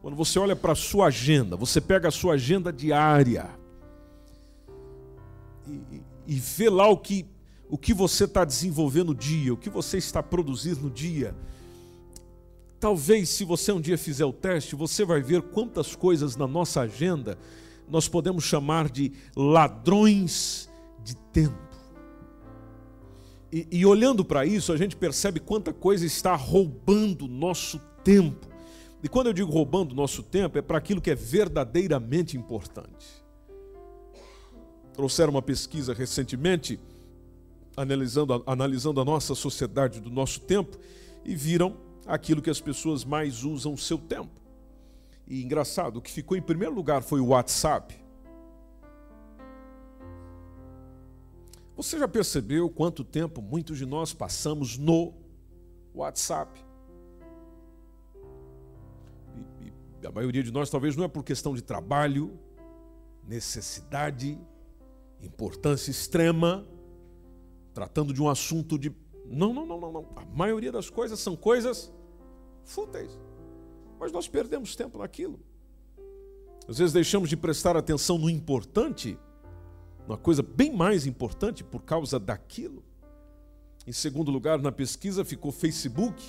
quando 0.05 0.17
você 0.17 0.38
olha 0.38 0.55
para 0.55 0.73
a 0.73 0.77
sua 0.77 1.07
agenda, 1.07 1.57
você 1.57 1.81
pega 1.81 2.09
a 2.09 2.11
sua 2.11 2.35
agenda 2.35 2.71
diária 2.71 3.49
e, 5.67 6.03
e 6.27 6.35
vê 6.35 6.69
lá 6.69 6.87
o 6.88 6.99
que, 6.99 7.25
o 7.71 7.79
que 7.79 7.95
você 7.95 8.25
está 8.25 8.45
desenvolvendo 8.45 9.07
no 9.07 9.14
dia, 9.14 9.55
o 9.55 9.57
que 9.57 9.71
você 9.71 9.97
está 9.97 10.23
produzindo 10.23 10.83
no 10.83 10.90
dia. 10.90 11.35
Talvez, 12.79 13.31
se 13.31 13.47
você 13.47 13.73
um 13.73 13.81
dia 13.81 13.97
fizer 13.97 14.27
o 14.27 14.33
teste, 14.35 14.77
você 14.77 15.07
vai 15.07 15.23
ver 15.23 15.40
quantas 15.40 15.97
coisas 15.97 16.37
na 16.37 16.47
nossa 16.47 16.83
agenda 16.83 17.38
nós 17.88 18.07
podemos 18.07 18.45
chamar 18.45 18.90
de 18.90 19.11
ladrões 19.35 20.69
de 21.03 21.17
tempo. 21.17 21.57
E, 23.51 23.67
e 23.73 23.87
olhando 23.87 24.23
para 24.23 24.45
isso, 24.45 24.71
a 24.71 24.77
gente 24.77 24.97
percebe 24.97 25.40
quanta 25.40 25.73
coisa 25.73 26.05
está 26.05 26.37
roubando 26.37 27.27
nosso 27.27 27.79
tempo. 28.05 28.53
E 29.05 29.09
quando 29.09 29.27
eu 29.27 29.35
digo 29.35 29.53
roubando 29.53 29.95
nosso 29.95 30.23
tempo, 30.23 30.57
é 30.57 30.62
para 30.62 30.79
aquilo 30.79 30.99
que 30.99 31.11
é 31.11 31.14
verdadeiramente 31.14 32.38
importante. 32.38 33.07
Trouxeram 34.95 35.31
uma 35.31 35.43
pesquisa 35.43 35.93
recentemente, 35.93 36.81
analisando, 37.77 38.43
analisando 38.47 39.03
a 39.03 39.05
nossa 39.05 39.35
sociedade 39.35 40.01
do 40.01 40.09
nosso 40.09 40.40
tempo, 40.40 40.79
e 41.23 41.35
viram 41.35 41.77
aquilo 42.07 42.40
que 42.40 42.49
as 42.49 42.62
pessoas 42.62 43.05
mais 43.05 43.45
usam 43.45 43.75
o 43.75 43.79
seu 43.79 43.99
tempo. 43.99 44.40
E 45.27 45.45
engraçado, 45.45 45.99
o 45.99 46.01
que 46.01 46.11
ficou 46.11 46.35
em 46.35 46.43
primeiro 46.43 46.75
lugar 46.75 47.03
foi 47.03 47.21
o 47.21 47.27
WhatsApp. 47.27 47.95
Você 51.77 51.99
já 51.99 52.09
percebeu 52.09 52.71
quanto 52.71 53.05
tempo 53.05 53.43
muitos 53.43 53.77
de 53.77 53.85
nós 53.85 54.14
passamos 54.14 54.79
no 54.79 55.12
WhatsApp? 55.95 56.64
A 60.07 60.12
maioria 60.12 60.43
de 60.43 60.53
nós 60.53 60.71
talvez 60.71 60.97
não 60.97 61.05
é 61.05 61.09
por 61.09 61.23
questão 61.23 61.55
de 61.55 61.62
trabalho, 61.62 62.38
necessidade, 63.27 64.38
importância 65.23 65.90
extrema, 65.90 66.67
tratando 67.73 68.12
de 68.12 68.23
um 68.23 68.29
assunto 68.29 68.79
de. 68.79 68.95
Não, 69.27 69.53
não, 69.53 69.67
não, 69.67 69.81
não, 69.81 69.93
não. 69.93 70.09
A 70.17 70.25
maioria 70.25 70.71
das 70.71 70.90
coisas 70.90 71.19
são 71.19 71.35
coisas 71.35 71.93
fúteis. 72.64 73.19
Mas 73.99 74.12
nós 74.12 74.29
perdemos 74.29 74.77
tempo 74.77 74.99
naquilo. 74.99 75.40
Às 76.69 76.79
vezes 76.79 76.93
deixamos 76.93 77.29
de 77.29 77.37
prestar 77.37 77.77
atenção 77.77 78.19
no 78.19 78.29
importante 78.29 79.19
uma 80.07 80.19
coisa 80.19 80.43
bem 80.43 80.75
mais 80.75 81.07
importante 81.07 81.64
por 81.64 81.83
causa 81.83 82.19
daquilo. 82.19 82.85
Em 83.87 83.93
segundo 83.93 84.31
lugar, 84.31 84.59
na 84.59 84.73
pesquisa 84.73 85.25
ficou 85.25 85.51
Facebook 85.51 86.23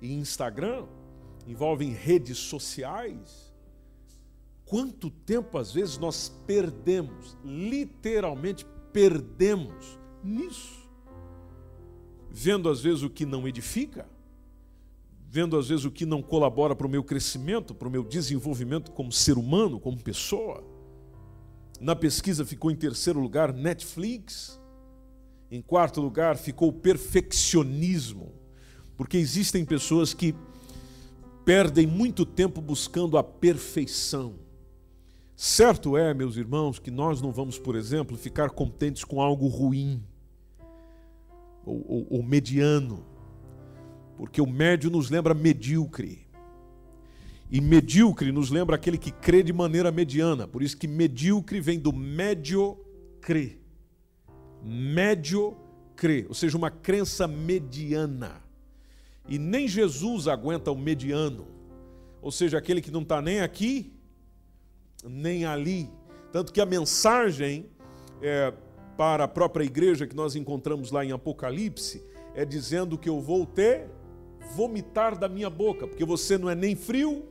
e 0.00 0.12
Instagram, 0.12 0.86
envolvem 1.46 1.90
redes 1.90 2.38
sociais. 2.38 3.52
Quanto 4.64 5.10
tempo 5.10 5.58
às 5.58 5.72
vezes 5.72 5.98
nós 5.98 6.28
perdemos, 6.46 7.36
literalmente 7.44 8.66
perdemos 8.92 9.98
nisso? 10.22 10.88
Vendo 12.30 12.68
às 12.68 12.80
vezes 12.80 13.02
o 13.02 13.10
que 13.10 13.26
não 13.26 13.46
edifica, 13.46 14.08
vendo 15.28 15.56
às 15.56 15.68
vezes 15.68 15.84
o 15.84 15.90
que 15.90 16.06
não 16.06 16.22
colabora 16.22 16.74
para 16.74 16.86
o 16.86 16.90
meu 16.90 17.04
crescimento, 17.04 17.74
para 17.74 17.88
o 17.88 17.90
meu 17.90 18.02
desenvolvimento 18.02 18.90
como 18.90 19.12
ser 19.12 19.36
humano, 19.36 19.78
como 19.78 20.02
pessoa 20.02 20.64
na 21.80 21.94
pesquisa 21.94 22.44
ficou 22.44 22.70
em 22.70 22.76
terceiro 22.76 23.20
lugar 23.20 23.52
Netflix. 23.52 24.60
Em 25.50 25.60
quarto 25.60 26.00
lugar 26.00 26.36
ficou 26.36 26.68
o 26.68 26.72
perfeccionismo, 26.72 28.32
porque 28.96 29.16
existem 29.16 29.64
pessoas 29.64 30.14
que 30.14 30.34
perdem 31.44 31.86
muito 31.86 32.24
tempo 32.24 32.60
buscando 32.60 33.18
a 33.18 33.22
perfeição. 33.22 34.34
Certo 35.36 35.96
é, 35.96 36.14
meus 36.14 36.36
irmãos, 36.36 36.78
que 36.78 36.90
nós 36.90 37.20
não 37.20 37.32
vamos, 37.32 37.58
por 37.58 37.74
exemplo, 37.74 38.16
ficar 38.16 38.50
contentes 38.50 39.04
com 39.04 39.20
algo 39.20 39.48
ruim 39.48 40.02
ou, 41.66 41.84
ou, 41.86 42.06
ou 42.10 42.22
mediano, 42.22 43.04
porque 44.16 44.40
o 44.40 44.46
médio 44.46 44.90
nos 44.90 45.10
lembra 45.10 45.34
medíocre. 45.34 46.24
E 47.50 47.60
medíocre 47.60 48.32
nos 48.32 48.50
lembra 48.50 48.76
aquele 48.76 48.96
que 48.96 49.10
crê 49.10 49.42
de 49.42 49.52
maneira 49.52 49.92
mediana. 49.92 50.46
Por 50.48 50.62
isso 50.62 50.76
que 50.76 50.88
medíocre 50.88 51.60
vem 51.60 51.78
do 51.78 51.92
médio 51.92 52.78
crê. 53.20 53.58
Médio 54.62 55.56
crê, 55.94 56.24
ou 56.28 56.34
seja, 56.34 56.56
uma 56.56 56.70
crença 56.70 57.28
mediana. 57.28 58.43
E 59.28 59.38
nem 59.38 59.66
Jesus 59.66 60.28
aguenta 60.28 60.70
o 60.70 60.76
mediano. 60.76 61.46
Ou 62.20 62.30
seja, 62.30 62.58
aquele 62.58 62.80
que 62.80 62.90
não 62.90 63.02
está 63.02 63.20
nem 63.20 63.40
aqui, 63.40 63.92
nem 65.04 65.44
ali. 65.44 65.90
Tanto 66.32 66.52
que 66.52 66.60
a 66.60 66.66
mensagem 66.66 67.66
é, 68.22 68.52
para 68.96 69.24
a 69.24 69.28
própria 69.28 69.64
igreja 69.64 70.06
que 70.06 70.16
nós 70.16 70.36
encontramos 70.36 70.90
lá 70.90 71.04
em 71.04 71.12
Apocalipse 71.12 72.02
é 72.34 72.44
dizendo 72.44 72.98
que 72.98 73.08
eu 73.08 73.20
vou 73.20 73.46
ter 73.46 73.88
vomitar 74.54 75.18
da 75.18 75.28
minha 75.28 75.48
boca, 75.48 75.86
porque 75.86 76.04
você 76.04 76.36
não 76.36 76.50
é 76.50 76.54
nem 76.54 76.76
frio 76.76 77.24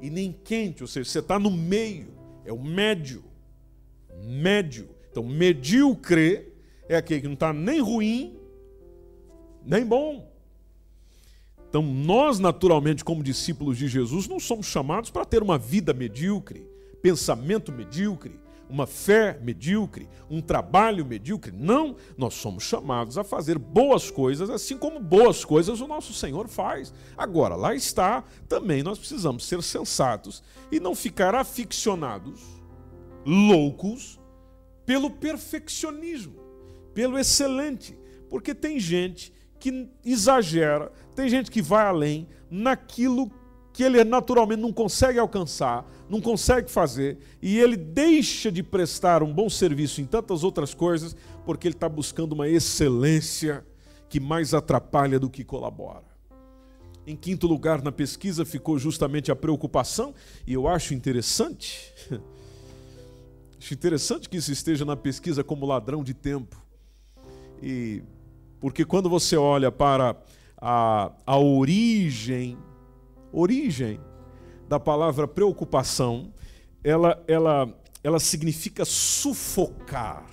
e 0.00 0.10
nem 0.10 0.32
quente, 0.32 0.82
ou 0.82 0.88
seja, 0.88 1.08
você 1.08 1.18
está 1.20 1.38
no 1.38 1.50
meio, 1.50 2.08
é 2.44 2.52
o 2.52 2.62
médio. 2.62 3.24
Médio. 4.24 4.88
Então, 5.10 5.22
medíocre 5.22 6.52
é 6.88 6.96
aquele 6.96 7.20
que 7.20 7.26
não 7.26 7.34
está 7.34 7.52
nem 7.52 7.80
ruim, 7.80 8.38
nem 9.64 9.84
bom. 9.84 10.31
Então, 11.72 11.80
nós, 11.80 12.38
naturalmente, 12.38 13.02
como 13.02 13.22
discípulos 13.22 13.78
de 13.78 13.88
Jesus, 13.88 14.28
não 14.28 14.38
somos 14.38 14.66
chamados 14.66 15.08
para 15.08 15.24
ter 15.24 15.42
uma 15.42 15.56
vida 15.56 15.94
medíocre, 15.94 16.68
pensamento 17.00 17.72
medíocre, 17.72 18.38
uma 18.68 18.86
fé 18.86 19.40
medíocre, 19.42 20.06
um 20.28 20.42
trabalho 20.42 21.02
medíocre. 21.06 21.50
Não, 21.50 21.96
nós 22.14 22.34
somos 22.34 22.64
chamados 22.64 23.16
a 23.16 23.24
fazer 23.24 23.56
boas 23.56 24.10
coisas, 24.10 24.50
assim 24.50 24.76
como 24.76 25.00
boas 25.00 25.46
coisas 25.46 25.80
o 25.80 25.88
nosso 25.88 26.12
Senhor 26.12 26.46
faz. 26.46 26.92
Agora, 27.16 27.56
lá 27.56 27.74
está, 27.74 28.22
também 28.46 28.82
nós 28.82 28.98
precisamos 28.98 29.46
ser 29.46 29.62
sensatos 29.62 30.42
e 30.70 30.78
não 30.78 30.94
ficar 30.94 31.34
aficionados, 31.34 32.42
loucos, 33.24 34.20
pelo 34.84 35.08
perfeccionismo, 35.08 36.34
pelo 36.92 37.18
excelente, 37.18 37.98
porque 38.28 38.54
tem 38.54 38.78
gente 38.78 39.32
que 39.62 39.88
exagera, 40.04 40.90
tem 41.14 41.28
gente 41.28 41.48
que 41.48 41.62
vai 41.62 41.86
além 41.86 42.26
naquilo 42.50 43.30
que 43.72 43.84
ele 43.84 44.02
naturalmente 44.02 44.60
não 44.60 44.72
consegue 44.72 45.20
alcançar, 45.20 45.88
não 46.10 46.20
consegue 46.20 46.68
fazer, 46.68 47.18
e 47.40 47.60
ele 47.60 47.76
deixa 47.76 48.50
de 48.50 48.60
prestar 48.60 49.22
um 49.22 49.32
bom 49.32 49.48
serviço 49.48 50.00
em 50.00 50.04
tantas 50.04 50.42
outras 50.42 50.74
coisas, 50.74 51.14
porque 51.46 51.68
ele 51.68 51.76
está 51.76 51.88
buscando 51.88 52.32
uma 52.32 52.48
excelência 52.48 53.64
que 54.08 54.18
mais 54.18 54.52
atrapalha 54.52 55.20
do 55.20 55.30
que 55.30 55.44
colabora. 55.44 56.10
Em 57.06 57.14
quinto 57.14 57.46
lugar 57.46 57.80
na 57.82 57.92
pesquisa 57.92 58.44
ficou 58.44 58.80
justamente 58.80 59.30
a 59.30 59.36
preocupação, 59.36 60.12
e 60.44 60.54
eu 60.54 60.66
acho 60.66 60.92
interessante, 60.92 61.94
acho 63.60 63.72
interessante 63.72 64.28
que 64.28 64.38
isso 64.38 64.50
esteja 64.50 64.84
na 64.84 64.96
pesquisa 64.96 65.44
como 65.44 65.64
ladrão 65.66 66.02
de 66.02 66.14
tempo. 66.14 66.60
E 67.62 68.02
porque 68.62 68.84
quando 68.84 69.10
você 69.10 69.36
olha 69.36 69.72
para 69.72 70.16
a, 70.56 71.10
a 71.26 71.36
origem 71.36 72.56
origem 73.32 73.98
da 74.68 74.78
palavra 74.78 75.26
preocupação, 75.26 76.32
ela, 76.84 77.20
ela, 77.26 77.68
ela 78.04 78.20
significa 78.20 78.84
sufocar. 78.84 80.24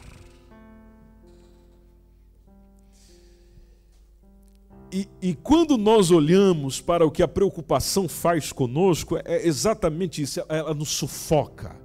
E, 4.91 5.07
e, 5.21 5.35
quando 5.35 5.77
nós 5.77 6.11
olhamos 6.11 6.79
para 6.81 7.05
o 7.05 7.11
que 7.11 7.23
a 7.23 7.27
preocupação 7.27 8.07
faz 8.07 8.51
conosco, 8.51 9.17
é 9.25 9.45
exatamente 9.45 10.21
isso: 10.21 10.41
ela 10.47 10.73
nos 10.73 10.89
sufoca, 10.89 11.75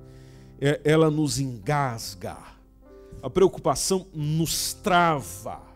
é, 0.61 0.81
ela 0.85 1.11
nos 1.11 1.39
engasga, 1.39 2.37
a 3.23 3.31
preocupação 3.31 4.07
nos 4.13 4.75
trava. 4.75 5.74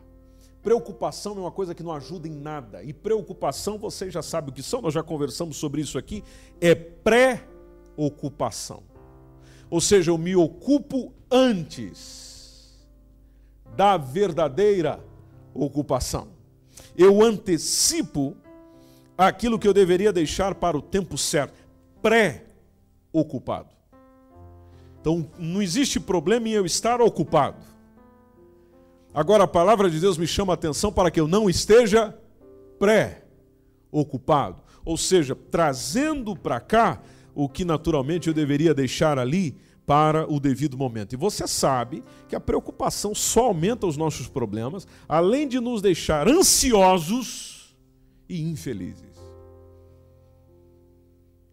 Preocupação 0.68 1.32
é 1.38 1.40
uma 1.40 1.50
coisa 1.50 1.74
que 1.74 1.82
não 1.82 1.92
ajuda 1.92 2.28
em 2.28 2.30
nada. 2.30 2.82
E 2.82 2.92
preocupação, 2.92 3.78
vocês 3.78 4.12
já 4.12 4.20
sabem 4.20 4.50
o 4.50 4.52
que 4.52 4.62
são, 4.62 4.82
nós 4.82 4.92
já 4.92 5.02
conversamos 5.02 5.56
sobre 5.56 5.80
isso 5.80 5.96
aqui, 5.96 6.22
é 6.60 6.74
pré-ocupação. 6.74 8.82
Ou 9.70 9.80
seja, 9.80 10.10
eu 10.10 10.18
me 10.18 10.36
ocupo 10.36 11.14
antes 11.30 12.86
da 13.74 13.96
verdadeira 13.96 15.02
ocupação. 15.54 16.28
Eu 16.94 17.22
antecipo 17.22 18.36
aquilo 19.16 19.58
que 19.58 19.66
eu 19.66 19.72
deveria 19.72 20.12
deixar 20.12 20.54
para 20.54 20.76
o 20.76 20.82
tempo 20.82 21.16
certo, 21.16 21.66
pré-ocupado. 22.02 23.70
Então, 25.00 25.30
não 25.38 25.62
existe 25.62 25.98
problema 25.98 26.46
em 26.46 26.52
eu 26.52 26.66
estar 26.66 27.00
ocupado. 27.00 27.56
Agora 29.18 29.42
a 29.42 29.48
palavra 29.48 29.90
de 29.90 29.98
Deus 29.98 30.16
me 30.16 30.28
chama 30.28 30.52
a 30.52 30.54
atenção 30.54 30.92
para 30.92 31.10
que 31.10 31.18
eu 31.18 31.26
não 31.26 31.50
esteja 31.50 32.16
pré-ocupado, 32.78 34.62
ou 34.84 34.96
seja, 34.96 35.34
trazendo 35.34 36.36
para 36.36 36.60
cá 36.60 37.02
o 37.34 37.48
que 37.48 37.64
naturalmente 37.64 38.28
eu 38.28 38.32
deveria 38.32 38.72
deixar 38.72 39.18
ali 39.18 39.56
para 39.84 40.24
o 40.32 40.38
devido 40.38 40.78
momento. 40.78 41.14
E 41.14 41.16
você 41.16 41.48
sabe 41.48 42.04
que 42.28 42.36
a 42.36 42.40
preocupação 42.40 43.12
só 43.12 43.46
aumenta 43.46 43.88
os 43.88 43.96
nossos 43.96 44.28
problemas, 44.28 44.86
além 45.08 45.48
de 45.48 45.58
nos 45.58 45.82
deixar 45.82 46.28
ansiosos 46.28 47.76
e 48.28 48.40
infelizes. 48.40 49.18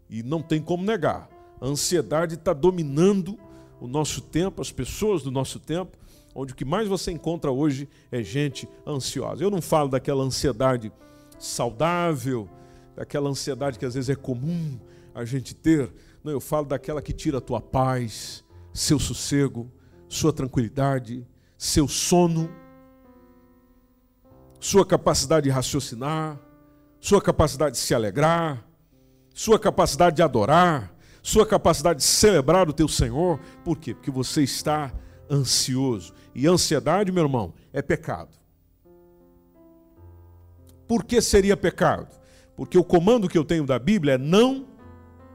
E 0.07 0.21
não 0.21 0.43
tem 0.43 0.61
como 0.61 0.83
negar, 0.83 1.27
a 1.59 1.65
ansiedade 1.65 2.35
está 2.35 2.53
dominando 2.53 3.39
o 3.81 3.87
nosso 3.87 4.21
tempo, 4.21 4.61
as 4.61 4.71
pessoas 4.71 5.23
do 5.23 5.31
nosso 5.31 5.59
tempo, 5.59 5.97
onde 6.35 6.51
o 6.51 6.55
que 6.55 6.65
mais 6.65 6.87
você 6.87 7.11
encontra 7.11 7.49
hoje 7.49 7.87
é 8.11 8.21
gente 8.21 8.67
ansiosa. 8.85 9.41
Eu 9.41 9.49
não 9.49 9.61
falo 9.61 9.87
daquela 9.87 10.21
ansiedade 10.21 10.91
saudável, 11.39 12.49
daquela 12.93 13.29
ansiedade 13.29 13.79
que 13.79 13.85
às 13.85 13.93
vezes 13.93 14.09
é 14.09 14.15
comum 14.15 14.77
a 15.13 15.23
gente 15.23 15.55
ter. 15.55 15.91
Não, 16.21 16.33
eu 16.33 16.41
falo 16.41 16.65
daquela 16.65 17.01
que 17.01 17.13
tira 17.13 17.37
a 17.37 17.41
tua 17.41 17.61
paz, 17.61 18.43
seu 18.73 18.99
sossego, 18.99 19.71
sua 20.09 20.33
tranquilidade, 20.33 21.25
seu 21.57 21.87
sono, 21.87 22.49
sua 24.59 24.85
capacidade 24.85 25.45
de 25.45 25.49
raciocinar, 25.49 26.37
sua 26.99 27.21
capacidade 27.21 27.75
de 27.75 27.81
se 27.81 27.93
alegrar, 27.95 28.67
sua 29.33 29.57
capacidade 29.57 30.17
de 30.17 30.21
adorar, 30.21 30.93
sua 31.21 31.45
capacidade 31.45 31.99
de 31.99 32.05
celebrar 32.05 32.67
o 32.69 32.73
teu 32.73 32.87
Senhor. 32.87 33.39
Por 33.63 33.77
quê? 33.77 33.93
Porque 33.93 34.11
você 34.11 34.43
está 34.43 34.91
ansioso. 35.29 36.13
E 36.33 36.47
ansiedade, 36.47 37.11
meu 37.11 37.23
irmão, 37.23 37.53
é 37.71 37.81
pecado. 37.81 38.35
Por 40.87 41.03
que 41.03 41.21
seria 41.21 41.57
pecado? 41.57 42.15
Porque 42.55 42.77
o 42.77 42.83
comando 42.83 43.27
que 43.27 43.37
eu 43.37 43.43
tenho 43.43 43.65
da 43.65 43.79
Bíblia 43.79 44.13
é 44.13 44.17
não 44.17 44.67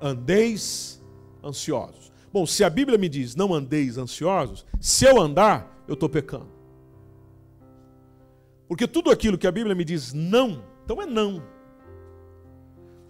andeis 0.00 1.02
ansiosos. 1.42 2.10
Bom, 2.32 2.46
se 2.46 2.62
a 2.62 2.70
Bíblia 2.70 2.96
me 2.96 3.08
diz 3.08 3.34
não 3.34 3.52
andeis 3.52 3.98
ansiosos, 3.98 4.64
se 4.80 5.04
eu 5.04 5.20
andar, 5.20 5.84
eu 5.88 5.94
estou 5.94 6.08
pecando. 6.08 6.48
Porque 8.68 8.86
tudo 8.86 9.10
aquilo 9.10 9.36
que 9.36 9.48
a 9.48 9.52
Bíblia 9.52 9.74
me 9.74 9.84
diz 9.84 10.12
não, 10.12 10.64
então 10.84 11.02
é 11.02 11.06
não. 11.06 11.42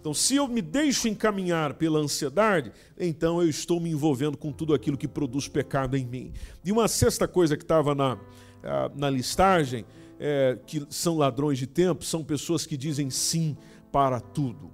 Então, 0.01 0.15
se 0.15 0.35
eu 0.35 0.47
me 0.47 0.63
deixo 0.63 1.07
encaminhar 1.07 1.75
pela 1.75 1.99
ansiedade, 1.99 2.71
então 2.99 3.39
eu 3.39 3.47
estou 3.47 3.79
me 3.79 3.91
envolvendo 3.91 4.35
com 4.35 4.51
tudo 4.51 4.73
aquilo 4.73 4.97
que 4.97 5.07
produz 5.07 5.47
pecado 5.47 5.95
em 5.95 6.03
mim. 6.03 6.33
E 6.65 6.71
uma 6.71 6.87
sexta 6.87 7.27
coisa 7.27 7.55
que 7.55 7.63
estava 7.63 7.93
na, 7.93 8.17
ah, 8.63 8.89
na 8.95 9.11
listagem, 9.11 9.85
é, 10.19 10.57
que 10.65 10.83
são 10.89 11.19
ladrões 11.19 11.59
de 11.59 11.67
tempo, 11.67 12.03
são 12.03 12.23
pessoas 12.23 12.65
que 12.65 12.75
dizem 12.75 13.11
sim 13.11 13.55
para 13.91 14.19
tudo. 14.19 14.71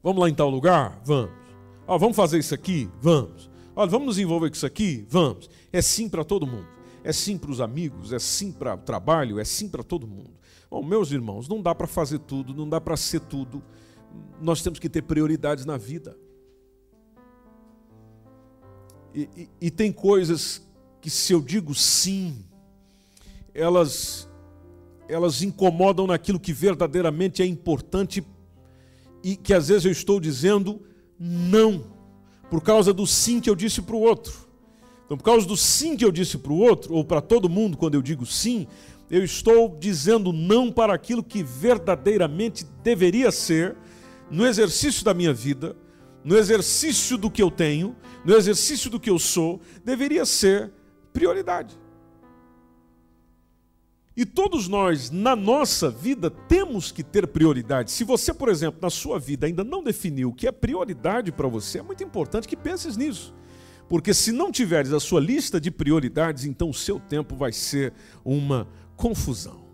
Vamos 0.00 0.22
lá 0.22 0.28
em 0.28 0.34
tal 0.34 0.48
lugar? 0.48 1.02
Vamos. 1.04 1.32
Ah, 1.88 1.96
vamos 1.96 2.14
fazer 2.14 2.38
isso 2.38 2.54
aqui? 2.54 2.88
Vamos. 3.00 3.50
Olha, 3.74 3.90
vamos 3.90 4.06
nos 4.06 4.18
envolver 4.20 4.48
com 4.48 4.54
isso 4.54 4.66
aqui? 4.66 5.04
Vamos. 5.08 5.50
É 5.72 5.82
sim 5.82 6.08
para 6.08 6.22
todo 6.22 6.46
mundo. 6.46 6.68
É 7.02 7.12
sim 7.12 7.36
para 7.36 7.50
os 7.50 7.60
amigos, 7.60 8.12
é 8.12 8.18
sim 8.20 8.52
para 8.52 8.74
o 8.74 8.78
trabalho, 8.78 9.40
é 9.40 9.44
sim 9.44 9.68
para 9.68 9.82
todo 9.82 10.06
mundo. 10.06 10.30
Bom, 10.74 10.82
meus 10.82 11.12
irmãos, 11.12 11.46
não 11.46 11.62
dá 11.62 11.72
para 11.72 11.86
fazer 11.86 12.18
tudo, 12.18 12.52
não 12.52 12.68
dá 12.68 12.80
para 12.80 12.96
ser 12.96 13.20
tudo. 13.20 13.62
Nós 14.42 14.60
temos 14.60 14.80
que 14.80 14.88
ter 14.88 15.02
prioridades 15.02 15.64
na 15.64 15.76
vida. 15.76 16.18
E, 19.14 19.28
e, 19.36 19.50
e, 19.60 19.70
tem 19.70 19.92
coisas 19.92 20.66
que, 21.00 21.08
se 21.08 21.32
eu 21.32 21.40
digo 21.40 21.72
sim, 21.76 22.44
elas, 23.54 24.28
elas 25.08 25.42
incomodam 25.42 26.08
naquilo 26.08 26.40
que 26.40 26.52
verdadeiramente 26.52 27.40
é 27.40 27.46
importante 27.46 28.26
e 29.22 29.36
que 29.36 29.54
às 29.54 29.68
vezes 29.68 29.84
eu 29.84 29.92
estou 29.92 30.18
dizendo 30.18 30.82
não, 31.16 31.84
por 32.50 32.60
causa 32.60 32.92
do 32.92 33.06
sim 33.06 33.40
que 33.40 33.48
eu 33.48 33.54
disse 33.54 33.80
para 33.80 33.94
o 33.94 34.00
outro. 34.00 34.44
Então, 35.04 35.16
por 35.16 35.22
causa 35.22 35.46
do 35.46 35.56
sim 35.56 35.96
que 35.96 36.04
eu 36.04 36.10
disse 36.10 36.36
para 36.36 36.52
o 36.52 36.58
outro, 36.58 36.94
ou 36.94 37.04
para 37.04 37.20
todo 37.20 37.48
mundo, 37.48 37.76
quando 37.76 37.94
eu 37.94 38.02
digo 38.02 38.26
sim, 38.26 38.66
eu 39.10 39.22
estou 39.22 39.76
dizendo 39.78 40.32
não 40.32 40.72
para 40.72 40.94
aquilo 40.94 41.22
que 41.22 41.42
verdadeiramente 41.42 42.64
deveria 42.82 43.30
ser, 43.30 43.76
no 44.30 44.46
exercício 44.46 45.04
da 45.04 45.14
minha 45.14 45.32
vida, 45.32 45.76
no 46.24 46.36
exercício 46.36 47.18
do 47.18 47.30
que 47.30 47.42
eu 47.42 47.50
tenho, 47.50 47.94
no 48.24 48.34
exercício 48.34 48.90
do 48.90 48.98
que 48.98 49.10
eu 49.10 49.18
sou, 49.18 49.60
deveria 49.84 50.24
ser 50.24 50.72
prioridade. 51.12 51.78
E 54.16 54.24
todos 54.24 54.68
nós, 54.68 55.10
na 55.10 55.34
nossa 55.34 55.90
vida, 55.90 56.30
temos 56.30 56.92
que 56.92 57.02
ter 57.02 57.26
prioridade. 57.26 57.90
Se 57.90 58.04
você, 58.04 58.32
por 58.32 58.48
exemplo, 58.48 58.78
na 58.80 58.88
sua 58.88 59.18
vida 59.18 59.46
ainda 59.46 59.64
não 59.64 59.82
definiu 59.82 60.28
o 60.28 60.34
que 60.34 60.46
é 60.46 60.52
prioridade 60.52 61.32
para 61.32 61.48
você, 61.48 61.80
é 61.80 61.82
muito 61.82 62.04
importante 62.04 62.46
que 62.46 62.56
penses 62.56 62.96
nisso. 62.96 63.34
Porque 63.88 64.14
se 64.14 64.30
não 64.32 64.52
tiveres 64.52 64.92
a 64.92 65.00
sua 65.00 65.20
lista 65.20 65.60
de 65.60 65.70
prioridades, 65.70 66.44
então 66.44 66.70
o 66.70 66.74
seu 66.74 67.00
tempo 67.00 67.34
vai 67.34 67.52
ser 67.52 67.92
uma 68.24 68.68
confusão. 68.96 69.64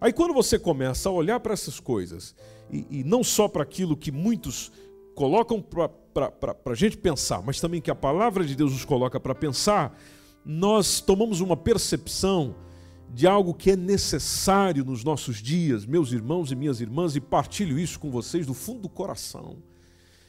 Aí 0.00 0.12
quando 0.12 0.34
você 0.34 0.58
começa 0.58 1.08
a 1.08 1.12
olhar 1.12 1.40
para 1.40 1.54
essas 1.54 1.80
coisas, 1.80 2.34
e, 2.70 2.86
e 2.90 3.04
não 3.04 3.24
só 3.24 3.48
para 3.48 3.62
aquilo 3.62 3.96
que 3.96 4.12
muitos 4.12 4.70
colocam 5.14 5.62
para 5.62 6.56
a 6.66 6.74
gente 6.74 6.96
pensar, 6.96 7.42
mas 7.42 7.60
também 7.60 7.80
que 7.80 7.90
a 7.90 7.94
palavra 7.94 8.44
de 8.44 8.54
Deus 8.54 8.72
nos 8.72 8.84
coloca 8.84 9.18
para 9.18 9.34
pensar, 9.34 9.98
nós 10.44 11.00
tomamos 11.00 11.40
uma 11.40 11.56
percepção 11.56 12.54
de 13.14 13.26
algo 13.26 13.54
que 13.54 13.70
é 13.70 13.76
necessário 13.76 14.84
nos 14.84 15.04
nossos 15.04 15.36
dias, 15.36 15.86
meus 15.86 16.12
irmãos 16.12 16.50
e 16.50 16.56
minhas 16.56 16.80
irmãs, 16.80 17.14
e 17.14 17.20
partilho 17.20 17.78
isso 17.78 17.98
com 17.98 18.10
vocês 18.10 18.44
do 18.44 18.52
fundo 18.52 18.80
do 18.80 18.88
coração. 18.88 19.56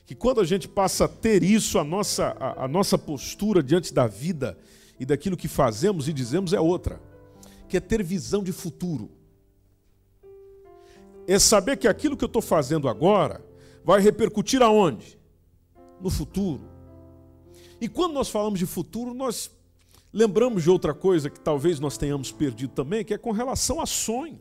Que 0.06 0.14
quando 0.14 0.40
a 0.40 0.46
gente 0.46 0.68
passa 0.68 1.06
a 1.06 1.08
ter 1.08 1.42
isso, 1.42 1.80
a 1.80 1.84
nossa, 1.84 2.38
a, 2.40 2.66
a 2.66 2.68
nossa 2.68 2.98
postura 2.98 3.64
diante 3.64 3.92
da 3.92 4.06
vida, 4.06 4.56
e 5.00 5.06
daquilo 5.06 5.38
que 5.38 5.48
fazemos 5.48 6.08
e 6.08 6.14
dizemos 6.14 6.54
é 6.54 6.60
outra, 6.60 7.02
que 7.68 7.78
é 7.78 7.80
ter 7.80 8.04
visão 8.04 8.44
de 8.44 8.52
futuro. 8.52 9.12
É 11.28 11.40
saber 11.40 11.78
que 11.78 11.88
aquilo 11.88 12.16
que 12.16 12.24
eu 12.24 12.28
estou 12.28 12.42
fazendo 12.42 12.88
agora 12.88 13.44
vai 13.84 14.00
repercutir 14.00 14.62
aonde? 14.62 15.20
No 16.00 16.10
futuro. 16.10 16.64
E 17.82 17.90
quando 17.90 18.14
nós 18.14 18.30
falamos 18.30 18.60
de 18.60 18.66
futuro, 18.66 19.14
nós 19.14 19.52
lembramos 20.14 20.64
de 20.64 20.70
outra 20.70 20.94
coisa 20.94 21.30
que 21.30 21.40
talvez 21.40 21.80
nós 21.80 21.98
tenhamos 21.98 22.32
perdido 22.32 22.74
também, 22.74 23.04
que 23.04 23.14
é 23.14 23.18
com 23.18 23.32
relação 23.32 23.82
a 23.82 23.86
sonhos. 23.86 24.40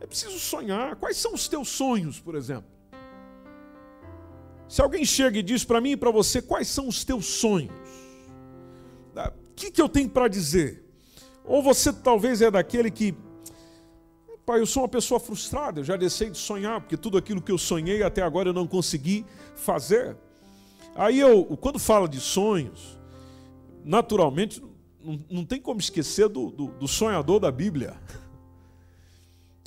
É 0.00 0.06
preciso 0.06 0.38
sonhar. 0.38 0.96
Quais 0.96 1.16
são 1.16 1.34
os 1.34 1.48
teus 1.48 1.68
sonhos, 1.68 2.20
por 2.20 2.34
exemplo? 2.34 2.70
Se 4.68 4.80
alguém 4.80 5.04
chega 5.04 5.38
e 5.38 5.42
diz 5.42 5.64
para 5.64 5.80
mim 5.80 5.92
e 5.92 5.96
para 5.96 6.10
você 6.10 6.42
quais 6.42 6.68
são 6.68 6.88
os 6.88 7.04
teus 7.04 7.26
sonhos, 7.26 7.72
que, 9.54 9.70
que 9.70 9.80
eu 9.80 9.88
tenho 9.88 10.08
para 10.08 10.28
dizer? 10.28 10.84
Ou 11.44 11.62
você 11.62 11.92
talvez 11.92 12.40
é 12.40 12.50
daquele 12.50 12.90
que, 12.90 13.14
pai, 14.46 14.60
eu 14.60 14.66
sou 14.66 14.82
uma 14.82 14.88
pessoa 14.88 15.20
frustrada, 15.20 15.80
eu 15.80 15.84
já 15.84 15.96
deixei 15.96 16.30
de 16.30 16.38
sonhar, 16.38 16.80
porque 16.80 16.96
tudo 16.96 17.18
aquilo 17.18 17.42
que 17.42 17.52
eu 17.52 17.58
sonhei 17.58 18.02
até 18.02 18.22
agora 18.22 18.48
eu 18.48 18.52
não 18.52 18.66
consegui 18.66 19.24
fazer. 19.54 20.16
Aí 20.94 21.18
eu, 21.18 21.44
quando 21.60 21.78
fala 21.78 22.08
de 22.08 22.20
sonhos, 22.20 22.98
naturalmente, 23.84 24.62
não, 25.02 25.20
não 25.30 25.44
tem 25.44 25.60
como 25.60 25.80
esquecer 25.80 26.28
do, 26.28 26.50
do, 26.50 26.66
do 26.68 26.88
sonhador 26.88 27.38
da 27.40 27.50
Bíblia. 27.50 27.94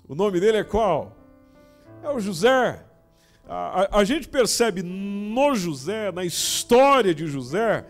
O 0.10 0.16
nome 0.16 0.40
dele 0.40 0.60
é 0.60 0.64
qual? 0.64 1.18
É 2.02 2.10
o 2.10 2.18
José. 2.18 2.82
A, 3.46 3.82
a, 3.82 4.00
a, 4.00 4.04
gente 4.06 4.30
percebe 4.30 4.82
no 4.82 5.54
José, 5.54 6.14
na 6.14 6.24
história 6.24 7.14
de 7.14 7.28
José, 7.28 7.86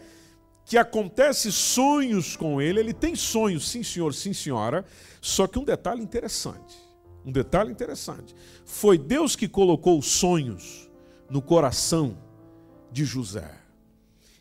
que 0.68 0.78
acontece 0.78 1.49
sonhos 1.49 2.36
com 2.36 2.61
ele, 2.61 2.82
ele 2.82 2.93
tem 2.93 3.15
sonhos, 3.15 3.70
sim 3.70 3.82
senhor, 3.84 4.13
sim 4.13 4.34
senhora, 4.34 4.84
só 5.22 5.47
que 5.47 5.57
um 5.57 5.63
detalhe 5.63 6.03
interessante, 6.03 6.78
um 7.26 7.32
detalhe 7.32 7.72
interessante, 7.72 8.36
foi 8.65 8.97
Deus 8.97 9.34
que 9.34 9.47
colocou 9.47 9.97
os 9.97 10.07
sonhos 10.07 10.91
no 11.30 11.41
coração 11.41 12.18
de 12.91 13.05
José. 13.05 13.49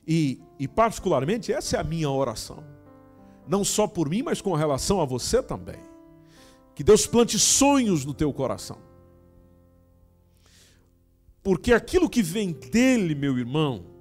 E, 0.04 0.42
e 0.58 0.66
particularmente 0.66 1.52
essa 1.52 1.76
é 1.76 1.80
a 1.80 1.84
minha 1.84 2.10
oração, 2.10 2.64
não 3.46 3.62
só 3.62 3.86
por 3.86 4.08
mim, 4.08 4.24
mas 4.24 4.42
com 4.42 4.52
relação 4.52 5.00
a 5.00 5.04
você 5.04 5.40
também. 5.40 5.80
Que 6.74 6.82
Deus 6.82 7.06
plante 7.06 7.38
sonhos 7.38 8.04
no 8.04 8.12
teu 8.12 8.32
coração. 8.32 8.78
Porque 11.40 11.72
aquilo 11.72 12.10
que 12.10 12.20
vem 12.20 12.50
dele, 12.50 13.14
meu 13.14 13.38
irmão, 13.38 13.95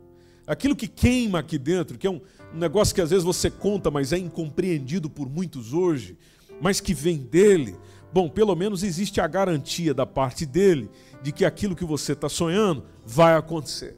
aquilo 0.48 0.76
que 0.76 0.88
queima 0.88 1.40
aqui 1.40 1.58
dentro, 1.58 1.98
que 1.98 2.08
é 2.08 2.10
um, 2.10 2.22
negócio 2.54 2.96
que 2.96 3.02
às 3.02 3.10
vezes 3.10 3.26
você 3.26 3.50
conta, 3.50 3.92
mas 3.92 4.14
é 4.14 4.18
incompreendido 4.18 5.10
por 5.10 5.30
muitos 5.30 5.74
hoje, 5.74 6.18
mas 6.62 6.80
que 6.80 6.94
vem 6.94 7.18
dele, 7.18 7.76
bom, 8.14 8.30
pelo 8.30 8.56
menos 8.56 8.84
existe 8.84 9.20
a 9.20 9.28
garantia 9.28 9.94
da 9.94 10.06
parte 10.06 10.46
dele 10.46 10.90
de 11.22 11.32
que 11.32 11.44
aquilo 11.44 11.76
que 11.76 11.84
você 11.84 12.14
está 12.14 12.30
sonhando 12.30 12.86
vai 13.06 13.36
acontecer. 13.36 13.98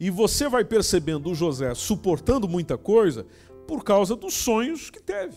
E 0.00 0.10
você 0.10 0.48
vai 0.48 0.64
percebendo 0.64 1.30
o 1.30 1.34
José 1.34 1.74
suportando 1.74 2.48
muita 2.48 2.78
coisa, 2.78 3.26
por 3.66 3.84
causa 3.84 4.16
dos 4.16 4.32
sonhos 4.32 4.88
que 4.88 5.00
teve. 5.00 5.36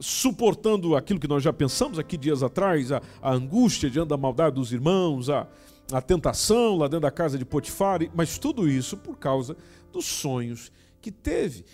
Suportando 0.00 0.96
aquilo 0.96 1.20
que 1.20 1.28
nós 1.28 1.42
já 1.42 1.52
pensamos 1.52 1.98
aqui 2.00 2.16
dias 2.16 2.42
atrás, 2.42 2.90
a, 2.90 3.00
a 3.22 3.32
angústia 3.32 3.88
diante 3.88 4.08
da 4.08 4.16
maldade 4.16 4.56
dos 4.56 4.72
irmãos, 4.72 5.30
a, 5.30 5.46
a 5.90 6.00
tentação 6.00 6.76
lá 6.76 6.86
dentro 6.86 7.00
da 7.00 7.10
casa 7.10 7.38
de 7.38 7.44
Potifar, 7.44 8.00
mas 8.14 8.38
tudo 8.38 8.68
isso 8.68 8.96
por 8.96 9.18
causa 9.18 9.56
dos 9.92 10.04
sonhos 10.04 10.70
que 11.00 11.10
teve. 11.10 11.64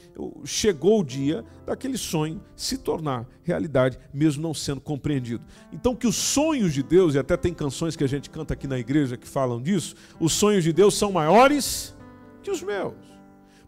Chegou 0.45 1.01
o 1.01 1.05
dia 1.05 1.45
daquele 1.67 1.97
sonho 1.97 2.41
se 2.55 2.79
tornar 2.79 3.27
realidade, 3.43 3.99
mesmo 4.12 4.43
não 4.43 4.55
sendo 4.55 4.81
compreendido. 4.81 5.45
Então, 5.73 5.97
que 5.97 6.07
os 6.07 6.17
sonhos 6.17 6.73
de 6.73 6.83
Deus, 6.83 7.15
e 7.15 7.19
até 7.19 7.37
tem 7.37 7.53
canções 7.53 7.97
que 7.97 8.05
a 8.05 8.09
gente 8.09 8.31
canta 8.31 8.55
aqui 8.55 8.67
na 8.67 8.79
igreja 8.79 9.17
que 9.17 9.27
falam 9.27 9.61
disso, 9.61 9.97
os 10.21 10.33
sonhos 10.33 10.62
de 10.62 10.73
Deus 10.73 10.95
são 10.95 11.11
maiores 11.11 11.95
que 12.43 12.51
os 12.51 12.62
meus. 12.62 12.95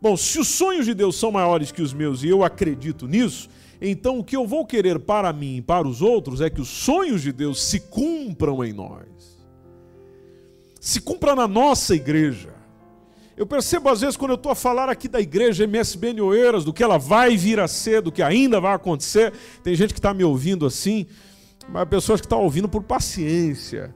Bom, 0.01 0.17
se 0.17 0.39
os 0.39 0.49
sonhos 0.49 0.85
de 0.85 0.95
Deus 0.95 1.17
são 1.17 1.33
maiores 1.33 1.73
que 1.73 1.83
os 1.83 1.93
meus 1.93 2.23
e 2.23 2.29
eu 2.29 2.45
acredito 2.45 3.09
nisso, 3.09 3.49
então 3.81 4.19
o 4.19 4.25
que 4.25 4.37
eu 4.37 4.47
vou 4.47 4.65
querer 4.67 4.99
para 4.99 5.33
mim 5.33 5.57
e 5.57 5.63
para 5.63 5.89
os 5.89 6.03
outros 6.03 6.41
é 6.41 6.51
que 6.51 6.61
os 6.61 6.69
sonhos 6.69 7.23
de 7.23 7.33
Deus 7.33 7.63
se 7.63 7.81
cumpram 7.81 8.63
em 8.63 8.73
nós. 8.73 9.16
Se 10.87 11.01
cumpra 11.01 11.35
na 11.35 11.49
nossa 11.49 11.95
igreja 11.95 12.57
eu 13.37 13.47
percebo 13.47 13.91
às 13.91 14.01
vezes 14.01 14.17
quando 14.17 14.31
eu 14.31 14.37
estou 14.37 14.51
a 14.51 14.55
falar 14.55 14.89
aqui 14.89 15.09
da 15.09 15.21
igreja 15.21 15.65
MSBN 15.67 16.23
Oeiras, 16.23 16.65
do 16.65 16.73
que 16.73 16.83
ela 16.83 16.97
vai 16.97 17.37
vir 17.37 17.61
a 17.61 17.69
ser, 17.69 18.01
do 18.01 18.11
que 18.11 18.23
ainda 18.23 18.59
vai 18.59 18.73
acontecer. 18.75 19.33
Tem 19.63 19.75
gente 19.75 19.93
que 19.93 19.99
está 19.99 20.15
me 20.15 20.25
ouvindo 20.25 20.65
assim, 20.65 21.07
mas 21.69 21.87
pessoas 21.87 22.19
que 22.19 22.27
estão 22.27 22.41
ouvindo 22.41 22.67
por 22.67 22.83
paciência. 22.83 23.95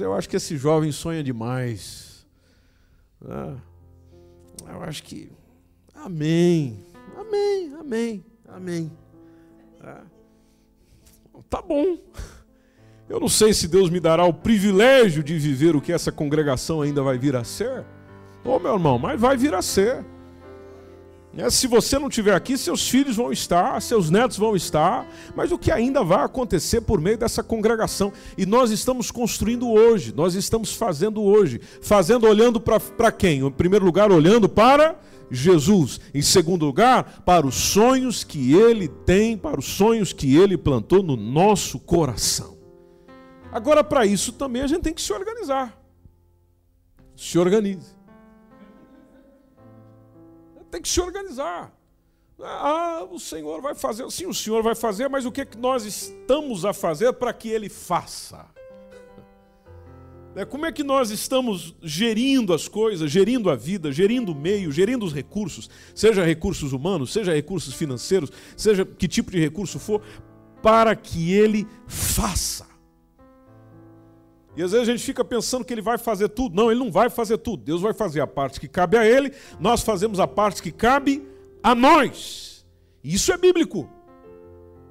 Eu 0.00 0.14
acho 0.14 0.26
que 0.26 0.36
esse 0.36 0.56
jovem 0.56 0.90
sonha 0.90 1.22
demais. 1.22 2.26
Ah, 3.22 3.56
eu 4.72 4.82
acho 4.84 5.02
que. 5.02 5.30
Amém. 5.94 6.82
Amém, 7.14 7.74
amém, 7.78 8.24
amém. 8.48 8.92
Ah, 9.82 10.04
tá 11.50 11.60
bom. 11.60 11.98
Eu 13.08 13.20
não 13.20 13.28
sei 13.28 13.54
se 13.54 13.68
Deus 13.68 13.88
me 13.88 14.00
dará 14.00 14.24
o 14.24 14.32
privilégio 14.32 15.22
de 15.22 15.38
viver 15.38 15.76
o 15.76 15.80
que 15.80 15.92
essa 15.92 16.10
congregação 16.10 16.82
ainda 16.82 17.02
vai 17.02 17.16
vir 17.16 17.36
a 17.36 17.44
ser. 17.44 17.84
Ô 18.44 18.58
meu 18.58 18.74
irmão, 18.74 18.98
mas 18.98 19.20
vai 19.20 19.36
vir 19.36 19.54
a 19.54 19.62
ser. 19.62 20.04
É, 21.36 21.50
se 21.50 21.66
você 21.66 21.98
não 21.98 22.08
estiver 22.08 22.34
aqui, 22.34 22.56
seus 22.56 22.88
filhos 22.88 23.14
vão 23.14 23.30
estar, 23.30 23.80
seus 23.82 24.08
netos 24.08 24.38
vão 24.38 24.56
estar, 24.56 25.06
mas 25.36 25.52
o 25.52 25.58
que 25.58 25.70
ainda 25.70 26.02
vai 26.02 26.24
acontecer 26.24 26.80
por 26.80 26.98
meio 26.98 27.18
dessa 27.18 27.42
congregação. 27.42 28.10
E 28.38 28.46
nós 28.46 28.70
estamos 28.70 29.10
construindo 29.10 29.68
hoje, 29.68 30.14
nós 30.16 30.34
estamos 30.34 30.72
fazendo 30.72 31.22
hoje. 31.22 31.60
Fazendo 31.82 32.26
olhando 32.26 32.58
para 32.58 33.12
quem? 33.12 33.40
Em 33.40 33.50
primeiro 33.50 33.84
lugar, 33.84 34.10
olhando 34.10 34.48
para 34.48 34.98
Jesus. 35.30 36.00
Em 36.14 36.22
segundo 36.22 36.64
lugar, 36.64 37.22
para 37.24 37.46
os 37.46 37.54
sonhos 37.54 38.24
que 38.24 38.54
ele 38.54 38.88
tem, 38.88 39.36
para 39.36 39.60
os 39.60 39.66
sonhos 39.66 40.14
que 40.14 40.36
ele 40.36 40.56
plantou 40.56 41.02
no 41.02 41.16
nosso 41.16 41.78
coração. 41.78 42.55
Agora, 43.56 43.82
para 43.82 44.04
isso 44.04 44.32
também 44.32 44.62
a 44.62 44.66
gente 44.66 44.82
tem 44.82 44.94
que 44.94 45.02
se 45.02 45.12
organizar. 45.12 45.76
Se 47.16 47.38
organize 47.38 47.96
tem 50.76 50.82
que 50.82 50.88
se 50.88 51.00
organizar. 51.00 51.72
Ah, 52.38 53.06
o 53.10 53.18
Senhor 53.18 53.62
vai 53.62 53.74
fazer. 53.74 54.08
Sim, 54.10 54.26
o 54.26 54.34
Senhor 54.34 54.62
vai 54.62 54.74
fazer, 54.74 55.08
mas 55.08 55.24
o 55.24 55.32
que, 55.32 55.40
é 55.40 55.44
que 55.44 55.56
nós 55.56 55.84
estamos 55.84 56.64
a 56.64 56.74
fazer 56.74 57.12
para 57.14 57.32
que 57.32 57.48
Ele 57.48 57.68
faça? 57.68 58.44
É, 60.34 60.44
como 60.44 60.66
é 60.66 60.72
que 60.72 60.84
nós 60.84 61.10
estamos 61.10 61.74
gerindo 61.82 62.52
as 62.52 62.68
coisas, 62.68 63.10
gerindo 63.10 63.48
a 63.48 63.56
vida, 63.56 63.90
gerindo 63.90 64.32
o 64.32 64.34
meio, 64.34 64.70
gerindo 64.70 65.06
os 65.06 65.14
recursos, 65.14 65.70
seja 65.94 66.22
recursos 66.22 66.74
humanos, 66.74 67.10
seja 67.10 67.32
recursos 67.32 67.72
financeiros, 67.72 68.30
seja 68.54 68.84
que 68.84 69.08
tipo 69.08 69.30
de 69.30 69.40
recurso 69.40 69.78
for, 69.78 70.02
para 70.62 70.94
que 70.94 71.32
Ele 71.32 71.66
faça. 71.86 72.66
E 74.56 74.62
às 74.62 74.72
vezes 74.72 74.88
a 74.88 74.92
gente 74.92 75.04
fica 75.04 75.24
pensando 75.24 75.64
que 75.64 75.74
ele 75.74 75.82
vai 75.82 75.98
fazer 75.98 76.30
tudo. 76.30 76.56
Não, 76.56 76.70
ele 76.70 76.80
não 76.80 76.90
vai 76.90 77.10
fazer 77.10 77.38
tudo. 77.38 77.62
Deus 77.62 77.82
vai 77.82 77.92
fazer 77.92 78.20
a 78.20 78.26
parte 78.26 78.58
que 78.58 78.66
cabe 78.66 78.96
a 78.96 79.06
ele, 79.06 79.32
nós 79.60 79.82
fazemos 79.82 80.18
a 80.18 80.26
parte 80.26 80.62
que 80.62 80.72
cabe 80.72 81.26
a 81.62 81.74
nós. 81.74 82.64
Isso 83.04 83.32
é 83.32 83.36
bíblico. 83.36 83.88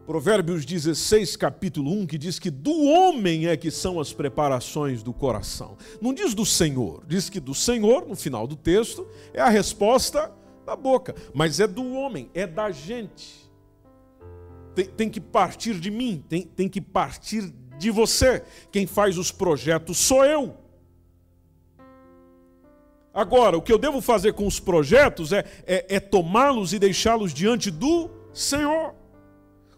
Provérbios 0.05 0.66
16, 0.66 1.36
capítulo 1.36 1.91
1, 1.91 2.05
que 2.05 2.18
diz 2.18 2.38
que 2.38 2.51
do 2.51 2.84
homem 2.84 3.47
é 3.47 3.57
que 3.57 3.72
são 3.72 3.99
as 3.99 4.13
preparações 4.13 5.01
do 5.01 5.11
coração. 5.11 5.76
Não 5.99 6.13
diz 6.13 6.36
do 6.36 6.45
Senhor, 6.45 7.03
diz 7.07 7.28
que 7.28 7.39
do 7.39 7.55
Senhor, 7.55 8.07
no 8.07 8.16
final 8.16 8.45
do 8.45 8.55
texto, 8.55 9.07
é 9.34 9.41
a 9.41 9.49
resposta 9.49 10.32
da 10.63 10.76
boca, 10.76 11.16
mas 11.34 11.59
é 11.59 11.66
do 11.66 11.93
homem, 11.93 12.30
é 12.36 12.45
da 12.45 12.70
gente. 12.70 13.49
Tem, 14.76 14.86
tem 14.86 15.09
que 15.09 15.20
partir 15.20 15.80
de 15.80 15.89
mim, 15.89 16.24
tem, 16.30 16.43
tem 16.43 16.70
que 16.70 16.82
partir 16.82 17.51
de 17.78 17.92
você. 17.92 18.44
Quem 18.72 18.86
faz 18.86 19.18
os 19.18 19.32
projetos 19.32 19.98
sou 19.98 20.26
eu. 20.26 20.56
Agora, 23.14 23.58
o 23.58 23.62
que 23.62 23.72
eu 23.72 23.78
devo 23.78 24.02
fazer 24.02 24.34
com 24.34 24.46
os 24.46 24.60
projetos 24.60 25.32
é, 25.32 25.46
é, 25.66 25.96
é 25.96 26.00
tomá-los 26.02 26.74
e 26.74 26.80
deixá-los 26.80 27.34
diante 27.34 27.72
do 27.72 28.10
Senhor. 28.34 28.94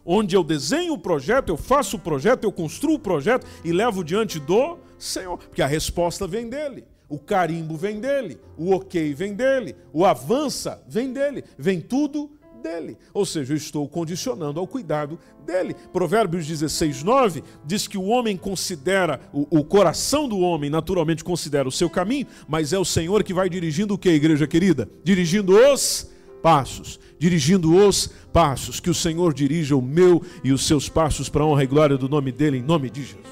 Onde 0.03 0.35
eu 0.35 0.43
desenho 0.43 0.93
o 0.93 0.97
projeto, 0.97 1.49
eu 1.49 1.57
faço 1.57 1.97
o 1.97 1.99
projeto, 1.99 2.45
eu 2.45 2.51
construo 2.51 2.95
o 2.95 2.99
projeto 2.99 3.45
e 3.63 3.71
levo 3.71 4.03
diante 4.03 4.39
do 4.39 4.79
Senhor. 4.97 5.37
Porque 5.37 5.61
a 5.61 5.67
resposta 5.67 6.25
vem 6.25 6.49
dele, 6.49 6.85
o 7.07 7.19
carimbo 7.19 7.75
vem 7.75 7.99
dele, 7.99 8.39
o 8.57 8.73
ok 8.73 9.13
vem 9.13 9.35
dele, 9.35 9.75
o 9.93 10.03
avança 10.03 10.81
vem 10.87 11.13
dele, 11.13 11.43
vem 11.57 11.79
tudo 11.79 12.31
dele. 12.67 12.97
Ou 13.13 13.25
seja, 13.25 13.53
eu 13.53 13.57
estou 13.57 13.87
condicionando 13.87 14.59
ao 14.59 14.67
cuidado 14.67 15.17
dele. 15.45 15.75
Provérbios 15.93 16.45
16, 16.45 17.03
9 17.03 17.43
diz 17.65 17.87
que 17.87 17.97
o 17.97 18.05
homem 18.05 18.35
considera, 18.35 19.21
o, 19.31 19.59
o, 19.59 19.63
coração 19.63 20.27
do 20.27 20.39
homem 20.39 20.69
naturalmente 20.69 21.23
considera 21.23 21.67
o 21.67 21.71
seu 21.71 21.89
caminho, 21.89 22.27
mas 22.47 22.73
é 22.73 22.79
o 22.79 22.85
Senhor 22.85 23.23
que 23.23 23.33
vai 23.33 23.49
dirigindo 23.49 23.93
o 23.93 23.97
que, 23.97 24.09
igreja 24.09 24.45
querida? 24.45 24.89
Dirigindo 25.03 25.55
os 25.55 26.09
passos. 26.43 26.99
Dirigindo 27.17 27.75
os 27.75 28.07
passos. 28.33 28.79
Que 28.79 28.89
o 28.89 28.93
Senhor 28.93 29.33
dirija 29.33 29.75
o 29.75 29.81
meu 29.81 30.21
e 30.43 30.51
os 30.51 30.67
seus 30.67 30.89
passos 30.89 31.29
para 31.29 31.43
a 31.43 31.47
honra 31.47 31.63
e 31.63 31.67
glória 31.67 31.97
do 31.97 32.09
nome 32.09 32.31
dele, 32.31 32.57
em 32.57 32.63
nome 32.63 32.89
de 32.89 33.01
Jesus. 33.01 33.27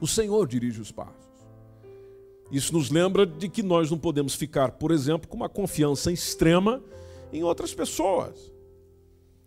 O 0.00 0.06
Senhor 0.06 0.46
dirige 0.46 0.80
os 0.80 0.92
passos. 0.92 1.16
Isso 2.50 2.72
nos 2.72 2.90
lembra 2.90 3.26
de 3.26 3.46
que 3.48 3.62
nós 3.62 3.90
não 3.90 3.98
podemos 3.98 4.34
ficar, 4.34 4.72
por 4.72 4.90
exemplo, 4.90 5.28
com 5.28 5.36
uma 5.36 5.50
confiança 5.50 6.10
extrema 6.10 6.82
em 7.32 7.42
outras 7.42 7.74
pessoas, 7.74 8.52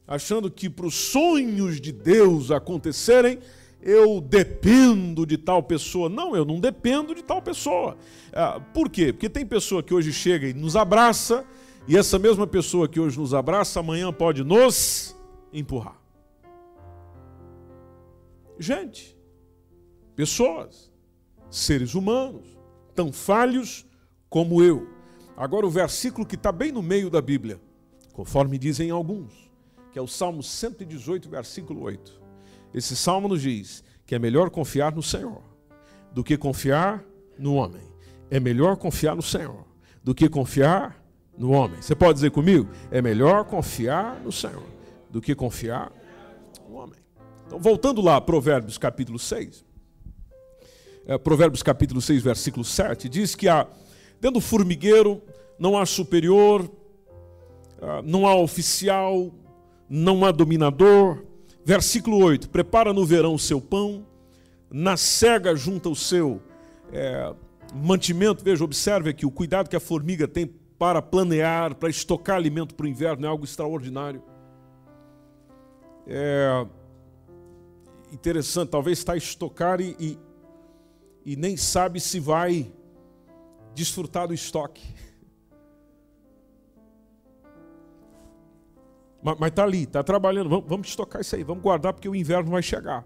achando 0.08 0.52
que 0.52 0.70
para 0.70 0.86
os 0.86 0.96
sonhos 0.96 1.80
de 1.80 1.92
Deus 1.92 2.52
acontecerem, 2.52 3.40
eu 3.82 4.22
dependo 4.22 5.26
de 5.26 5.38
tal 5.38 5.64
pessoa. 5.64 6.08
Não, 6.08 6.36
eu 6.36 6.46
não 6.46 6.60
dependo 6.60 7.16
de 7.16 7.24
tal 7.24 7.42
pessoa. 7.42 7.98
Ah, 8.32 8.60
por 8.60 8.90
quê? 8.90 9.12
Porque 9.12 9.30
tem 9.30 9.46
pessoa 9.46 9.82
que 9.82 9.94
hoje 9.94 10.14
chega 10.14 10.48
e 10.48 10.54
nos 10.54 10.76
abraça, 10.76 11.46
e 11.88 11.98
essa 11.98 12.20
mesma 12.20 12.46
pessoa 12.46 12.88
que 12.88 13.00
hoje 13.00 13.20
nos 13.20 13.34
abraça, 13.34 13.80
amanhã 13.80 14.14
pode 14.14 14.44
nos 14.44 15.16
empurrar. 15.52 16.00
Gente, 18.60 19.18
pessoas, 20.16 20.92
seres 21.50 21.96
humanos, 21.96 22.48
tão 22.94 23.12
falhos 23.12 23.86
como 24.30 24.62
eu. 24.62 24.88
Agora, 25.36 25.66
o 25.66 25.70
versículo 25.72 26.28
que 26.28 26.36
está 26.36 26.52
bem 26.52 26.72
no 26.72 26.84
meio 26.84 27.10
da 27.10 27.20
Bíblia 27.20 27.60
conforme 28.12 28.58
dizem 28.58 28.90
alguns, 28.92 29.34
que 29.92 30.00
é 30.00 30.02
o 30.02 30.08
Salmo 30.08 30.44
118, 30.44 31.30
versículo 31.30 31.82
8. 31.82 32.22
Esse 32.74 32.96
salmo 32.96 33.28
nos 33.28 33.42
diz 33.42 33.84
que 34.06 34.16
é 34.16 34.20
melhor 34.20 34.50
confiar 34.50 34.94
no 34.94 35.04
Senhor 35.04 35.42
do 36.14 36.24
que 36.24 36.38
confiar 36.38 37.04
no 37.38 37.56
homem. 37.56 37.82
É 38.30 38.40
melhor 38.40 38.78
confiar 38.78 39.16
no 39.16 39.22
Senhor 39.22 39.66
do 40.04 40.16
que 40.16 40.30
confiar 40.30 41.02
no 41.38 41.52
homem. 41.52 41.82
Você 41.82 41.96
pode 41.96 42.16
dizer 42.16 42.32
comigo? 42.32 42.70
É 42.90 43.02
melhor 43.02 43.46
confiar 43.46 44.20
no 44.22 44.32
Senhor 44.32 44.64
do 45.10 45.22
que 45.22 45.36
confiar 45.36 45.92
no 46.68 46.76
homem. 46.76 47.00
Então, 47.46 47.60
voltando 47.60 48.02
lá, 48.02 48.20
Provérbios 48.22 48.78
capítulo 48.78 49.20
6. 49.20 49.66
É, 51.06 51.18
Provérbios 51.18 51.64
capítulo 51.64 52.02
6, 52.02 52.22
versículo 52.22 52.64
7, 52.64 53.10
diz 53.10 53.36
que 53.36 53.50
há, 53.50 53.68
dentro 54.20 54.40
do 54.40 54.42
formigueiro 54.42 55.22
não 55.60 55.78
há 55.78 55.86
superior, 55.86 56.70
não 58.04 58.28
há 58.28 58.36
oficial, 58.36 59.32
não 59.90 60.24
há 60.26 60.32
dominador. 60.32 61.26
Versículo 61.66 62.24
8: 62.24 62.50
Prepara 62.50 62.94
no 62.94 63.06
verão 63.06 63.34
o 63.34 63.40
seu 63.40 63.60
pão, 63.60 64.06
na 64.70 64.98
cega 64.98 65.56
junta 65.56 65.90
o 65.90 65.96
seu 65.96 66.42
é, 66.92 67.34
mantimento. 67.74 68.44
Veja, 68.44 68.64
observe 68.64 69.10
aqui 69.10 69.26
o 69.26 69.32
cuidado 69.32 69.70
que 69.70 69.76
a 69.76 69.80
formiga 69.80 70.28
tem 70.28 70.48
para 70.78 71.02
planear, 71.02 71.76
para 71.76 71.90
estocar 71.90 72.36
alimento 72.36 72.74
para 72.74 72.86
o 72.86 72.90
inverno, 72.90 73.26
é 73.26 73.30
algo 73.30 73.46
extraordinário. 73.46 74.24
É 76.08 76.66
interessante, 78.12 78.70
talvez 78.70 78.98
está 78.98 79.14
a 79.14 79.18
estocar 79.18 79.80
e, 79.80 79.96
e, 80.00 80.20
e 81.26 81.36
nem 81.36 81.56
sabe 81.56 82.00
se 82.00 82.20
vai 82.20 82.72
desfrutar 83.74 84.28
do 84.28 84.34
estoque. 84.34 84.82
Mas 89.24 89.50
está 89.50 89.64
ali, 89.64 89.84
está 89.84 90.04
trabalhando. 90.04 90.50
Vamos, 90.50 90.66
vamos 90.68 90.88
estocar 90.88 91.22
isso 91.22 91.36
aí, 91.36 91.44
vamos 91.44 91.62
guardar 91.62 91.94
porque 91.94 92.10
o 92.10 92.16
inverno 92.16 92.52
vai 92.52 92.64
chegar. 92.64 93.06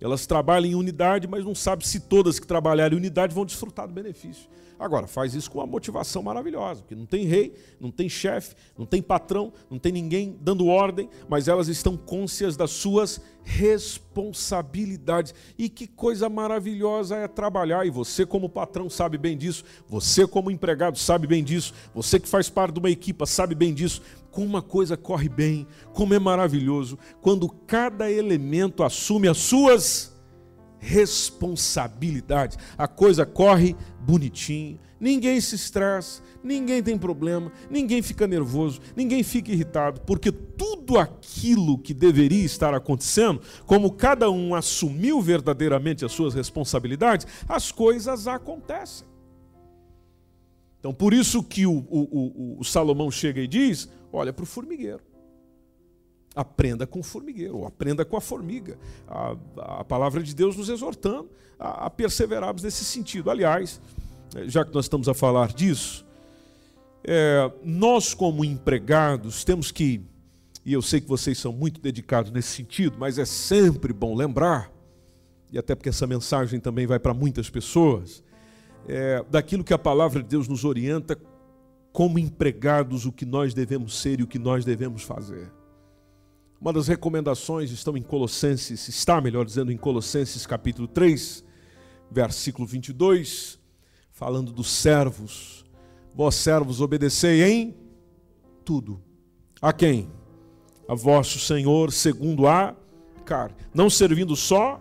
Elas 0.00 0.26
trabalham 0.26 0.70
em 0.70 0.74
unidade, 0.74 1.28
mas 1.28 1.44
não 1.44 1.54
sabe 1.54 1.86
se 1.86 2.00
todas 2.00 2.38
que 2.38 2.46
trabalharem 2.46 2.96
em 2.96 3.00
unidade 3.00 3.34
vão 3.34 3.44
desfrutar 3.44 3.86
do 3.86 3.92
benefício. 3.92 4.48
Agora, 4.80 5.06
faz 5.06 5.34
isso 5.34 5.50
com 5.50 5.58
uma 5.58 5.66
motivação 5.66 6.22
maravilhosa, 6.22 6.80
porque 6.80 6.94
não 6.94 7.04
tem 7.04 7.26
rei, 7.26 7.54
não 7.78 7.90
tem 7.90 8.08
chefe, 8.08 8.54
não 8.78 8.86
tem 8.86 9.02
patrão, 9.02 9.52
não 9.68 9.78
tem 9.78 9.92
ninguém 9.92 10.38
dando 10.40 10.68
ordem, 10.68 11.10
mas 11.28 11.48
elas 11.48 11.68
estão 11.68 11.98
cônscias 11.98 12.56
das 12.56 12.70
suas 12.70 13.20
responsabilidades. 13.44 15.34
E 15.58 15.68
que 15.68 15.86
coisa 15.86 16.30
maravilhosa 16.30 17.16
é 17.16 17.28
trabalhar, 17.28 17.86
e 17.86 17.90
você, 17.90 18.24
como 18.24 18.48
patrão, 18.48 18.88
sabe 18.88 19.18
bem 19.18 19.36
disso, 19.36 19.64
você, 19.86 20.26
como 20.26 20.50
empregado, 20.50 20.96
sabe 20.96 21.26
bem 21.26 21.44
disso, 21.44 21.74
você 21.94 22.18
que 22.18 22.26
faz 22.26 22.48
parte 22.48 22.72
de 22.72 22.78
uma 22.78 22.90
equipa, 22.90 23.26
sabe 23.26 23.54
bem 23.54 23.74
disso. 23.74 24.00
Como 24.30 24.46
uma 24.46 24.62
coisa 24.62 24.96
corre 24.96 25.28
bem, 25.28 25.66
como 25.92 26.14
é 26.14 26.18
maravilhoso, 26.18 26.98
quando 27.20 27.50
cada 27.50 28.10
elemento 28.10 28.82
assume 28.82 29.28
as 29.28 29.36
suas 29.36 30.10
responsabilidade. 30.80 32.56
A 32.76 32.88
coisa 32.88 33.24
corre 33.26 33.76
bonitinho, 34.00 34.78
ninguém 34.98 35.40
se 35.40 35.54
estressa, 35.54 36.22
ninguém 36.42 36.82
tem 36.82 36.96
problema, 36.96 37.52
ninguém 37.70 38.02
fica 38.02 38.26
nervoso, 38.26 38.80
ninguém 38.96 39.22
fica 39.22 39.52
irritado, 39.52 40.00
porque 40.02 40.32
tudo 40.32 40.98
aquilo 40.98 41.78
que 41.78 41.92
deveria 41.92 42.44
estar 42.44 42.74
acontecendo, 42.74 43.40
como 43.66 43.92
cada 43.92 44.30
um 44.30 44.54
assumiu 44.54 45.20
verdadeiramente 45.20 46.04
as 46.04 46.12
suas 46.12 46.34
responsabilidades, 46.34 47.26
as 47.48 47.70
coisas 47.70 48.26
acontecem. 48.26 49.06
Então, 50.78 50.94
por 50.94 51.12
isso 51.12 51.42
que 51.42 51.66
o, 51.66 51.84
o, 51.90 52.56
o, 52.56 52.60
o 52.60 52.64
Salomão 52.64 53.10
chega 53.10 53.40
e 53.40 53.46
diz: 53.46 53.88
olha 54.10 54.32
para 54.32 54.42
o 54.42 54.46
formigueiro. 54.46 55.09
Aprenda 56.34 56.86
com 56.86 57.00
o 57.00 57.02
formigueiro, 57.02 57.58
ou 57.58 57.66
aprenda 57.66 58.04
com 58.04 58.16
a 58.16 58.20
formiga. 58.20 58.78
A, 59.08 59.36
a 59.80 59.84
palavra 59.84 60.22
de 60.22 60.34
Deus 60.34 60.56
nos 60.56 60.68
exortando 60.68 61.28
a, 61.58 61.86
a, 61.86 61.90
perseverarmos 61.90 62.62
nesse 62.62 62.84
sentido. 62.84 63.30
Aliás, 63.30 63.80
já 64.46 64.64
que 64.64 64.72
nós 64.72 64.84
estamos 64.84 65.08
a 65.08 65.14
falar 65.14 65.52
disso, 65.52 66.06
é, 67.04 67.50
nós, 67.64 68.14
como 68.14 68.44
empregados, 68.44 69.44
temos 69.44 69.70
que, 69.70 70.02
e 70.64 70.72
eu 70.72 70.82
sei 70.82 71.00
que 71.00 71.08
vocês 71.08 71.38
são 71.38 71.52
muito 71.52 71.80
dedicados 71.80 72.30
nesse 72.30 72.48
sentido, 72.48 72.96
mas 72.98 73.18
é 73.18 73.24
sempre 73.24 73.92
bom 73.92 74.14
lembrar, 74.14 74.70
e 75.52 75.58
até 75.58 75.74
porque 75.74 75.88
essa 75.88 76.06
mensagem 76.06 76.60
também 76.60 76.86
vai 76.86 76.98
para 76.98 77.12
muitas 77.12 77.50
pessoas, 77.50 78.22
é, 78.86 79.24
daquilo 79.28 79.64
que 79.64 79.74
a 79.74 79.78
palavra 79.78 80.22
de 80.22 80.28
Deus 80.28 80.46
nos 80.46 80.64
orienta 80.64 81.18
como 81.92 82.18
empregados, 82.18 83.04
o 83.04 83.12
que 83.12 83.24
nós 83.24 83.52
devemos 83.52 83.98
ser 83.98 84.20
e 84.20 84.22
o 84.22 84.26
que 84.26 84.38
nós 84.38 84.64
devemos 84.64 85.02
fazer. 85.02 85.50
Uma 86.60 86.74
das 86.74 86.88
recomendações 86.88 87.70
estão 87.70 87.96
em 87.96 88.02
Colossenses, 88.02 88.86
está 88.86 89.18
melhor 89.18 89.46
dizendo, 89.46 89.72
em 89.72 89.78
Colossenses 89.78 90.46
capítulo 90.46 90.86
3, 90.86 91.42
versículo 92.10 92.68
22, 92.68 93.58
falando 94.12 94.52
dos 94.52 94.68
servos. 94.68 95.64
Vós 96.14 96.34
servos 96.34 96.82
obedecei 96.82 97.42
em 97.42 97.74
tudo. 98.62 99.00
A 99.62 99.72
quem? 99.72 100.10
A 100.86 100.94
vosso 100.94 101.38
Senhor, 101.38 101.90
segundo 101.92 102.46
a 102.46 102.76
carne. 103.24 103.56
Não 103.72 103.88
servindo 103.88 104.36
só 104.36 104.78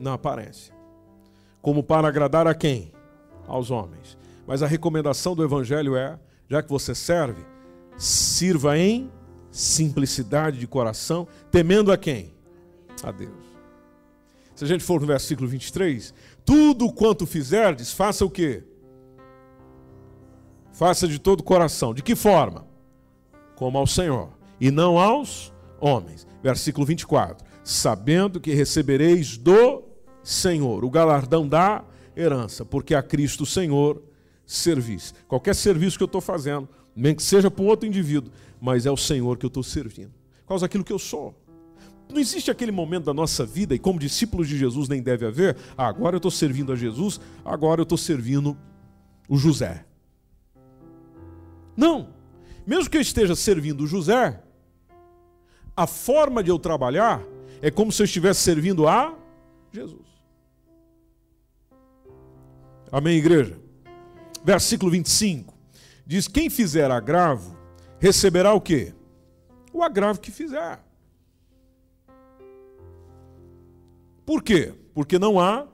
na 0.00 0.14
aparência. 0.14 0.74
Como 1.60 1.82
para 1.82 2.08
agradar 2.08 2.46
a 2.46 2.54
quem? 2.54 2.90
Aos 3.46 3.70
homens. 3.70 4.16
Mas 4.46 4.62
a 4.62 4.66
recomendação 4.66 5.36
do 5.36 5.44
Evangelho 5.44 5.94
é: 5.94 6.18
já 6.48 6.62
que 6.62 6.70
você 6.70 6.94
serve, 6.94 7.44
sirva 7.98 8.78
em 8.78 9.10
simplicidade 9.56 10.58
de 10.58 10.66
coração, 10.66 11.26
temendo 11.50 11.90
a 11.90 11.96
quem? 11.96 12.34
A 13.02 13.10
Deus. 13.10 13.32
Se 14.54 14.64
a 14.64 14.66
gente 14.66 14.84
for 14.84 15.00
no 15.00 15.06
versículo 15.06 15.48
23, 15.48 16.12
tudo 16.44 16.92
quanto 16.92 17.26
fizerdes, 17.26 17.90
faça 17.90 18.24
o 18.24 18.30
quê? 18.30 18.62
Faça 20.72 21.08
de 21.08 21.18
todo 21.18 21.40
o 21.40 21.42
coração. 21.42 21.94
De 21.94 22.02
que 22.02 22.14
forma? 22.14 22.66
Como 23.54 23.78
ao 23.78 23.86
Senhor, 23.86 24.28
e 24.60 24.70
não 24.70 24.98
aos 24.98 25.52
homens. 25.80 26.26
Versículo 26.42 26.84
24: 26.84 27.42
Sabendo 27.64 28.38
que 28.38 28.52
recebereis 28.52 29.38
do 29.38 29.84
Senhor 30.22 30.84
o 30.84 30.90
galardão 30.90 31.48
da 31.48 31.82
herança, 32.14 32.62
porque 32.62 32.94
a 32.94 33.02
Cristo 33.02 33.46
Senhor 33.46 34.02
servis. 34.44 35.14
Qualquer 35.26 35.54
serviço 35.54 35.96
que 35.96 36.02
eu 36.02 36.06
estou 36.06 36.20
fazendo, 36.20 36.68
nem 36.94 37.14
que 37.14 37.22
seja 37.22 37.50
para 37.50 37.62
um 37.62 37.68
outro 37.68 37.86
indivíduo, 37.86 38.32
mas 38.66 38.84
é 38.84 38.90
o 38.90 38.96
Senhor 38.96 39.38
que 39.38 39.46
eu 39.46 39.48
estou 39.48 39.62
servindo. 39.62 40.10
Por 40.40 40.48
causa 40.48 40.66
daquilo 40.66 40.82
que 40.82 40.92
eu 40.92 40.98
sou. 40.98 41.40
Não 42.10 42.18
existe 42.18 42.50
aquele 42.50 42.72
momento 42.72 43.04
da 43.04 43.14
nossa 43.14 43.46
vida, 43.46 43.76
e 43.76 43.78
como 43.78 43.96
discípulos 43.96 44.48
de 44.48 44.58
Jesus 44.58 44.88
nem 44.88 45.00
deve 45.00 45.24
haver, 45.24 45.56
ah, 45.78 45.86
agora 45.86 46.16
eu 46.16 46.18
estou 46.18 46.32
servindo 46.32 46.72
a 46.72 46.76
Jesus, 46.76 47.20
agora 47.44 47.80
eu 47.80 47.84
estou 47.84 47.96
servindo 47.96 48.58
o 49.28 49.36
José. 49.36 49.86
Não. 51.76 52.12
Mesmo 52.66 52.90
que 52.90 52.96
eu 52.96 53.00
esteja 53.00 53.36
servindo 53.36 53.84
o 53.84 53.86
José, 53.86 54.42
a 55.76 55.86
forma 55.86 56.42
de 56.42 56.50
eu 56.50 56.58
trabalhar 56.58 57.22
é 57.62 57.70
como 57.70 57.92
se 57.92 58.02
eu 58.02 58.04
estivesse 58.04 58.40
servindo 58.40 58.88
a 58.88 59.16
Jesus. 59.72 60.08
Amém, 62.90 63.16
igreja? 63.16 63.60
Versículo 64.44 64.90
25. 64.90 65.54
Diz: 66.04 66.26
Quem 66.26 66.50
fizer 66.50 66.90
agravo 66.90 67.55
receberá 67.98 68.52
o 68.54 68.60
quê? 68.60 68.94
O 69.72 69.82
agravo 69.82 70.20
que 70.20 70.30
fizer. 70.30 70.80
Por 74.24 74.42
quê? 74.42 74.74
Porque 74.94 75.18
não 75.18 75.38
há 75.38 75.66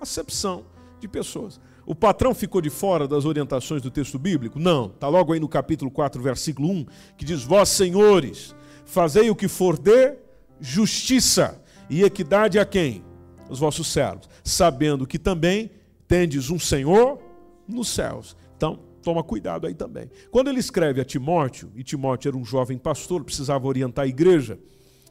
acepção 0.00 0.64
de 0.98 1.06
pessoas. 1.06 1.60
O 1.84 1.94
patrão 1.94 2.34
ficou 2.34 2.60
de 2.60 2.70
fora 2.70 3.06
das 3.06 3.24
orientações 3.24 3.80
do 3.80 3.90
texto 3.90 4.18
bíblico? 4.18 4.58
Não. 4.58 4.86
Está 4.86 5.08
logo 5.08 5.32
aí 5.32 5.38
no 5.38 5.48
capítulo 5.48 5.90
4, 5.90 6.20
versículo 6.20 6.68
1, 6.70 6.86
que 7.16 7.24
diz: 7.24 7.44
Vós, 7.44 7.68
senhores, 7.68 8.54
fazei 8.84 9.30
o 9.30 9.36
que 9.36 9.46
for 9.46 9.78
de 9.78 10.16
justiça 10.60 11.62
e 11.88 12.02
equidade 12.02 12.58
a 12.58 12.64
quem? 12.64 13.04
Os 13.48 13.60
vossos 13.60 13.86
servos, 13.86 14.28
sabendo 14.42 15.06
que 15.06 15.18
também 15.18 15.70
tendes 16.08 16.50
um 16.50 16.58
Senhor 16.58 17.20
nos 17.68 17.88
céus. 17.88 18.36
Então, 18.56 18.80
toma 19.06 19.22
cuidado 19.22 19.68
aí 19.68 19.74
também. 19.74 20.10
Quando 20.32 20.48
ele 20.48 20.58
escreve 20.58 21.00
a 21.00 21.04
Timóteo, 21.04 21.70
e 21.76 21.84
Timóteo 21.84 22.28
era 22.28 22.36
um 22.36 22.44
jovem 22.44 22.76
pastor, 22.76 23.22
precisava 23.22 23.64
orientar 23.64 24.04
a 24.04 24.08
igreja, 24.08 24.58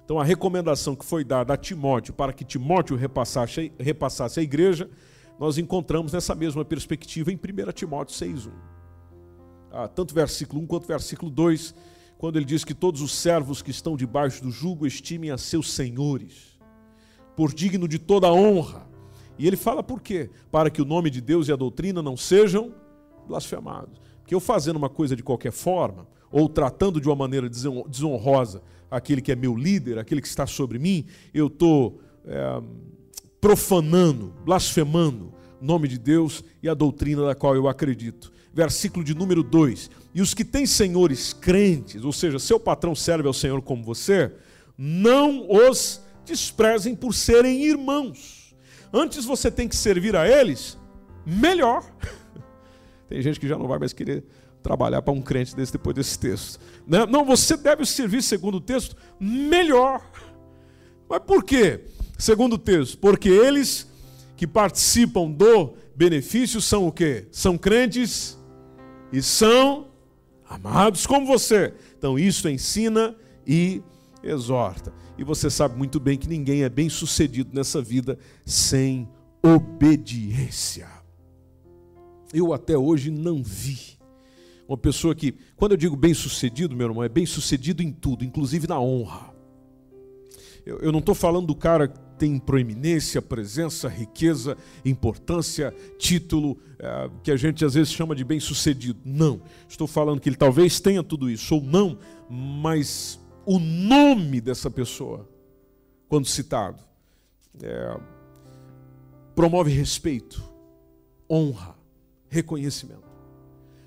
então 0.03 0.19
a 0.19 0.23
recomendação 0.25 0.97
que 0.97 1.05
foi 1.05 1.23
dada 1.23 1.53
a 1.53 1.57
Timóteo 1.57 2.13
para 2.13 2.33
que 2.33 2.43
Timóteo 2.43 2.97
repassasse, 2.97 3.71
repassasse 3.79 4.37
a 4.37 4.43
igreja, 4.43 4.89
nós 5.39 5.57
encontramos 5.57 6.11
nessa 6.11 6.35
mesma 6.35 6.65
perspectiva 6.65 7.31
em 7.31 7.37
1 7.37 7.71
Timóteo 7.71 8.13
6,1. 8.13 8.51
Ah, 9.71 9.87
tanto 9.87 10.13
versículo 10.13 10.61
1 10.63 10.67
quanto 10.67 10.87
versículo 10.87 11.31
2, 11.31 11.73
quando 12.17 12.35
ele 12.35 12.45
diz 12.45 12.65
que 12.65 12.73
todos 12.73 13.01
os 13.01 13.15
servos 13.15 13.61
que 13.61 13.71
estão 13.71 13.95
debaixo 13.95 14.43
do 14.43 14.51
jugo 14.51 14.85
estimem 14.85 15.31
a 15.31 15.37
seus 15.37 15.71
senhores, 15.71 16.59
por 17.33 17.53
digno 17.53 17.87
de 17.87 17.97
toda 17.97 18.29
honra. 18.29 18.85
E 19.39 19.47
ele 19.47 19.55
fala 19.55 19.81
por 19.81 20.01
quê? 20.01 20.29
Para 20.51 20.69
que 20.69 20.81
o 20.81 20.85
nome 20.85 21.09
de 21.09 21.21
Deus 21.21 21.47
e 21.47 21.53
a 21.53 21.55
doutrina 21.55 22.01
não 22.01 22.17
sejam 22.17 22.73
blasfemados. 23.27 23.99
Porque 24.21 24.33
eu 24.33 24.39
fazendo 24.39 24.77
uma 24.77 24.89
coisa 24.89 25.15
de 25.15 25.23
qualquer 25.23 25.51
forma, 25.51 26.07
ou 26.31 26.49
tratando 26.49 26.99
de 26.99 27.07
uma 27.07 27.15
maneira 27.15 27.49
desonrosa 27.49 28.61
aquele 28.89 29.21
que 29.21 29.31
é 29.31 29.35
meu 29.35 29.55
líder, 29.55 29.97
aquele 29.97 30.21
que 30.21 30.27
está 30.27 30.45
sobre 30.47 30.79
mim, 30.79 31.05
eu 31.33 31.47
estou 31.47 31.99
é, 32.25 32.61
profanando, 33.39 34.33
blasfemando 34.43 35.33
o 35.61 35.65
nome 35.65 35.87
de 35.87 35.97
Deus 35.97 36.43
e 36.61 36.69
a 36.69 36.73
doutrina 36.73 37.25
da 37.25 37.35
qual 37.35 37.55
eu 37.55 37.67
acredito. 37.67 38.31
Versículo 38.53 39.03
de 39.03 39.13
número 39.13 39.43
2: 39.43 39.89
E 40.13 40.21
os 40.21 40.33
que 40.33 40.45
têm 40.45 40.65
senhores 40.65 41.33
crentes, 41.33 42.03
ou 42.03 42.11
seja, 42.11 42.39
seu 42.39 42.59
patrão 42.59 42.95
serve 42.95 43.27
ao 43.27 43.33
Senhor 43.33 43.61
como 43.61 43.83
você, 43.83 44.31
não 44.77 45.45
os 45.49 46.01
desprezem 46.25 46.95
por 46.95 47.13
serem 47.13 47.63
irmãos. 47.63 48.55
Antes 48.91 49.25
você 49.25 49.51
tem 49.51 49.67
que 49.67 49.75
servir 49.75 50.15
a 50.15 50.27
eles 50.27 50.77
melhor. 51.25 51.83
Tem 53.07 53.21
gente 53.21 53.39
que 53.39 53.47
já 53.47 53.57
não 53.57 53.67
vai 53.67 53.79
mais 53.79 53.93
querer 53.93 54.23
trabalhar 54.63 55.01
para 55.01 55.13
um 55.13 55.21
crente 55.21 55.55
desse 55.55 55.71
depois 55.71 55.95
desse 55.95 56.17
texto. 56.17 56.59
Né? 56.87 57.05
Não, 57.05 57.23
você 57.23 57.55
deve 57.55 57.85
servir, 57.85 58.23
segundo 58.23 58.55
o 58.55 58.61
texto, 58.61 58.95
melhor. 59.19 60.01
Mas 61.07 61.19
por 61.19 61.43
quê? 61.43 61.81
Segundo 62.17 62.53
o 62.53 62.57
texto, 62.57 62.97
porque 62.97 63.29
eles 63.29 63.87
que 64.35 64.47
participam 64.47 65.29
do 65.29 65.75
benefício 65.95 66.59
são 66.59 66.87
o 66.87 66.91
quê? 66.91 67.27
São 67.31 67.57
crentes 67.57 68.37
e 69.13 69.21
são 69.21 69.87
amados 70.49 71.05
como 71.05 71.27
você. 71.27 71.73
Então 71.97 72.17
isso 72.17 72.49
ensina 72.49 73.15
e 73.45 73.83
exorta. 74.23 74.91
E 75.17 75.23
você 75.23 75.49
sabe 75.49 75.77
muito 75.77 75.99
bem 75.99 76.17
que 76.17 76.27
ninguém 76.27 76.63
é 76.63 76.69
bem 76.69 76.89
sucedido 76.89 77.51
nessa 77.53 77.81
vida 77.81 78.17
sem 78.45 79.07
obediência 79.43 80.94
eu 82.35 82.53
até 82.53 82.77
hoje 82.77 83.09
não 83.09 83.41
vi 83.41 83.97
Uma 84.67 84.77
pessoa 84.77 85.15
que, 85.15 85.35
quando 85.55 85.71
eu 85.71 85.77
digo 85.77 85.95
bem-sucedido, 85.95 86.75
meu 86.75 86.87
irmão, 86.87 87.03
é 87.03 87.09
bem-sucedido 87.09 87.81
em 87.83 87.91
tudo, 87.91 88.25
inclusive 88.25 88.67
na 88.67 88.79
honra. 88.79 89.33
Eu, 90.65 90.79
eu 90.79 90.91
não 90.91 90.99
estou 90.99 91.13
falando 91.13 91.45
do 91.47 91.55
cara 91.55 91.87
que 91.87 91.99
tem 92.17 92.39
proeminência, 92.39 93.21
presença, 93.21 93.87
riqueza, 93.87 94.57
importância, 94.83 95.73
título, 95.99 96.57
é, 96.79 97.09
que 97.23 97.31
a 97.31 97.37
gente 97.37 97.63
às 97.63 97.75
vezes 97.75 97.93
chama 97.93 98.15
de 98.15 98.23
bem-sucedido. 98.23 98.99
Não. 99.05 99.41
Estou 99.69 99.85
falando 99.85 100.19
que 100.19 100.29
ele 100.29 100.35
talvez 100.35 100.79
tenha 100.79 101.03
tudo 101.03 101.29
isso, 101.29 101.55
ou 101.55 101.61
não, 101.61 101.99
mas 102.29 103.19
o 103.45 103.59
nome 103.59 104.41
dessa 104.41 104.71
pessoa, 104.71 105.29
quando 106.07 106.25
citado, 106.25 106.79
é, 107.61 107.97
promove 109.35 109.71
respeito, 109.71 110.43
honra, 111.29 111.74
reconhecimento. 112.35 113.03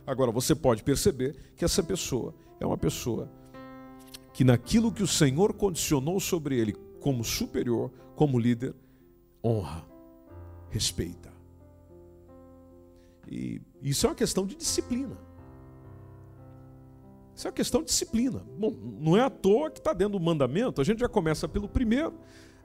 Agora, 0.07 0.33
você 0.33 0.55
pode 0.55 0.83
perceber 0.83 1.37
que 1.55 1.65
essa 1.65 1.83
pessoa 1.83 2.35
é 2.59 2.65
uma 2.67 2.79
pessoa 2.79 3.31
que, 4.33 4.43
naquilo 4.43 4.91
que 4.91 5.03
o 5.03 5.07
Senhor 5.07 5.53
condicionou 5.53 6.19
sobre 6.19 6.59
ele 6.59 6.75
como 6.99 7.23
superior, 7.23 7.91
como 8.17 8.39
líder, 8.39 8.75
honra, 9.45 9.85
respeita. 10.71 11.31
E 13.31 13.61
isso 13.83 14.07
é 14.07 14.09
uma 14.09 14.15
questão 14.15 14.47
de 14.47 14.57
disciplina. 14.57 15.17
Isso 17.37 17.47
é 17.47 17.51
uma 17.51 17.55
questão 17.55 17.83
de 17.83 17.89
disciplina. 17.89 18.43
Bom, 18.59 18.75
não 18.99 19.17
é 19.17 19.21
à 19.21 19.29
toa 19.29 19.71
que 19.71 19.79
está 19.79 19.93
dentro 19.93 20.19
do 20.19 20.25
mandamento. 20.25 20.81
A 20.81 20.85
gente 20.85 21.01
já 21.01 21.09
começa 21.09 21.47
pelo 21.47 21.69
primeiro, 21.69 22.15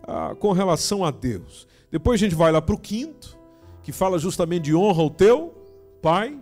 ah, 0.02 0.34
com 0.40 0.54
relação 0.54 1.04
a 1.04 1.12
Deus. 1.12 1.68
Depois 1.92 2.20
a 2.20 2.24
gente 2.24 2.36
vai 2.36 2.52
lá 2.52 2.62
para 2.62 2.74
o 2.74 2.80
quinto, 2.80 3.38
que 3.84 3.92
fala 3.92 4.18
justamente 4.18 4.64
de 4.64 4.76
honra 4.76 5.02
ao 5.02 5.10
teu 5.10 5.63
pai 6.04 6.38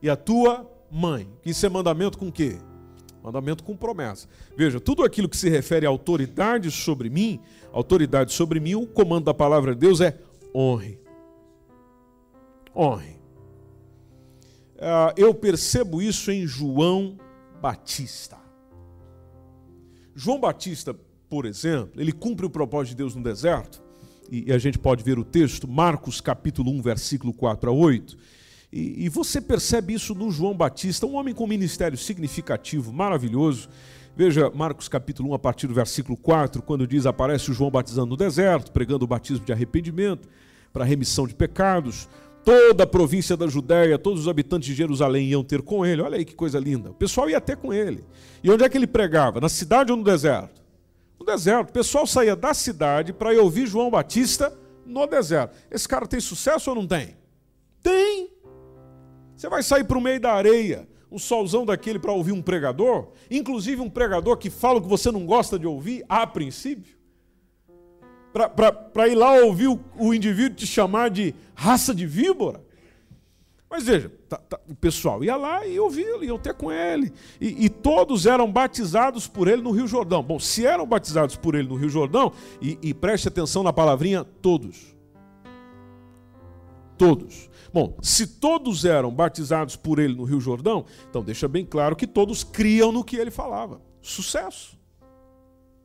e 0.00 0.08
a 0.08 0.16
tua 0.16 0.66
mãe. 0.90 1.28
Isso 1.44 1.66
é 1.66 1.68
mandamento 1.68 2.16
com 2.16 2.32
quê? 2.32 2.56
Mandamento 3.22 3.62
com 3.62 3.76
promessa. 3.76 4.26
Veja, 4.56 4.80
tudo 4.80 5.04
aquilo 5.04 5.28
que 5.28 5.36
se 5.36 5.50
refere 5.50 5.84
à 5.84 5.90
autoridade 5.90 6.70
sobre 6.70 7.10
mim, 7.10 7.38
autoridade 7.70 8.32
sobre 8.32 8.58
mim, 8.58 8.74
o 8.74 8.86
comando 8.86 9.26
da 9.26 9.34
palavra 9.34 9.74
de 9.74 9.80
Deus 9.80 10.00
é 10.00 10.18
honre. 10.54 10.98
Honre. 12.74 13.20
Ah, 14.80 15.12
eu 15.18 15.34
percebo 15.34 16.00
isso 16.00 16.30
em 16.30 16.46
João 16.46 17.18
Batista. 17.60 18.38
João 20.14 20.40
Batista, 20.40 20.96
por 21.28 21.44
exemplo, 21.44 22.00
ele 22.00 22.12
cumpre 22.12 22.46
o 22.46 22.50
propósito 22.50 22.90
de 22.92 22.96
Deus 22.96 23.14
no 23.14 23.22
deserto, 23.22 23.82
e 24.30 24.52
a 24.52 24.58
gente 24.58 24.78
pode 24.78 25.02
ver 25.02 25.18
o 25.18 25.24
texto, 25.24 25.68
Marcos 25.68 26.20
capítulo 26.20 26.70
1, 26.70 26.82
versículo 26.82 27.32
4 27.32 27.70
a 27.70 27.72
8. 27.72 28.37
E, 28.72 29.06
e 29.06 29.08
você 29.08 29.40
percebe 29.40 29.94
isso 29.94 30.14
no 30.14 30.30
João 30.30 30.54
Batista, 30.54 31.06
um 31.06 31.14
homem 31.14 31.34
com 31.34 31.46
ministério 31.46 31.96
significativo, 31.96 32.92
maravilhoso. 32.92 33.68
Veja 34.14 34.50
Marcos 34.50 34.88
capítulo 34.88 35.30
1, 35.30 35.34
a 35.34 35.38
partir 35.38 35.66
do 35.66 35.74
versículo 35.74 36.16
4, 36.16 36.60
quando 36.62 36.86
diz: 36.86 37.06
Aparece 37.06 37.50
o 37.50 37.54
João 37.54 37.70
batizando 37.70 38.08
no 38.08 38.16
deserto, 38.16 38.72
pregando 38.72 39.04
o 39.04 39.08
batismo 39.08 39.44
de 39.44 39.52
arrependimento 39.52 40.28
para 40.72 40.84
remissão 40.84 41.26
de 41.26 41.34
pecados. 41.34 42.08
Toda 42.44 42.84
a 42.84 42.86
província 42.86 43.36
da 43.36 43.46
Judéia, 43.46 43.98
todos 43.98 44.22
os 44.22 44.28
habitantes 44.28 44.68
de 44.68 44.74
Jerusalém 44.74 45.28
iam 45.28 45.44
ter 45.44 45.60
com 45.60 45.84
ele. 45.84 46.00
Olha 46.00 46.16
aí 46.16 46.24
que 46.24 46.34
coisa 46.34 46.58
linda. 46.58 46.90
O 46.90 46.94
pessoal 46.94 47.28
ia 47.28 47.38
até 47.38 47.54
com 47.54 47.72
ele. 47.74 48.04
E 48.42 48.50
onde 48.50 48.64
é 48.64 48.68
que 48.68 48.76
ele 48.76 48.86
pregava? 48.86 49.40
Na 49.40 49.48
cidade 49.48 49.90
ou 49.90 49.98
no 49.98 50.04
deserto? 50.04 50.60
No 51.18 51.26
deserto. 51.26 51.70
O 51.70 51.72
pessoal 51.72 52.06
saía 52.06 52.34
da 52.34 52.54
cidade 52.54 53.12
para 53.12 53.34
ir 53.34 53.38
ouvir 53.38 53.66
João 53.66 53.90
Batista 53.90 54.56
no 54.86 55.06
deserto. 55.06 55.56
Esse 55.70 55.86
cara 55.86 56.06
tem 56.06 56.20
sucesso 56.20 56.70
ou 56.70 56.76
não 56.76 56.86
tem? 56.86 57.16
Tem. 57.82 58.30
Você 59.38 59.48
vai 59.48 59.62
sair 59.62 59.84
para 59.84 59.96
o 59.96 60.00
meio 60.00 60.18
da 60.20 60.32
areia, 60.32 60.88
um 61.12 61.16
solzão 61.16 61.64
daquele 61.64 62.00
para 62.00 62.10
ouvir 62.10 62.32
um 62.32 62.42
pregador, 62.42 63.12
inclusive 63.30 63.80
um 63.80 63.88
pregador 63.88 64.36
que 64.36 64.50
fala 64.50 64.80
o 64.80 64.82
que 64.82 64.88
você 64.88 65.12
não 65.12 65.24
gosta 65.24 65.56
de 65.56 65.64
ouvir, 65.64 66.04
a 66.08 66.26
princípio, 66.26 66.98
para 68.32 69.06
ir 69.06 69.14
lá 69.14 69.34
ouvir 69.34 69.68
o, 69.68 69.78
o, 69.96 70.12
indivíduo 70.12 70.56
te 70.56 70.66
chamar 70.66 71.08
de 71.08 71.36
raça 71.54 71.94
de 71.94 72.04
víbora. 72.04 72.60
Mas 73.70 73.84
veja, 73.84 74.10
tá, 74.28 74.38
tá, 74.38 74.58
o 74.68 74.74
pessoal 74.74 75.22
ia 75.22 75.36
lá 75.36 75.64
e 75.64 75.78
ouvia, 75.78 76.24
ia 76.24 76.34
até 76.34 76.52
com 76.52 76.72
ele. 76.72 77.12
E, 77.40 77.66
e, 77.66 77.68
todos 77.68 78.26
eram 78.26 78.50
batizados 78.50 79.28
por 79.28 79.46
ele 79.46 79.62
no 79.62 79.70
Rio 79.70 79.86
Jordão. 79.86 80.20
Bom, 80.20 80.40
se 80.40 80.66
eram 80.66 80.84
batizados 80.84 81.36
por 81.36 81.54
ele 81.54 81.68
no 81.68 81.76
Rio 81.76 81.90
Jordão, 81.90 82.32
e, 82.60 82.76
e 82.82 82.92
preste 82.92 83.28
atenção 83.28 83.62
na 83.62 83.72
palavrinha 83.72 84.24
todos. 84.24 84.96
Todos. 86.96 87.48
Bom, 87.78 87.96
se 88.02 88.26
todos 88.26 88.84
eram 88.84 89.08
batizados 89.08 89.76
por 89.76 90.00
ele 90.00 90.12
no 90.12 90.24
Rio 90.24 90.40
Jordão, 90.40 90.84
então 91.08 91.22
deixa 91.22 91.46
bem 91.46 91.64
claro 91.64 91.94
que 91.94 92.08
todos 92.08 92.42
criam 92.42 92.90
no 92.90 93.04
que 93.04 93.14
ele 93.14 93.30
falava. 93.30 93.80
Sucesso. 94.02 94.76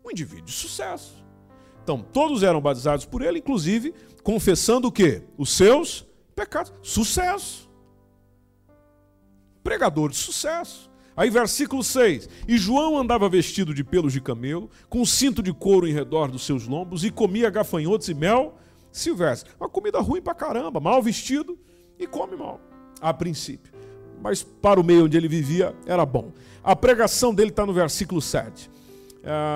Um 0.03 0.09
indivíduo 0.09 0.45
de 0.45 0.53
sucesso. 0.53 1.23
Então, 1.83 2.01
todos 2.01 2.41
eram 2.41 2.59
batizados 2.59 3.05
por 3.05 3.21
ele, 3.21 3.37
inclusive 3.37 3.93
confessando 4.23 4.87
o 4.87 4.91
quê? 4.91 5.21
Os 5.37 5.51
seus 5.51 6.03
pecados. 6.35 6.73
Sucesso. 6.81 7.69
Pregador 9.63 10.09
de 10.09 10.15
sucesso. 10.15 10.89
Aí, 11.15 11.29
versículo 11.29 11.83
6: 11.83 12.27
E 12.47 12.57
João 12.57 12.97
andava 12.97 13.29
vestido 13.29 13.71
de 13.71 13.83
pelos 13.83 14.13
de 14.13 14.19
camelo, 14.19 14.67
com 14.89 15.05
cinto 15.05 15.43
de 15.43 15.53
couro 15.53 15.87
em 15.87 15.93
redor 15.93 16.31
dos 16.31 16.43
seus 16.43 16.65
lombos, 16.65 17.03
e 17.03 17.11
comia 17.11 17.51
gafanhotos 17.51 18.09
e 18.09 18.15
mel 18.15 18.55
silvestre. 18.91 19.51
Uma 19.59 19.69
comida 19.69 19.99
ruim 19.99 20.23
pra 20.23 20.33
caramba, 20.33 20.79
mal 20.79 20.99
vestido, 20.99 21.55
e 21.99 22.07
come 22.07 22.35
mal, 22.35 22.59
a 23.01 23.13
princípio. 23.13 23.73
Mas 24.21 24.41
para 24.41 24.79
o 24.79 24.83
meio 24.83 25.05
onde 25.05 25.17
ele 25.17 25.27
vivia 25.27 25.75
era 25.85 26.05
bom. 26.05 26.31
A 26.63 26.75
pregação 26.75 27.33
dele 27.33 27.49
está 27.49 27.65
no 27.65 27.73
versículo 27.73 28.21
7. 28.21 28.71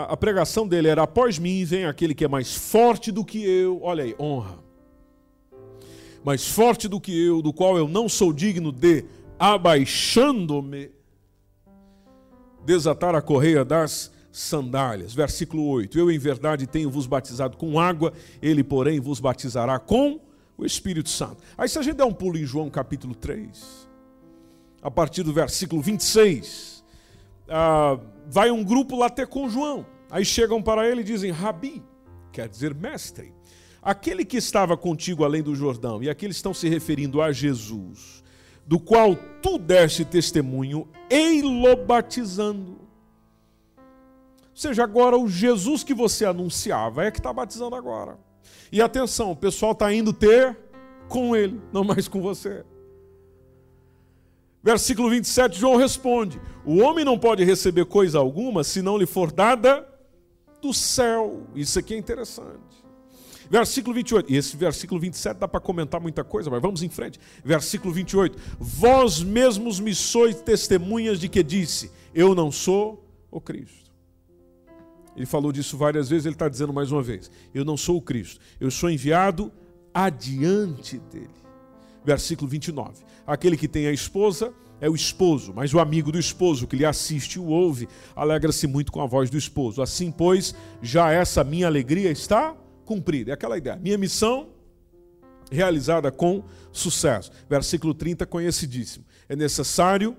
A 0.07 0.15
pregação 0.15 0.67
dele 0.67 0.87
era: 0.87 1.03
Após 1.03 1.37
mim 1.39 1.63
vem 1.63 1.85
aquele 1.85 2.13
que 2.13 2.25
é 2.25 2.27
mais 2.27 2.55
forte 2.55 3.11
do 3.11 3.23
que 3.23 3.43
eu. 3.43 3.79
Olha 3.81 4.03
aí, 4.03 4.15
honra. 4.19 4.59
Mais 6.23 6.47
forte 6.47 6.87
do 6.87 6.99
que 6.99 7.25
eu, 7.25 7.41
do 7.41 7.53
qual 7.53 7.77
eu 7.77 7.87
não 7.87 8.09
sou 8.09 8.33
digno 8.33 8.71
de, 8.71 9.05
abaixando-me, 9.39 10.91
desatar 12.65 13.15
a 13.15 13.21
correia 13.21 13.63
das 13.63 14.11
sandálias. 14.31 15.13
Versículo 15.13 15.65
8: 15.67 15.97
Eu 15.97 16.11
em 16.11 16.17
verdade 16.17 16.67
tenho 16.67 16.89
vos 16.89 17.07
batizado 17.07 17.57
com 17.57 17.79
água, 17.79 18.13
ele, 18.41 18.63
porém, 18.63 18.99
vos 18.99 19.19
batizará 19.19 19.79
com 19.79 20.19
o 20.57 20.65
Espírito 20.65 21.09
Santo. 21.09 21.43
Aí 21.57 21.69
se 21.69 21.77
a 21.77 21.81
gente 21.81 21.95
der 21.95 22.05
um 22.05 22.13
pulo 22.13 22.37
em 22.37 22.45
João 22.45 22.69
capítulo 22.69 23.13
3, 23.13 23.87
a 24.81 24.89
partir 24.89 25.23
do 25.23 25.31
versículo 25.31 25.81
26, 25.81 26.83
ah, 27.47 27.99
vai 28.25 28.49
um 28.49 28.63
grupo 28.63 28.95
lá 28.95 29.09
ter 29.09 29.27
com 29.27 29.49
João. 29.49 29.85
Aí 30.09 30.25
chegam 30.25 30.61
para 30.61 30.87
ele 30.87 31.01
e 31.01 31.03
dizem, 31.03 31.31
Rabi, 31.31 31.83
quer 32.31 32.47
dizer 32.47 32.73
mestre, 32.73 33.33
aquele 33.81 34.25
que 34.25 34.37
estava 34.37 34.75
contigo 34.75 35.23
além 35.23 35.43
do 35.43 35.55
Jordão, 35.55 36.01
e 36.01 36.09
aqui 36.09 36.25
eles 36.25 36.37
estão 36.37 36.53
se 36.53 36.67
referindo 36.67 37.21
a 37.21 37.31
Jesus, 37.31 38.23
do 38.65 38.79
qual 38.79 39.15
tu 39.41 39.57
deste 39.57 40.03
testemunho, 40.03 40.87
ei-lo 41.09 41.75
batizando. 41.85 42.87
Ou 43.77 44.61
seja, 44.61 44.83
agora 44.83 45.17
o 45.17 45.29
Jesus 45.29 45.83
que 45.83 45.93
você 45.93 46.25
anunciava 46.25 47.05
é 47.05 47.11
que 47.11 47.19
está 47.19 47.31
batizando 47.31 47.75
agora. 47.75 48.17
E 48.71 48.81
atenção, 48.81 49.31
o 49.31 49.35
pessoal 49.35 49.71
está 49.71 49.93
indo 49.93 50.11
ter 50.11 50.57
com 51.07 51.35
ele, 51.35 51.59
não 51.71 51.83
mais 51.83 52.07
com 52.07 52.21
você. 52.21 52.63
Versículo 54.63 55.09
27, 55.09 55.57
João 55.57 55.77
responde: 55.77 56.41
O 56.65 56.79
homem 56.79 57.05
não 57.05 57.17
pode 57.17 57.43
receber 57.43 57.85
coisa 57.85 58.17
alguma 58.17 58.63
se 58.63 58.81
não 58.81 58.97
lhe 58.97 59.05
for 59.05 59.31
dada 59.31 59.87
do 60.61 60.73
céu. 60.73 61.43
Isso 61.55 61.79
aqui 61.79 61.93
é 61.93 61.97
interessante. 61.97 62.85
Versículo 63.49 63.95
28, 63.95 64.31
e 64.31 64.35
esse 64.35 64.57
versículo 64.57 64.99
27 64.99 65.37
dá 65.37 65.47
para 65.47 65.61
comentar 65.61 66.01
muita 66.01 66.21
coisa, 66.21 66.49
mas 66.49 66.61
vamos 66.61 66.83
em 66.83 66.89
frente. 66.89 67.17
Versículo 67.45 67.93
28, 67.93 68.37
Vós 68.59 69.23
mesmos 69.23 69.79
me 69.79 69.95
sois 69.95 70.41
testemunhas 70.41 71.17
de 71.19 71.29
que 71.29 71.41
disse: 71.41 71.89
Eu 72.13 72.35
não 72.35 72.51
sou 72.51 73.05
o 73.31 73.39
Cristo. 73.39 73.86
Ele 75.17 75.25
falou 75.25 75.51
disso 75.51 75.75
várias 75.75 76.07
vezes, 76.07 76.27
ele 76.27 76.35
está 76.35 76.47
dizendo 76.47 76.71
mais 76.71 76.91
uma 76.91 77.01
vez: 77.01 77.29
Eu 77.53 77.65
não 77.65 77.75
sou 77.75 77.97
o 77.97 78.01
Cristo, 78.01 78.39
eu 78.59 78.69
sou 78.69 78.89
enviado 78.89 79.51
adiante 79.91 80.99
dele. 81.11 81.29
Versículo 82.05 82.47
29. 82.47 83.03
Aquele 83.25 83.57
que 83.57 83.67
tem 83.67 83.87
a 83.87 83.91
esposa 83.91 84.53
é 84.79 84.87
o 84.87 84.95
esposo, 84.95 85.51
mas 85.55 85.73
o 85.73 85.79
amigo 85.79 86.11
do 86.11 86.19
esposo 86.19 86.67
que 86.67 86.75
lhe 86.75 86.85
assiste 86.85 87.35
e 87.35 87.39
o 87.39 87.47
ouve 87.47 87.89
alegra-se 88.15 88.67
muito 88.67 88.91
com 88.91 89.01
a 89.01 89.07
voz 89.07 89.29
do 89.29 89.37
esposo. 89.37 89.81
Assim, 89.81 90.11
pois, 90.11 90.53
já 90.83 91.11
essa 91.11 91.43
minha 91.43 91.65
alegria 91.65 92.11
está 92.11 92.55
cumprida. 92.85 93.31
É 93.31 93.33
aquela 93.33 93.57
ideia. 93.57 93.75
Minha 93.75 93.97
missão 93.97 94.49
realizada 95.51 96.11
com 96.11 96.43
sucesso. 96.71 97.31
Versículo 97.49 97.93
30, 97.93 98.25
conhecidíssimo. 98.27 99.03
É 99.27 99.35
necessário 99.35 100.15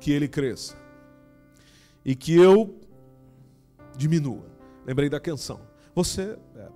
que 0.00 0.10
ele 0.10 0.26
cresça 0.26 0.76
e 2.04 2.14
que 2.14 2.34
eu 2.34 2.80
diminua. 3.98 4.46
Lembrei 4.86 5.10
da 5.10 5.20
canção. 5.20 5.60
Você, 5.94 6.38
é, 6.56 6.68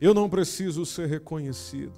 eu 0.00 0.12
não 0.12 0.28
preciso 0.28 0.84
ser 0.84 1.06
reconhecido. 1.06 1.94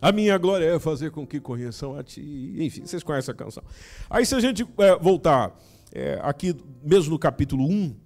A 0.00 0.12
minha 0.12 0.36
glória 0.36 0.66
é 0.66 0.78
fazer 0.78 1.10
com 1.10 1.26
que 1.26 1.40
conheçam 1.40 1.96
a 1.96 2.02
ti. 2.02 2.54
Enfim, 2.58 2.84
vocês 2.84 3.02
conhecem 3.02 3.32
a 3.32 3.36
canção. 3.36 3.62
Aí, 4.10 4.26
se 4.26 4.34
a 4.34 4.40
gente 4.40 4.66
é, 4.78 4.96
voltar 4.98 5.56
é, 5.92 6.18
aqui, 6.22 6.54
mesmo 6.82 7.12
no 7.12 7.18
capítulo 7.18 7.64
1 7.64 7.96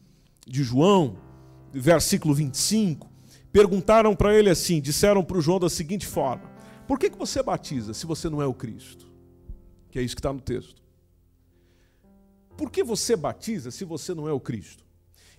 de 0.47 0.63
João, 0.63 1.17
versículo 1.73 2.35
25, 2.35 3.11
perguntaram 3.51 4.15
para 4.15 4.35
ele 4.35 4.51
assim: 4.51 4.81
disseram 4.81 5.25
para 5.25 5.39
o 5.39 5.41
João 5.41 5.59
da 5.59 5.71
seguinte 5.71 6.07
forma: 6.07 6.51
Por 6.87 6.99
que, 6.99 7.11
que 7.11 7.19
você 7.19 7.43
batiza 7.43 7.95
se 7.95 8.07
você 8.07 8.29
não 8.29 8.41
é 8.41 8.47
o 8.47 8.55
Cristo? 8.55 9.11
Que 9.91 9.99
é 9.99 10.03
isso 10.03 10.15
que 10.15 10.21
está 10.21 10.33
no 10.33 10.41
texto. 10.41 10.86
Por 12.57 12.71
que 12.71 12.83
você 12.83 13.17
batiza 13.17 13.71
se 13.71 13.85
você 13.85 14.15
não 14.15 14.29
é 14.29 14.33
o 14.33 14.41
Cristo? 14.41 14.85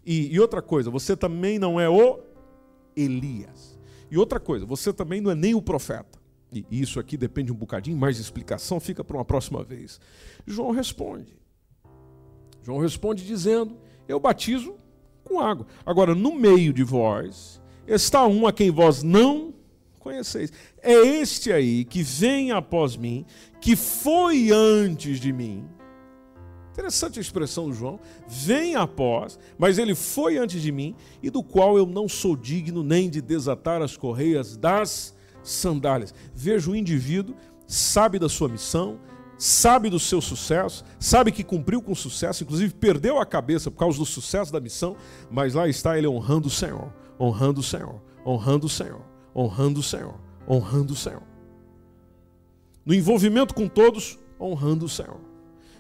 E, 0.06 0.34
e 0.34 0.40
outra 0.40 0.62
coisa, 0.62 0.90
você 0.90 1.16
também 1.16 1.60
não 1.60 1.80
é 1.80 1.90
o 1.90 2.20
Elias. 2.96 3.78
E 4.10 4.18
outra 4.18 4.40
coisa, 4.40 4.66
você 4.66 4.94
também 4.94 5.20
não 5.20 5.32
é 5.32 5.36
nem 5.36 5.54
o 5.54 5.62
profeta 5.62 6.18
e 6.52 6.66
isso 6.72 7.00
aqui 7.00 7.18
depende 7.18 7.52
um 7.52 7.56
bocadinho 7.56 7.98
mais 7.98 8.16
de 8.16 8.22
explicação, 8.22 8.80
fica 8.80 9.04
para 9.04 9.18
uma 9.18 9.26
próxima 9.26 9.64
vez. 9.64 10.00
João 10.46 10.72
responde. 10.72 11.38
João 12.64 12.80
responde 12.80 13.26
dizendo: 13.26 13.78
Eu 14.08 14.20
batizo 14.20 14.76
com 15.24 15.40
água. 15.40 15.68
Agora, 15.86 16.16
no 16.16 16.36
meio 16.36 16.72
de 16.72 16.84
vós 16.84 17.62
está 17.86 18.26
um 18.26 18.48
a 18.48 18.54
quem 18.54 18.72
vós 18.72 19.04
não 19.04 19.54
conheceis. 20.00 20.52
É 20.82 20.94
este 20.94 21.52
aí 21.52 21.84
que 21.84 22.02
vem 22.02 22.52
após 22.52 22.96
mim, 22.96 23.26
que 23.60 23.76
foi 23.76 24.50
antes 24.52 25.20
de 25.20 25.34
mim. 25.34 25.68
Interessante 26.78 27.18
a 27.18 27.22
expressão 27.22 27.68
do 27.68 27.74
João. 27.74 28.00
Vem 28.28 28.76
após, 28.76 29.40
mas 29.58 29.80
ele 29.80 29.96
foi 29.96 30.38
antes 30.38 30.62
de 30.62 30.72
mim, 30.72 30.94
e 31.24 31.32
do 31.32 31.42
qual 31.42 31.76
eu 31.76 31.88
não 31.88 32.08
sou 32.08 32.36
digno 32.36 32.84
nem 32.84 33.10
de 33.10 33.20
desatar 33.20 33.82
as 33.82 33.98
correias 33.98 34.56
das 34.56 35.16
sandálias. 35.42 36.14
Veja 36.36 36.70
o 36.70 36.76
indivíduo, 36.76 37.36
sabe 37.66 38.20
da 38.20 38.30
sua 38.30 38.48
missão, 38.48 39.00
sabe 39.40 39.90
do 39.90 40.00
seu 40.00 40.22
sucesso, 40.22 40.86
sabe 41.00 41.32
que 41.32 41.44
cumpriu 41.44 41.82
com 41.82 41.96
sucesso, 41.96 42.44
inclusive 42.44 42.76
perdeu 42.76 43.18
a 43.18 43.26
cabeça 43.26 43.72
por 43.72 43.80
causa 43.80 43.98
do 43.98 44.06
sucesso 44.06 44.54
da 44.54 44.60
missão, 44.60 44.96
mas 45.32 45.56
lá 45.56 45.68
está 45.68 45.98
ele 45.98 46.08
honrando 46.08 46.48
o 46.48 46.52
Senhor, 46.52 46.94
honrando 47.20 47.60
o 47.60 47.64
Senhor, 47.64 48.00
honrando 48.24 48.68
o 48.68 48.70
Senhor, 48.70 49.02
honrando 49.36 49.80
o 49.80 49.84
Senhor, 49.84 50.14
honrando 50.48 50.94
o 50.94 50.96
Senhor. 50.96 51.24
No 52.86 52.94
envolvimento 52.94 53.56
com 53.56 53.68
todos, 53.68 54.20
honrando 54.40 54.86
o 54.86 54.90
Senhor. 54.90 55.27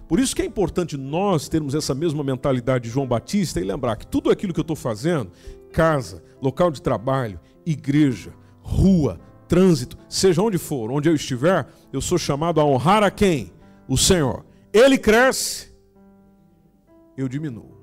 Por 0.08 0.20
isso 0.20 0.36
que 0.36 0.42
é 0.42 0.46
importante 0.46 0.96
nós 0.96 1.50
termos 1.50 1.76
essa 1.76 1.94
mesma 1.94 2.24
mentalidade 2.24 2.86
de 2.86 2.90
João 2.90 3.06
Batista 3.06 3.60
e 3.60 3.64
lembrar 3.64 3.98
que 3.98 4.08
tudo 4.08 4.30
aquilo 4.30 4.54
que 4.54 4.60
eu 4.60 4.64
estou 4.64 4.76
fazendo, 4.76 5.32
casa, 5.72 6.24
local 6.42 6.72
de 6.72 6.82
trabalho, 6.82 7.40
igreja, 7.66 8.34
rua, 8.62 9.20
trânsito, 9.48 9.98
seja 10.08 10.42
onde 10.42 10.58
for, 10.58 10.92
onde 10.92 11.10
eu 11.10 11.16
estiver, 11.16 11.68
eu 11.92 12.00
sou 12.00 12.18
chamado 12.18 12.62
a 12.62 12.66
honrar 12.66 13.04
a 13.04 13.12
quem? 13.12 13.52
O 13.88 13.98
Senhor. 13.98 14.46
Ele 14.72 14.98
cresce, 14.98 15.74
eu 17.18 17.28
diminuo. 17.28 17.78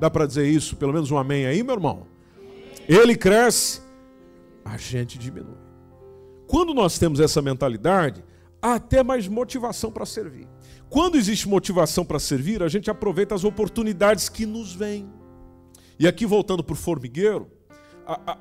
Dá 0.00 0.08
para 0.08 0.26
dizer 0.26 0.46
isso? 0.46 0.76
Pelo 0.76 0.92
menos 0.92 1.10
um 1.10 1.18
amém 1.18 1.46
aí, 1.46 1.62
meu 1.62 1.74
irmão? 1.74 2.06
Ele 2.88 3.14
cresce, 3.14 3.82
a 4.64 4.76
gente 4.76 5.18
diminui. 5.18 5.58
Quando 6.46 6.72
nós 6.72 6.98
temos 6.98 7.20
essa 7.20 7.42
mentalidade, 7.42 8.24
há 8.62 8.74
até 8.74 9.02
mais 9.02 9.28
motivação 9.28 9.90
para 9.90 10.06
servir. 10.06 10.48
Quando 10.90 11.16
existe 11.16 11.48
motivação 11.48 12.04
para 12.04 12.18
servir, 12.18 12.62
a 12.62 12.68
gente 12.68 12.90
aproveita 12.90 13.34
as 13.34 13.44
oportunidades 13.44 14.28
que 14.28 14.46
nos 14.46 14.74
vêm. 14.74 15.08
E 15.98 16.06
aqui 16.06 16.24
voltando 16.24 16.64
para 16.64 16.72
o 16.72 16.76
formigueiro, 16.76 17.50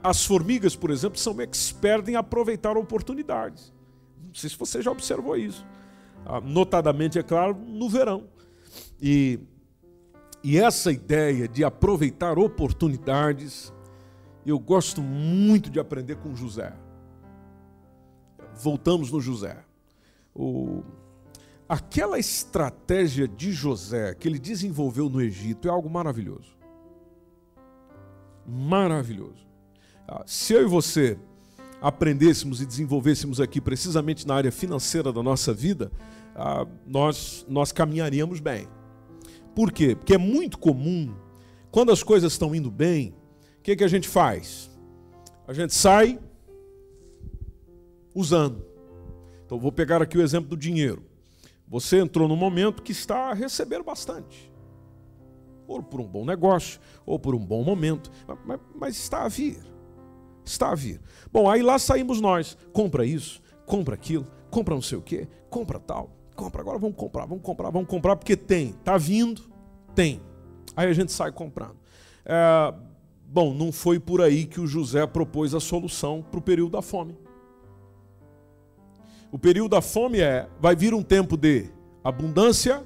as 0.01 0.25
formigas, 0.25 0.75
por 0.75 0.89
exemplo, 0.89 1.19
são 1.19 1.41
expertas 1.41 2.09
em 2.09 2.15
aproveitar 2.15 2.77
oportunidades. 2.77 3.73
Não 4.25 4.33
sei 4.33 4.49
se 4.49 4.57
você 4.57 4.81
já 4.81 4.91
observou 4.91 5.35
isso. 5.35 5.65
Ah, 6.25 6.39
notadamente, 6.39 7.19
é 7.19 7.23
claro, 7.23 7.55
no 7.55 7.89
verão. 7.89 8.27
E, 9.01 9.39
e 10.43 10.57
essa 10.57 10.91
ideia 10.91 11.47
de 11.47 11.65
aproveitar 11.65 12.39
oportunidades, 12.39 13.73
eu 14.45 14.57
gosto 14.57 15.01
muito 15.01 15.69
de 15.69 15.79
aprender 15.79 16.15
com 16.15 16.33
José. 16.33 16.73
Voltamos 18.55 19.11
no 19.11 19.19
José. 19.19 19.57
O, 20.33 20.83
aquela 21.67 22.17
estratégia 22.17 23.27
de 23.27 23.51
José 23.51 24.13
que 24.15 24.27
ele 24.27 24.39
desenvolveu 24.39 25.09
no 25.09 25.21
Egito 25.21 25.67
é 25.67 25.71
algo 25.71 25.89
maravilhoso. 25.89 26.55
Maravilhoso. 28.45 29.45
Ah, 30.07 30.23
se 30.25 30.53
eu 30.53 30.61
e 30.61 30.65
você 30.65 31.19
aprendêssemos 31.81 32.61
e 32.61 32.65
desenvolvêssemos 32.65 33.41
aqui 33.41 33.59
precisamente 33.59 34.25
na 34.25 34.35
área 34.35 34.51
financeira 34.51 35.11
da 35.11 35.21
nossa 35.21 35.53
vida, 35.53 35.91
ah, 36.35 36.65
nós, 36.85 37.45
nós 37.49 37.71
caminharíamos 37.71 38.39
bem. 38.39 38.67
Por 39.53 39.71
quê? 39.71 39.95
Porque 39.95 40.13
é 40.13 40.17
muito 40.17 40.57
comum, 40.57 41.13
quando 41.71 41.91
as 41.91 42.03
coisas 42.03 42.31
estão 42.31 42.55
indo 42.55 42.71
bem, 42.71 43.13
o 43.59 43.61
que, 43.63 43.75
que 43.75 43.83
a 43.83 43.87
gente 43.87 44.07
faz? 44.07 44.69
A 45.47 45.53
gente 45.53 45.73
sai 45.73 46.19
usando. 48.13 48.65
Então, 49.45 49.59
vou 49.59 49.71
pegar 49.71 50.01
aqui 50.01 50.17
o 50.17 50.21
exemplo 50.21 50.49
do 50.49 50.57
dinheiro. 50.57 51.03
Você 51.67 51.99
entrou 51.99 52.27
num 52.27 52.35
momento 52.35 52.81
que 52.81 52.91
está 52.91 53.29
a 53.29 53.33
receber 53.33 53.83
bastante. 53.83 54.51
Ou 55.67 55.83
por 55.83 55.99
um 55.99 56.07
bom 56.07 56.25
negócio, 56.25 56.79
ou 57.05 57.19
por 57.19 57.35
um 57.35 57.45
bom 57.45 57.63
momento, 57.63 58.09
mas, 58.45 58.59
mas 58.73 58.95
está 58.95 59.23
a 59.23 59.27
vir 59.27 59.59
está 60.49 60.71
a 60.71 60.75
vir. 60.75 60.99
Bom, 61.31 61.49
aí 61.49 61.61
lá 61.61 61.77
saímos 61.77 62.21
nós. 62.21 62.57
Compra 62.71 63.05
isso, 63.05 63.41
compra 63.65 63.95
aquilo, 63.95 64.25
compra 64.49 64.73
não 64.73 64.81
sei 64.81 64.97
o 64.97 65.01
quê, 65.01 65.27
compra 65.49 65.79
tal, 65.79 66.09
compra. 66.35 66.61
Agora 66.61 66.79
vamos 66.79 66.95
comprar, 66.95 67.25
vamos 67.25 67.43
comprar, 67.43 67.69
vamos 67.69 67.87
comprar, 67.87 68.15
porque 68.15 68.35
tem. 68.35 68.69
Está 68.69 68.97
vindo, 68.97 69.41
tem. 69.93 70.21
Aí 70.75 70.89
a 70.89 70.93
gente 70.93 71.11
sai 71.11 71.31
comprando. 71.31 71.75
É, 72.25 72.73
bom, 73.27 73.53
não 73.53 73.71
foi 73.71 73.99
por 73.99 74.21
aí 74.21 74.45
que 74.45 74.59
o 74.59 74.67
José 74.67 75.05
propôs 75.05 75.53
a 75.53 75.59
solução 75.59 76.21
para 76.21 76.39
o 76.39 76.41
período 76.41 76.71
da 76.71 76.81
fome. 76.81 77.17
O 79.37 79.39
período 79.39 79.69
da 79.69 79.81
fome 79.83 80.19
é: 80.19 80.49
vai 80.59 80.75
vir 80.75 80.95
um 80.95 81.03
tempo 81.03 81.37
de 81.37 81.69
abundância. 82.03 82.83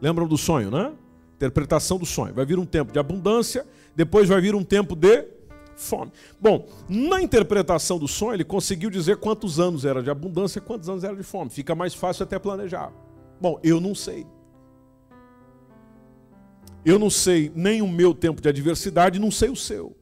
Lembram 0.00 0.26
do 0.26 0.38
sonho, 0.38 0.70
né? 0.70 0.90
Interpretação 1.36 1.98
do 1.98 2.06
sonho. 2.06 2.32
Vai 2.32 2.46
vir 2.46 2.58
um 2.58 2.64
tempo 2.64 2.90
de 2.94 2.98
abundância, 2.98 3.66
depois 3.94 4.26
vai 4.26 4.40
vir 4.40 4.54
um 4.54 4.64
tempo 4.64 4.96
de 4.96 5.28
fome. 5.76 6.10
Bom, 6.40 6.66
na 6.88 7.20
interpretação 7.20 7.98
do 7.98 8.08
sonho, 8.08 8.32
ele 8.32 8.42
conseguiu 8.42 8.88
dizer 8.88 9.18
quantos 9.18 9.60
anos 9.60 9.84
era 9.84 10.02
de 10.02 10.08
abundância 10.08 10.60
e 10.60 10.62
quantos 10.62 10.88
anos 10.88 11.04
era 11.04 11.14
de 11.14 11.22
fome. 11.22 11.50
Fica 11.50 11.74
mais 11.74 11.92
fácil 11.92 12.22
até 12.22 12.38
planejar. 12.38 12.90
Bom, 13.38 13.60
eu 13.62 13.78
não 13.78 13.94
sei. 13.94 14.26
Eu 16.86 16.98
não 16.98 17.10
sei 17.10 17.52
nem 17.54 17.82
o 17.82 17.86
meu 17.86 18.14
tempo 18.14 18.40
de 18.40 18.48
adversidade, 18.48 19.18
não 19.18 19.30
sei 19.30 19.50
o 19.50 19.56
seu. 19.56 19.94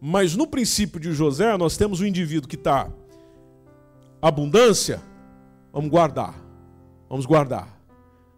Mas 0.00 0.34
no 0.34 0.48
princípio 0.48 0.98
de 0.98 1.12
José, 1.12 1.56
nós 1.56 1.76
temos 1.76 2.00
um 2.00 2.06
indivíduo 2.06 2.48
que 2.48 2.56
está 2.56 2.90
abundância, 4.20 5.00
vamos 5.72 5.90
guardar. 5.90 6.34
Vamos 7.08 7.26
guardar. 7.26 7.68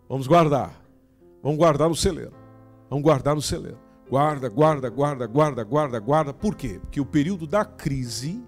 Vamos 0.09 0.27
guardar. 0.27 0.85
Vamos 1.43 1.59
guardar 1.59 1.89
no 1.89 1.97
celeiro. 1.97 2.33
Vamos 2.89 3.03
guardar 3.03 3.35
no 3.35 3.43
celeiro. 3.43 3.79
Guarda, 4.09 4.49
guarda, 4.49 4.89
guarda, 4.91 5.27
guarda, 5.27 5.65
guarda, 5.65 6.01
guarda. 6.01 6.35
Por 6.35 6.55
quê? 6.55 6.79
Porque 6.81 7.01
o 7.01 7.07
período 7.07 7.47
da 7.47 7.65
crise 7.65 8.43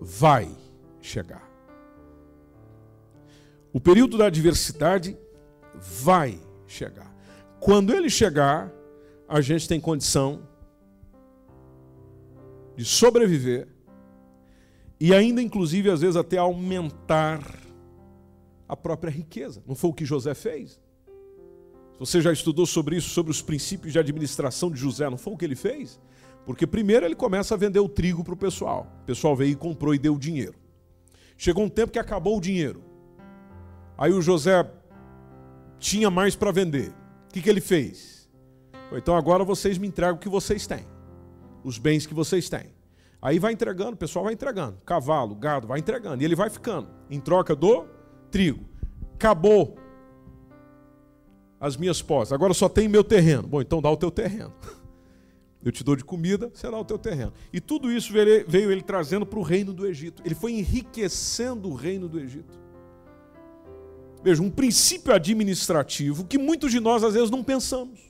vai 0.00 0.48
chegar. 1.00 1.48
O 3.72 3.80
período 3.80 4.18
da 4.18 4.26
adversidade 4.26 5.16
vai 5.74 6.40
chegar. 6.66 7.14
Quando 7.60 7.94
ele 7.94 8.10
chegar, 8.10 8.72
a 9.28 9.40
gente 9.40 9.68
tem 9.68 9.80
condição 9.80 10.42
de 12.76 12.84
sobreviver 12.84 13.68
e 14.98 15.14
ainda, 15.14 15.40
inclusive, 15.40 15.90
às 15.90 16.00
vezes 16.00 16.16
até 16.16 16.36
aumentar 16.36 17.40
a 18.70 18.76
própria 18.76 19.10
riqueza. 19.10 19.60
Não 19.66 19.74
foi 19.74 19.90
o 19.90 19.92
que 19.92 20.04
José 20.04 20.32
fez? 20.32 20.80
Você 21.98 22.20
já 22.20 22.32
estudou 22.32 22.64
sobre 22.64 22.96
isso, 22.96 23.10
sobre 23.10 23.32
os 23.32 23.42
princípios 23.42 23.92
de 23.92 23.98
administração 23.98 24.70
de 24.70 24.78
José, 24.78 25.10
não 25.10 25.18
foi 25.18 25.32
o 25.32 25.36
que 25.36 25.44
ele 25.44 25.56
fez? 25.56 26.00
Porque 26.46 26.68
primeiro 26.68 27.04
ele 27.04 27.16
começa 27.16 27.54
a 27.54 27.58
vender 27.58 27.80
o 27.80 27.88
trigo 27.88 28.22
para 28.22 28.32
o 28.32 28.36
pessoal. 28.36 28.86
O 29.02 29.06
pessoal 29.06 29.34
veio 29.34 29.50
e 29.50 29.56
comprou 29.56 29.92
e 29.92 29.98
deu 29.98 30.14
o 30.14 30.18
dinheiro. 30.18 30.54
Chegou 31.36 31.64
um 31.64 31.68
tempo 31.68 31.92
que 31.92 31.98
acabou 31.98 32.38
o 32.38 32.40
dinheiro. 32.40 32.80
Aí 33.98 34.12
o 34.12 34.22
José 34.22 34.64
tinha 35.78 36.10
mais 36.10 36.36
para 36.36 36.52
vender. 36.52 36.90
O 37.28 37.32
que, 37.32 37.42
que 37.42 37.50
ele 37.50 37.60
fez? 37.60 38.30
Então 38.92 39.16
agora 39.16 39.42
vocês 39.42 39.78
me 39.78 39.88
entregam 39.88 40.14
o 40.14 40.18
que 40.18 40.28
vocês 40.28 40.64
têm. 40.64 40.86
Os 41.64 41.76
bens 41.76 42.06
que 42.06 42.14
vocês 42.14 42.48
têm. 42.48 42.72
Aí 43.20 43.40
vai 43.40 43.52
entregando, 43.52 43.92
o 43.92 43.96
pessoal 43.96 44.24
vai 44.24 44.32
entregando. 44.32 44.78
Cavalo, 44.86 45.34
gado, 45.34 45.66
vai 45.66 45.80
entregando. 45.80 46.22
E 46.22 46.24
ele 46.24 46.36
vai 46.36 46.48
ficando 46.48 46.88
em 47.10 47.20
troca 47.20 47.54
do 47.54 47.99
trigo. 48.30 48.64
Acabou 49.14 49.76
as 51.60 51.76
minhas 51.76 52.00
posses. 52.00 52.32
Agora 52.32 52.54
só 52.54 52.68
tem 52.68 52.88
meu 52.88 53.04
terreno. 53.04 53.46
Bom, 53.46 53.60
então 53.60 53.82
dá 53.82 53.90
o 53.90 53.96
teu 53.96 54.10
terreno. 54.10 54.52
Eu 55.62 55.70
te 55.70 55.84
dou 55.84 55.94
de 55.94 56.02
comida, 56.02 56.50
será 56.54 56.78
o 56.78 56.84
teu 56.84 56.98
terreno. 56.98 57.34
E 57.52 57.60
tudo 57.60 57.92
isso 57.92 58.14
veio 58.14 58.72
ele 58.72 58.80
trazendo 58.80 59.26
para 59.26 59.38
o 59.38 59.42
reino 59.42 59.74
do 59.74 59.86
Egito. 59.86 60.22
Ele 60.24 60.34
foi 60.34 60.52
enriquecendo 60.52 61.68
o 61.68 61.74
reino 61.74 62.08
do 62.08 62.18
Egito. 62.18 62.58
Veja, 64.22 64.42
um 64.42 64.50
princípio 64.50 65.14
administrativo 65.14 66.24
que 66.24 66.38
muitos 66.38 66.70
de 66.70 66.80
nós 66.80 67.04
às 67.04 67.12
vezes 67.12 67.30
não 67.30 67.44
pensamos, 67.44 68.00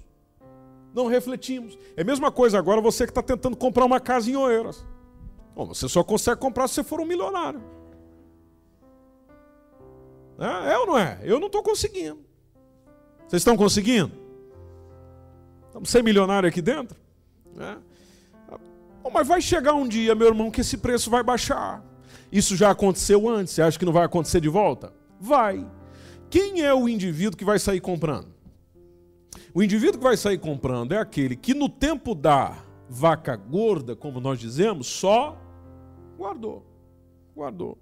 não 0.95 1.07
refletimos. 1.07 1.77
É 1.97 2.03
a 2.03 2.05
mesma 2.05 2.31
coisa 2.31 2.57
agora 2.57 2.81
você 2.81 3.05
que 3.05 3.11
está 3.11 3.23
tentando 3.23 3.57
comprar 3.57 3.85
uma 3.85 3.99
casa 3.99 4.31
em 4.31 4.37
Oeiras. 4.37 4.87
Bom, 5.55 5.67
você 5.67 5.89
só 5.89 6.05
consegue 6.05 6.41
comprar 6.41 6.69
se 6.69 6.75
você 6.75 6.85
for 6.85 7.01
um 7.01 7.05
milionário. 7.05 7.61
É, 10.41 10.73
é 10.73 10.79
ou 10.79 10.87
não 10.87 10.99
é? 10.99 11.21
Eu 11.23 11.39
não 11.39 11.47
estou 11.47 11.63
conseguindo. 11.63 12.25
Vocês 13.29 13.43
estão 13.43 13.57
conseguindo? 13.57 14.11
Estamos 15.67 15.91
sem 15.91 16.03
milionário 16.03 16.49
aqui 16.49 16.63
dentro? 16.63 16.97
Bom, 19.03 19.11
mas 19.13 19.29
vai 19.29 19.41
chegar 19.41 19.75
um 19.75 19.87
dia, 19.87 20.15
meu 20.15 20.29
irmão, 20.29 20.51
que 20.51 20.63
esse 20.63 20.77
preço 20.79 21.11
vai 21.11 21.23
baixar. 21.23 21.85
Isso 22.33 22.57
já 22.57 22.71
aconteceu 22.71 23.29
antes, 23.29 23.53
você 23.55 23.63
acha 23.63 23.79
que 23.79 23.85
não 23.85 23.93
vai 23.93 24.05
acontecer 24.05 24.41
de 24.41 24.49
volta? 24.49 24.93
Vai. 25.21 25.67
Quem 26.29 26.63
é 26.63 26.73
o 26.73 26.89
indivíduo 26.89 27.37
que 27.37 27.45
vai 27.45 27.59
sair 27.59 27.81
comprando? 27.81 28.29
O 29.53 29.63
indivíduo 29.63 29.99
que 29.99 30.05
vai 30.05 30.17
sair 30.17 30.39
comprando 30.39 30.93
é 30.93 30.99
aquele 30.99 31.37
que 31.37 31.55
no 31.55 31.69
tempo 31.69 32.15
da 32.15 32.57
vaca 32.89 33.37
gorda, 33.37 33.97
como 33.97 34.21
nós 34.21 34.39
dizemos, 34.39 34.87
só 34.87 35.37
guardou. 36.17 36.65
Guardou. 37.35 37.79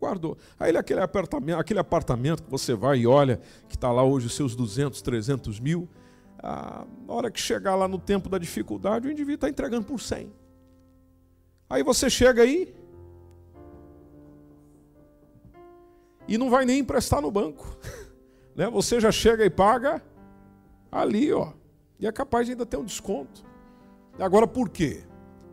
Guardou. 0.00 0.38
Aí 0.58 0.74
aquele 0.74 1.00
apartamento, 1.00 1.58
aquele 1.58 1.78
apartamento 1.78 2.42
que 2.42 2.50
você 2.50 2.74
vai 2.74 3.00
e 3.00 3.06
olha, 3.06 3.40
que 3.68 3.76
está 3.76 3.92
lá 3.92 4.02
hoje 4.02 4.26
os 4.26 4.34
seus 4.34 4.56
200, 4.56 5.02
300 5.02 5.60
mil, 5.60 5.88
ah, 6.38 6.86
na 7.06 7.12
hora 7.12 7.30
que 7.30 7.38
chegar 7.38 7.76
lá 7.76 7.86
no 7.86 7.98
tempo 7.98 8.28
da 8.28 8.38
dificuldade, 8.38 9.06
o 9.06 9.10
indivíduo 9.10 9.34
está 9.34 9.48
entregando 9.50 9.84
por 9.84 10.00
100. 10.00 10.32
Aí 11.68 11.82
você 11.82 12.08
chega 12.08 12.42
aí 12.42 12.74
e 16.26 16.38
não 16.38 16.48
vai 16.48 16.64
nem 16.64 16.78
emprestar 16.78 17.20
no 17.20 17.30
banco. 17.30 17.76
Né? 18.52 18.68
Você 18.68 18.98
já 19.00 19.12
chega 19.12 19.44
e 19.44 19.48
paga 19.48 20.02
ali, 20.90 21.32
ó. 21.32 21.52
E 22.00 22.06
é 22.06 22.10
capaz 22.10 22.46
de 22.46 22.52
ainda 22.52 22.66
ter 22.66 22.76
um 22.76 22.84
desconto. 22.84 23.44
Agora 24.18 24.44
por 24.44 24.68
quê? 24.68 25.04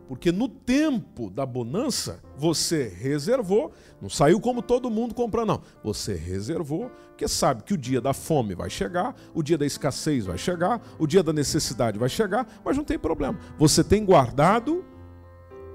Porque 0.08 0.32
no 0.32 0.48
tempo 0.48 1.28
da 1.28 1.44
bonança, 1.44 2.22
você 2.34 2.88
reservou, 2.88 3.70
não 4.00 4.08
saiu 4.08 4.40
como 4.40 4.62
todo 4.62 4.90
mundo 4.90 5.14
comprando, 5.14 5.48
não. 5.48 5.62
Você 5.84 6.14
reservou, 6.14 6.90
porque 7.08 7.28
sabe 7.28 7.62
que 7.62 7.74
o 7.74 7.76
dia 7.76 8.00
da 8.00 8.14
fome 8.14 8.54
vai 8.54 8.70
chegar, 8.70 9.14
o 9.34 9.42
dia 9.42 9.58
da 9.58 9.66
escassez 9.66 10.24
vai 10.24 10.38
chegar, 10.38 10.80
o 10.98 11.06
dia 11.06 11.22
da 11.22 11.32
necessidade 11.32 11.98
vai 11.98 12.08
chegar, 12.08 12.48
mas 12.64 12.74
não 12.74 12.84
tem 12.84 12.98
problema. 12.98 13.38
Você 13.58 13.84
tem 13.84 14.02
guardado 14.02 14.82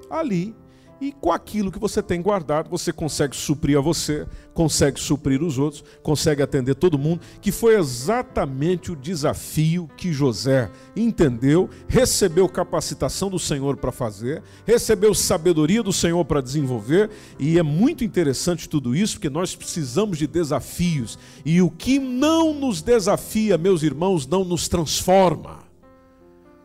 ali 0.09 0.55
e 0.99 1.11
com 1.11 1.31
aquilo 1.31 1.71
que 1.71 1.79
você 1.79 2.01
tem 2.01 2.21
guardado, 2.21 2.69
você 2.69 2.93
consegue 2.93 3.35
suprir 3.35 3.77
a 3.77 3.81
você, 3.81 4.25
consegue 4.53 4.99
suprir 4.99 5.41
os 5.41 5.57
outros, 5.57 5.83
consegue 6.01 6.41
atender 6.41 6.75
todo 6.75 6.97
mundo, 6.97 7.21
que 7.41 7.51
foi 7.51 7.75
exatamente 7.75 8.91
o 8.91 8.95
desafio 8.95 9.89
que 9.97 10.13
José 10.13 10.69
entendeu, 10.95 11.69
recebeu 11.87 12.47
capacitação 12.47 13.29
do 13.29 13.39
Senhor 13.39 13.77
para 13.77 13.91
fazer, 13.91 14.41
recebeu 14.65 15.13
sabedoria 15.13 15.83
do 15.83 15.93
Senhor 15.93 16.23
para 16.25 16.41
desenvolver, 16.41 17.09
e 17.39 17.59
é 17.59 17.63
muito 17.63 18.03
interessante 18.03 18.69
tudo 18.69 18.95
isso, 18.95 19.15
porque 19.15 19.29
nós 19.29 19.55
precisamos 19.55 20.17
de 20.17 20.27
desafios, 20.27 21.17
e 21.45 21.61
o 21.61 21.69
que 21.69 21.99
não 21.99 22.53
nos 22.53 22.81
desafia, 22.81 23.57
meus 23.57 23.83
irmãos, 23.83 24.25
não 24.25 24.45
nos 24.45 24.67
transforma. 24.67 25.63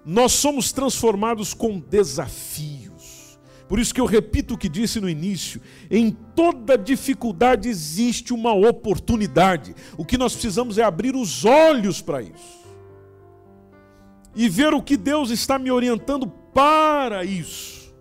Nós 0.05 0.33
somos 0.33 0.73
transformados 0.73 1.53
com 1.53 1.79
desafios. 1.79 2.88
Por 3.69 3.79
isso 3.79 3.95
que 3.95 4.01
eu 4.01 4.07
repito 4.07 4.55
o 4.55 4.59
que 4.59 4.69
disse 4.69 4.99
no 4.99 5.09
início: 5.09 5.61
em 5.91 6.11
toda 6.11 6.79
dificuldade 6.79 7.69
existe 7.69 8.33
uma 8.33 8.55
oportunidade. 8.55 9.75
O 9.97 10.05
que 10.05 10.17
nós 10.17 10.33
precisamos 10.33 10.79
é 10.79 10.83
abrir 10.83 11.15
os 11.15 11.45
olhos 11.45 12.01
para 12.01 12.23
isso 12.23 12.59
e 14.35 14.49
ver 14.49 14.73
o 14.73 14.83
que 14.83 14.97
Deus 14.97 15.31
está 15.31 15.59
me 15.59 15.71
orientando 15.71 16.27
para 16.55 17.25
isso. 17.25 17.95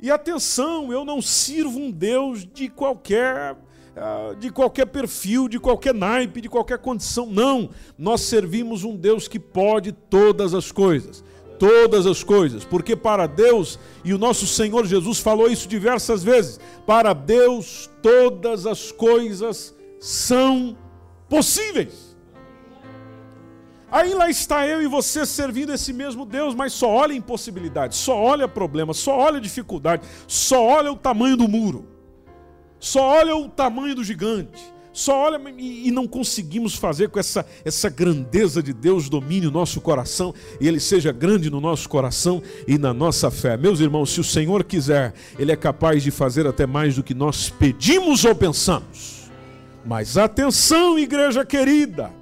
E 0.00 0.10
atenção, 0.10 0.90
eu 0.90 1.04
não 1.04 1.20
sirvo 1.20 1.78
um 1.78 1.90
Deus 1.90 2.46
de 2.46 2.68
qualquer 2.68 3.56
ah, 3.94 4.34
de 4.38 4.50
qualquer 4.50 4.86
perfil, 4.86 5.46
de 5.46 5.58
qualquer 5.58 5.92
naipe, 5.92 6.40
de 6.40 6.48
qualquer 6.48 6.78
condição. 6.78 7.26
Não, 7.26 7.68
nós 7.98 8.22
servimos 8.22 8.82
um 8.82 8.96
Deus 8.96 9.28
que 9.28 9.38
pode 9.38 9.92
todas 9.92 10.54
as 10.54 10.72
coisas 10.72 11.22
todas 11.60 12.06
as 12.06 12.24
coisas, 12.24 12.64
porque 12.64 12.96
para 12.96 13.26
Deus, 13.26 13.78
e 14.02 14.14
o 14.14 14.18
nosso 14.18 14.46
Senhor 14.46 14.86
Jesus 14.86 15.18
falou 15.18 15.46
isso 15.46 15.68
diversas 15.68 16.24
vezes, 16.24 16.58
para 16.86 17.12
Deus 17.12 17.88
todas 18.02 18.66
as 18.66 18.90
coisas 18.90 19.76
são 20.00 20.76
possíveis. 21.28 22.16
Aí 23.92 24.14
lá 24.14 24.30
está 24.30 24.66
eu 24.66 24.80
e 24.80 24.86
você 24.86 25.26
servindo 25.26 25.74
esse 25.74 25.92
mesmo 25.92 26.24
Deus, 26.24 26.54
mas 26.54 26.72
só 26.72 26.88
olha 26.88 27.12
impossibilidade, 27.12 27.94
só 27.94 28.16
olha 28.16 28.48
problema, 28.48 28.94
só 28.94 29.18
olha 29.18 29.38
dificuldade, 29.38 30.06
só 30.26 30.64
olha 30.64 30.90
o 30.90 30.96
tamanho 30.96 31.36
do 31.36 31.46
muro, 31.46 31.86
só 32.78 33.02
olha 33.02 33.36
o 33.36 33.50
tamanho 33.50 33.94
do 33.94 34.02
gigante 34.02 34.79
só 34.92 35.26
olha 35.26 35.40
e 35.56 35.90
não 35.90 36.06
conseguimos 36.06 36.74
fazer 36.74 37.08
com 37.10 37.18
essa, 37.18 37.46
essa 37.64 37.88
grandeza 37.88 38.62
de 38.62 38.72
Deus 38.72 39.08
domine 39.08 39.46
o 39.46 39.50
nosso 39.50 39.80
coração 39.80 40.34
e 40.60 40.66
Ele 40.66 40.80
seja 40.80 41.12
grande 41.12 41.48
no 41.48 41.60
nosso 41.60 41.88
coração 41.88 42.42
e 42.66 42.76
na 42.76 42.92
nossa 42.92 43.30
fé. 43.30 43.56
Meus 43.56 43.78
irmãos, 43.80 44.10
se 44.10 44.20
o 44.20 44.24
Senhor 44.24 44.64
quiser, 44.64 45.14
Ele 45.38 45.52
é 45.52 45.56
capaz 45.56 46.02
de 46.02 46.10
fazer 46.10 46.46
até 46.46 46.66
mais 46.66 46.96
do 46.96 47.02
que 47.02 47.14
nós 47.14 47.48
pedimos 47.48 48.24
ou 48.24 48.34
pensamos. 48.34 49.30
Mas 49.84 50.18
atenção, 50.18 50.98
igreja 50.98 51.44
querida, 51.44 52.12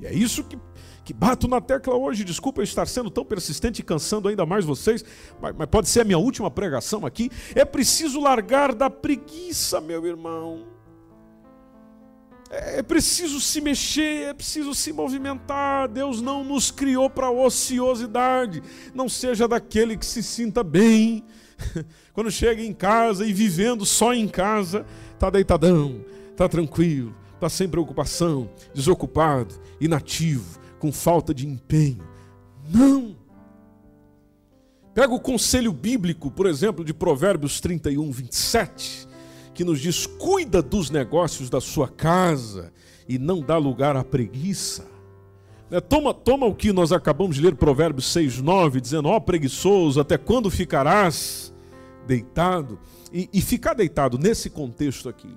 e 0.00 0.06
é 0.06 0.12
isso 0.12 0.44
que, 0.44 0.58
que 1.04 1.12
bato 1.12 1.48
na 1.48 1.60
tecla 1.60 1.96
hoje. 1.96 2.22
Desculpa 2.22 2.60
eu 2.60 2.64
estar 2.64 2.86
sendo 2.86 3.10
tão 3.10 3.24
persistente 3.24 3.80
e 3.80 3.84
cansando 3.84 4.28
ainda 4.28 4.44
mais 4.44 4.64
vocês, 4.64 5.04
mas, 5.40 5.54
mas 5.56 5.68
pode 5.68 5.88
ser 5.88 6.02
a 6.02 6.04
minha 6.04 6.18
última 6.18 6.50
pregação 6.50 7.06
aqui. 7.06 7.30
É 7.54 7.64
preciso 7.64 8.20
largar 8.20 8.74
da 8.74 8.90
preguiça, 8.90 9.80
meu 9.80 10.06
irmão. 10.06 10.73
É 12.56 12.82
preciso 12.82 13.40
se 13.40 13.60
mexer, 13.60 14.28
é 14.28 14.34
preciso 14.34 14.74
se 14.74 14.92
movimentar. 14.92 15.88
Deus 15.88 16.22
não 16.22 16.44
nos 16.44 16.70
criou 16.70 17.10
para 17.10 17.30
ociosidade. 17.30 18.62
Não 18.94 19.08
seja 19.08 19.48
daquele 19.48 19.96
que 19.96 20.06
se 20.06 20.22
sinta 20.22 20.62
bem 20.62 21.24
quando 22.12 22.30
chega 22.30 22.62
em 22.62 22.72
casa 22.72 23.26
e 23.26 23.32
vivendo 23.32 23.84
só 23.84 24.14
em 24.14 24.28
casa, 24.28 24.86
está 25.12 25.30
deitadão, 25.30 26.04
está 26.30 26.48
tranquilo, 26.48 27.14
está 27.34 27.48
sem 27.48 27.68
preocupação, 27.68 28.48
desocupado, 28.72 29.54
inativo, 29.80 30.60
com 30.78 30.92
falta 30.92 31.34
de 31.34 31.46
empenho. 31.46 32.06
Não! 32.72 33.16
Pega 34.94 35.12
o 35.12 35.20
conselho 35.20 35.72
bíblico, 35.72 36.30
por 36.30 36.46
exemplo, 36.46 36.84
de 36.84 36.94
Provérbios 36.94 37.60
31, 37.60 38.12
27 38.12 39.13
que 39.54 39.64
nos 39.64 39.80
diz: 39.80 40.06
cuida 40.06 40.60
dos 40.60 40.90
negócios 40.90 41.48
da 41.48 41.60
sua 41.60 41.88
casa 41.88 42.72
e 43.08 43.18
não 43.18 43.40
dá 43.40 43.56
lugar 43.56 43.96
à 43.96 44.04
preguiça. 44.04 44.86
É, 45.70 45.80
toma, 45.80 46.12
toma 46.12 46.46
o 46.46 46.54
que 46.54 46.72
nós 46.72 46.92
acabamos 46.92 47.36
de 47.36 47.42
ler, 47.42 47.54
Provérbios 47.54 48.12
6, 48.12 48.40
9, 48.40 48.80
dizendo: 48.80 49.08
Ó 49.08 49.16
oh, 49.16 49.20
preguiçoso, 49.20 50.00
até 50.00 50.18
quando 50.18 50.50
ficarás 50.50 51.54
deitado? 52.06 52.78
E, 53.12 53.30
e 53.32 53.40
ficar 53.40 53.74
deitado 53.74 54.18
nesse 54.18 54.50
contexto 54.50 55.08
aqui, 55.08 55.34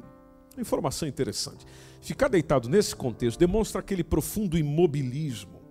informação 0.58 1.08
interessante. 1.08 1.66
Ficar 2.02 2.28
deitado 2.28 2.68
nesse 2.68 2.96
contexto 2.96 3.40
demonstra 3.40 3.80
aquele 3.80 4.04
profundo 4.04 4.58
imobilismo, 4.58 5.62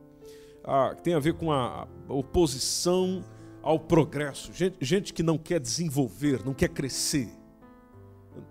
ah, 0.64 0.94
que 0.96 1.02
tem 1.02 1.14
a 1.14 1.18
ver 1.18 1.34
com 1.34 1.52
a 1.52 1.86
oposição 2.08 3.24
ao 3.62 3.78
progresso. 3.78 4.52
Gente, 4.52 4.76
gente 4.80 5.12
que 5.12 5.22
não 5.22 5.36
quer 5.36 5.58
desenvolver, 5.58 6.44
não 6.44 6.54
quer 6.54 6.68
crescer 6.68 7.28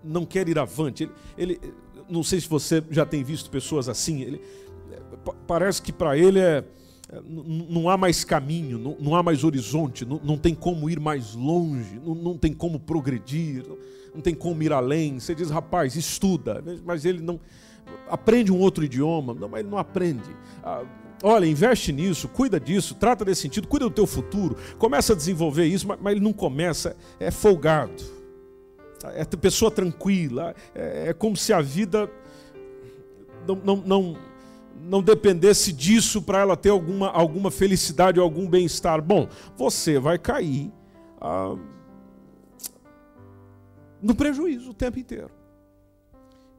não 0.02 0.24
quer 0.24 0.48
ir 0.48 0.58
avante. 0.58 1.10
Ele, 1.36 1.58
ele 1.60 1.74
não 2.08 2.22
sei 2.22 2.40
se 2.40 2.48
você 2.48 2.82
já 2.90 3.04
tem 3.04 3.22
visto 3.22 3.50
pessoas 3.50 3.88
assim. 3.88 4.22
Ele, 4.22 4.40
parece 5.46 5.82
que 5.82 5.92
para 5.92 6.16
ele 6.16 6.38
é, 6.38 6.64
é 7.08 7.20
não 7.24 7.88
há 7.88 7.96
mais 7.96 8.24
caminho, 8.24 8.78
não, 8.78 8.96
não 8.98 9.14
há 9.14 9.22
mais 9.22 9.44
horizonte, 9.44 10.04
não, 10.04 10.20
não, 10.22 10.38
tem 10.38 10.54
como 10.54 10.88
ir 10.88 11.00
mais 11.00 11.34
longe, 11.34 12.00
não, 12.04 12.14
não 12.14 12.38
tem 12.38 12.52
como 12.52 12.78
progredir, 12.78 13.64
não 14.14 14.20
tem 14.20 14.34
como 14.34 14.62
ir 14.62 14.72
além. 14.72 15.18
Você 15.18 15.34
diz, 15.34 15.50
rapaz, 15.50 15.96
estuda, 15.96 16.62
mas 16.84 17.04
ele 17.04 17.20
não 17.20 17.40
aprende 18.08 18.52
um 18.52 18.58
outro 18.58 18.84
idioma, 18.84 19.34
não, 19.34 19.48
mas 19.48 19.60
ele 19.60 19.70
não 19.70 19.78
aprende. 19.78 20.34
Ah, 20.62 20.84
olha, 21.22 21.46
investe 21.46 21.92
nisso, 21.92 22.28
cuida 22.28 22.60
disso, 22.60 22.94
trata 22.94 23.24
desse 23.24 23.42
sentido, 23.42 23.68
cuida 23.68 23.86
do 23.86 23.90
teu 23.90 24.06
futuro, 24.06 24.56
começa 24.78 25.12
a 25.12 25.16
desenvolver 25.16 25.66
isso, 25.66 25.86
mas, 25.86 25.98
mas 26.00 26.12
ele 26.12 26.24
não 26.24 26.32
começa, 26.32 26.96
é 27.18 27.30
folgado 27.30 28.15
é 29.14 29.24
pessoa 29.24 29.70
tranquila, 29.70 30.54
é, 30.74 31.08
é 31.08 31.12
como 31.12 31.36
se 31.36 31.52
a 31.52 31.60
vida 31.60 32.10
não, 33.46 33.56
não, 33.56 33.76
não, 33.76 34.16
não 34.80 35.02
dependesse 35.02 35.72
disso 35.72 36.20
para 36.22 36.40
ela 36.40 36.56
ter 36.56 36.70
alguma, 36.70 37.10
alguma 37.10 37.50
felicidade 37.50 38.18
ou 38.18 38.24
algum 38.24 38.48
bem-estar. 38.48 39.00
Bom, 39.02 39.28
você 39.56 39.98
vai 39.98 40.18
cair 40.18 40.72
ah, 41.20 41.56
no 44.00 44.14
prejuízo 44.14 44.70
o 44.70 44.74
tempo 44.74 44.98
inteiro. 44.98 45.30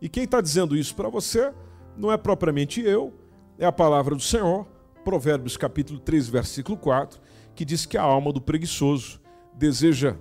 E 0.01 0.07
quem 0.07 0.23
está 0.23 0.41
dizendo 0.41 0.75
isso 0.75 0.95
para 0.95 1.09
você 1.09 1.51
não 1.95 2.11
é 2.11 2.17
propriamente 2.17 2.81
eu, 2.81 3.13
é 3.57 3.65
a 3.65 3.71
palavra 3.71 4.13
do 4.15 4.21
Senhor, 4.21 4.67
Provérbios 5.03 5.57
capítulo 5.57 5.99
3, 5.99 6.27
versículo 6.27 6.77
4, 6.77 7.19
que 7.55 7.65
diz 7.65 7.85
que 7.85 7.97
a 7.97 8.03
alma 8.03 8.31
do 8.31 8.39
preguiçoso 8.39 9.19
deseja 9.55 10.15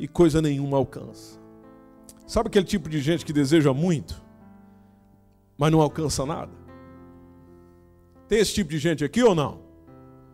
e 0.00 0.08
coisa 0.08 0.40
nenhuma 0.40 0.78
alcança. 0.78 1.38
Sabe 2.26 2.48
aquele 2.48 2.64
tipo 2.64 2.88
de 2.88 3.00
gente 3.00 3.24
que 3.24 3.34
deseja 3.34 3.74
muito, 3.74 4.20
mas 5.58 5.70
não 5.70 5.82
alcança 5.82 6.24
nada? 6.24 6.50
Tem 8.26 8.38
esse 8.38 8.54
tipo 8.54 8.70
de 8.70 8.78
gente 8.78 9.04
aqui 9.04 9.22
ou 9.22 9.34
não? 9.34 9.60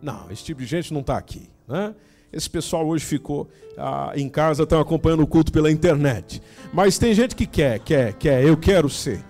Não, 0.01 0.31
esse 0.31 0.43
tipo 0.43 0.61
de 0.61 0.67
gente 0.67 0.93
não 0.93 1.01
está 1.01 1.17
aqui. 1.17 1.49
Né? 1.67 1.93
Esse 2.31 2.49
pessoal 2.49 2.87
hoje 2.87 3.03
ficou 3.03 3.49
ah, 3.77 4.13
em 4.15 4.29
casa, 4.29 4.63
estão 4.63 4.79
acompanhando 4.79 5.23
o 5.23 5.27
culto 5.27 5.51
pela 5.51 5.69
internet. 5.69 6.41
Mas 6.71 6.97
tem 6.97 7.13
gente 7.13 7.35
que 7.35 7.45
quer, 7.45 7.79
quer, 7.79 8.13
quer, 8.13 8.43
eu 8.45 8.55
quero 8.55 8.89
ser. 8.89 9.21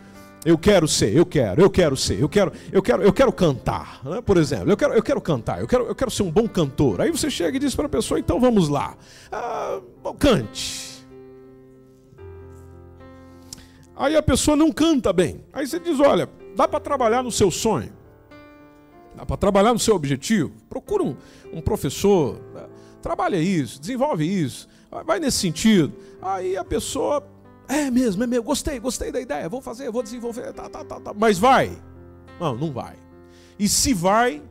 Eu 0.46 0.58
quero 0.58 0.88
ser, 0.88 1.14
eu 1.16 1.26
quero, 1.26 1.62
eu 1.62 1.70
quero 1.70 1.98
ser, 1.98 2.22
eu 2.22 2.30
quero, 2.30 2.52
eu 2.72 2.82
quero, 2.82 3.04
eu 3.04 3.12
quero 3.12 3.34
cantar, 3.34 4.02
né? 4.06 4.22
por 4.22 4.38
exemplo, 4.38 4.70
eu 4.70 4.78
quero, 4.78 4.94
eu 4.94 5.04
quero 5.04 5.20
cantar, 5.20 5.60
eu 5.60 5.68
quero, 5.68 5.86
eu 5.86 5.96
quero 5.96 6.12
ser 6.12 6.24
um 6.24 6.32
bom 6.32 6.48
cantor. 6.48 7.02
Aí 7.02 7.12
você 7.12 7.30
chega 7.30 7.58
e 7.58 7.60
diz 7.60 7.76
para 7.76 7.88
a 7.88 7.90
pessoa, 7.90 8.20
então 8.20 8.40
vamos 8.40 8.70
lá, 8.70 8.96
ah, 9.32 9.82
cante. 10.18 11.06
Aí 13.96 14.16
a 14.16 14.22
pessoa 14.22 14.56
não 14.56 14.72
canta 14.72 15.12
bem. 15.12 15.44
Aí 15.52 15.66
você 15.66 15.80
diz, 15.80 16.00
olha, 16.00 16.30
dá 16.56 16.68
para 16.68 16.80
trabalhar 16.80 17.24
no 17.24 17.32
seu 17.32 17.50
sonho. 17.50 17.92
Dá 19.16 19.26
para 19.26 19.38
trabalhar 19.38 19.74
no 19.74 19.80
seu 19.80 19.96
objetivo? 19.96 20.52
Procura 20.70 21.04
um, 21.04 21.18
um 21.52 21.60
professor, 21.60 22.40
né? 22.54 22.68
trabalha 23.02 23.38
isso, 23.38 23.82
desenvolve 23.82 24.24
isso, 24.24 24.70
vai 25.04 25.20
nesse 25.20 25.40
sentido. 25.40 25.92
Aí 26.22 26.56
a 26.56 26.64
pessoa, 26.64 27.22
é 27.68 27.92
mesmo, 27.92 28.24
é 28.24 28.28
mesmo, 28.28 28.44
gostei, 28.44 28.80
gostei 28.80 29.12
da 29.12 29.20
ideia, 29.20 29.50
vou 29.50 29.62
fazer, 29.62 29.92
vou 29.92 30.04
desenvolver, 30.04 30.54
tá, 30.54 30.70
tá, 30.70 30.84
tá, 30.84 31.00
tá. 31.00 31.14
Mas 31.14 31.38
vai? 31.38 31.72
Não, 32.40 32.56
não 32.56 32.72
vai. 32.72 32.96
E 33.60 33.68
se 33.68 33.94
vai, 33.94 34.42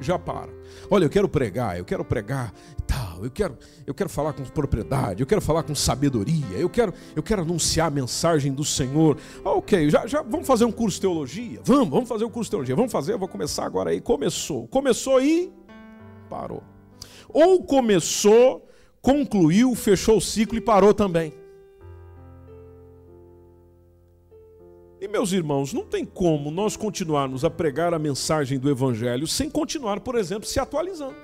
já 0.00 0.18
para. 0.18 0.50
Olha, 0.90 1.04
eu 1.04 1.10
quero 1.10 1.28
pregar, 1.28 1.78
eu 1.78 1.84
quero 1.84 2.04
pregar 2.04 2.52
tal, 2.86 3.24
eu 3.24 3.30
quero, 3.30 3.56
eu 3.86 3.94
quero 3.94 4.08
falar 4.08 4.32
com 4.32 4.42
propriedade, 4.44 5.20
eu 5.20 5.26
quero 5.26 5.40
falar 5.40 5.62
com 5.62 5.74
sabedoria, 5.74 6.56
eu 6.56 6.68
quero, 6.68 6.92
eu 7.14 7.22
quero 7.22 7.42
anunciar 7.42 7.88
a 7.88 7.90
mensagem 7.90 8.52
do 8.52 8.64
Senhor. 8.64 9.16
Ok, 9.44 9.90
já, 9.90 10.06
já 10.06 10.22
vamos 10.22 10.46
fazer 10.46 10.64
um 10.64 10.72
curso 10.72 10.96
de 10.96 11.02
teologia? 11.02 11.60
Vamos, 11.64 11.88
vamos 11.88 12.08
fazer 12.08 12.24
um 12.24 12.30
curso 12.30 12.48
de 12.48 12.50
teologia. 12.52 12.76
Vamos 12.76 12.92
fazer, 12.92 13.12
eu 13.12 13.18
vou 13.18 13.28
começar 13.28 13.64
agora 13.64 13.90
aí. 13.90 14.00
Começou. 14.00 14.66
Começou 14.68 15.20
e 15.20 15.52
parou. 16.28 16.62
Ou 17.28 17.62
começou, 17.62 18.66
concluiu, 19.00 19.74
fechou 19.74 20.16
o 20.16 20.20
ciclo 20.20 20.58
e 20.58 20.60
parou 20.60 20.92
também. 20.92 21.39
E 25.00 25.08
meus 25.08 25.32
irmãos, 25.32 25.72
não 25.72 25.82
tem 25.82 26.04
como 26.04 26.50
nós 26.50 26.76
continuarmos 26.76 27.42
a 27.42 27.48
pregar 27.48 27.94
a 27.94 27.98
mensagem 27.98 28.58
do 28.58 28.68
Evangelho 28.68 29.26
sem 29.26 29.48
continuar, 29.48 30.00
por 30.00 30.14
exemplo, 30.14 30.46
se 30.46 30.60
atualizando. 30.60 31.16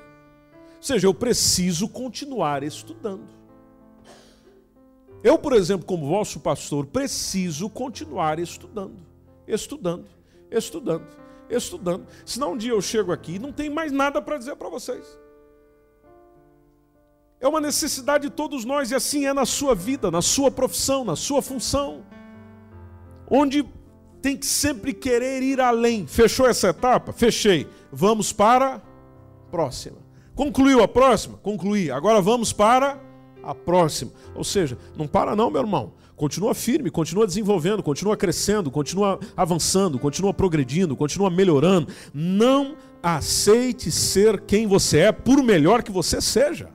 Ou 0.76 0.82
seja, 0.82 1.06
eu 1.06 1.12
preciso 1.12 1.86
continuar 1.86 2.62
estudando. 2.62 3.28
Eu, 5.22 5.38
por 5.38 5.52
exemplo, 5.52 5.84
como 5.84 6.08
vosso 6.08 6.40
pastor, 6.40 6.86
preciso 6.86 7.68
continuar 7.68 8.38
estudando, 8.38 8.96
estudando, 9.46 10.06
estudando, 10.50 11.06
estudando. 11.50 12.06
Senão 12.24 12.52
um 12.52 12.56
dia 12.56 12.72
eu 12.72 12.80
chego 12.80 13.12
aqui 13.12 13.34
e 13.34 13.38
não 13.38 13.52
tem 13.52 13.68
mais 13.68 13.92
nada 13.92 14.22
para 14.22 14.38
dizer 14.38 14.56
para 14.56 14.70
vocês. 14.70 15.04
É 17.38 17.46
uma 17.46 17.60
necessidade 17.60 18.30
de 18.30 18.34
todos 18.34 18.64
nós 18.64 18.90
e 18.90 18.94
assim 18.94 19.26
é 19.26 19.34
na 19.34 19.44
sua 19.44 19.74
vida, 19.74 20.10
na 20.10 20.22
sua 20.22 20.50
profissão, 20.50 21.04
na 21.04 21.16
sua 21.16 21.42
função 21.42 22.02
onde 23.30 23.64
tem 24.20 24.36
que 24.36 24.46
sempre 24.46 24.92
querer 24.92 25.42
ir 25.42 25.60
além. 25.60 26.06
Fechou 26.06 26.46
essa 26.46 26.68
etapa? 26.68 27.12
Fechei. 27.12 27.66
Vamos 27.92 28.32
para 28.32 28.76
a 28.76 28.80
próxima. 29.50 29.98
Concluiu 30.34 30.82
a 30.82 30.88
próxima? 30.88 31.38
Concluí. 31.38 31.90
Agora 31.90 32.20
vamos 32.20 32.52
para 32.52 33.00
a 33.42 33.54
próxima. 33.54 34.10
Ou 34.34 34.44
seja, 34.44 34.76
não 34.96 35.06
para 35.06 35.36
não, 35.36 35.50
meu 35.50 35.60
irmão. 35.60 35.92
Continua 36.16 36.54
firme, 36.54 36.90
continua 36.90 37.26
desenvolvendo, 37.26 37.82
continua 37.82 38.16
crescendo, 38.16 38.70
continua 38.70 39.20
avançando, 39.36 39.98
continua 39.98 40.32
progredindo, 40.32 40.96
continua 40.96 41.30
melhorando. 41.30 41.88
Não 42.12 42.74
aceite 43.02 43.90
ser 43.90 44.40
quem 44.40 44.66
você 44.66 44.98
é, 44.98 45.12
por 45.12 45.42
melhor 45.42 45.82
que 45.82 45.92
você 45.92 46.20
seja. 46.20 46.70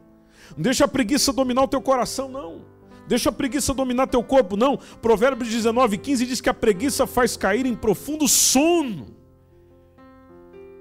Não 0.55 0.63
deixa 0.63 0.85
a 0.85 0.87
preguiça 0.87 1.33
dominar 1.33 1.63
o 1.63 1.67
teu 1.67 1.81
coração, 1.81 2.29
não. 2.29 2.70
Deixa 3.11 3.27
a 3.27 3.33
preguiça 3.33 3.73
dominar 3.73 4.07
teu 4.07 4.23
corpo, 4.23 4.55
não. 4.55 4.79
Provérbios 5.01 5.49
19, 5.49 5.97
15 5.97 6.25
diz 6.25 6.39
que 6.39 6.47
a 6.47 6.53
preguiça 6.53 7.05
faz 7.05 7.35
cair 7.35 7.65
em 7.65 7.75
profundo 7.75 8.25
sono. 8.25 9.07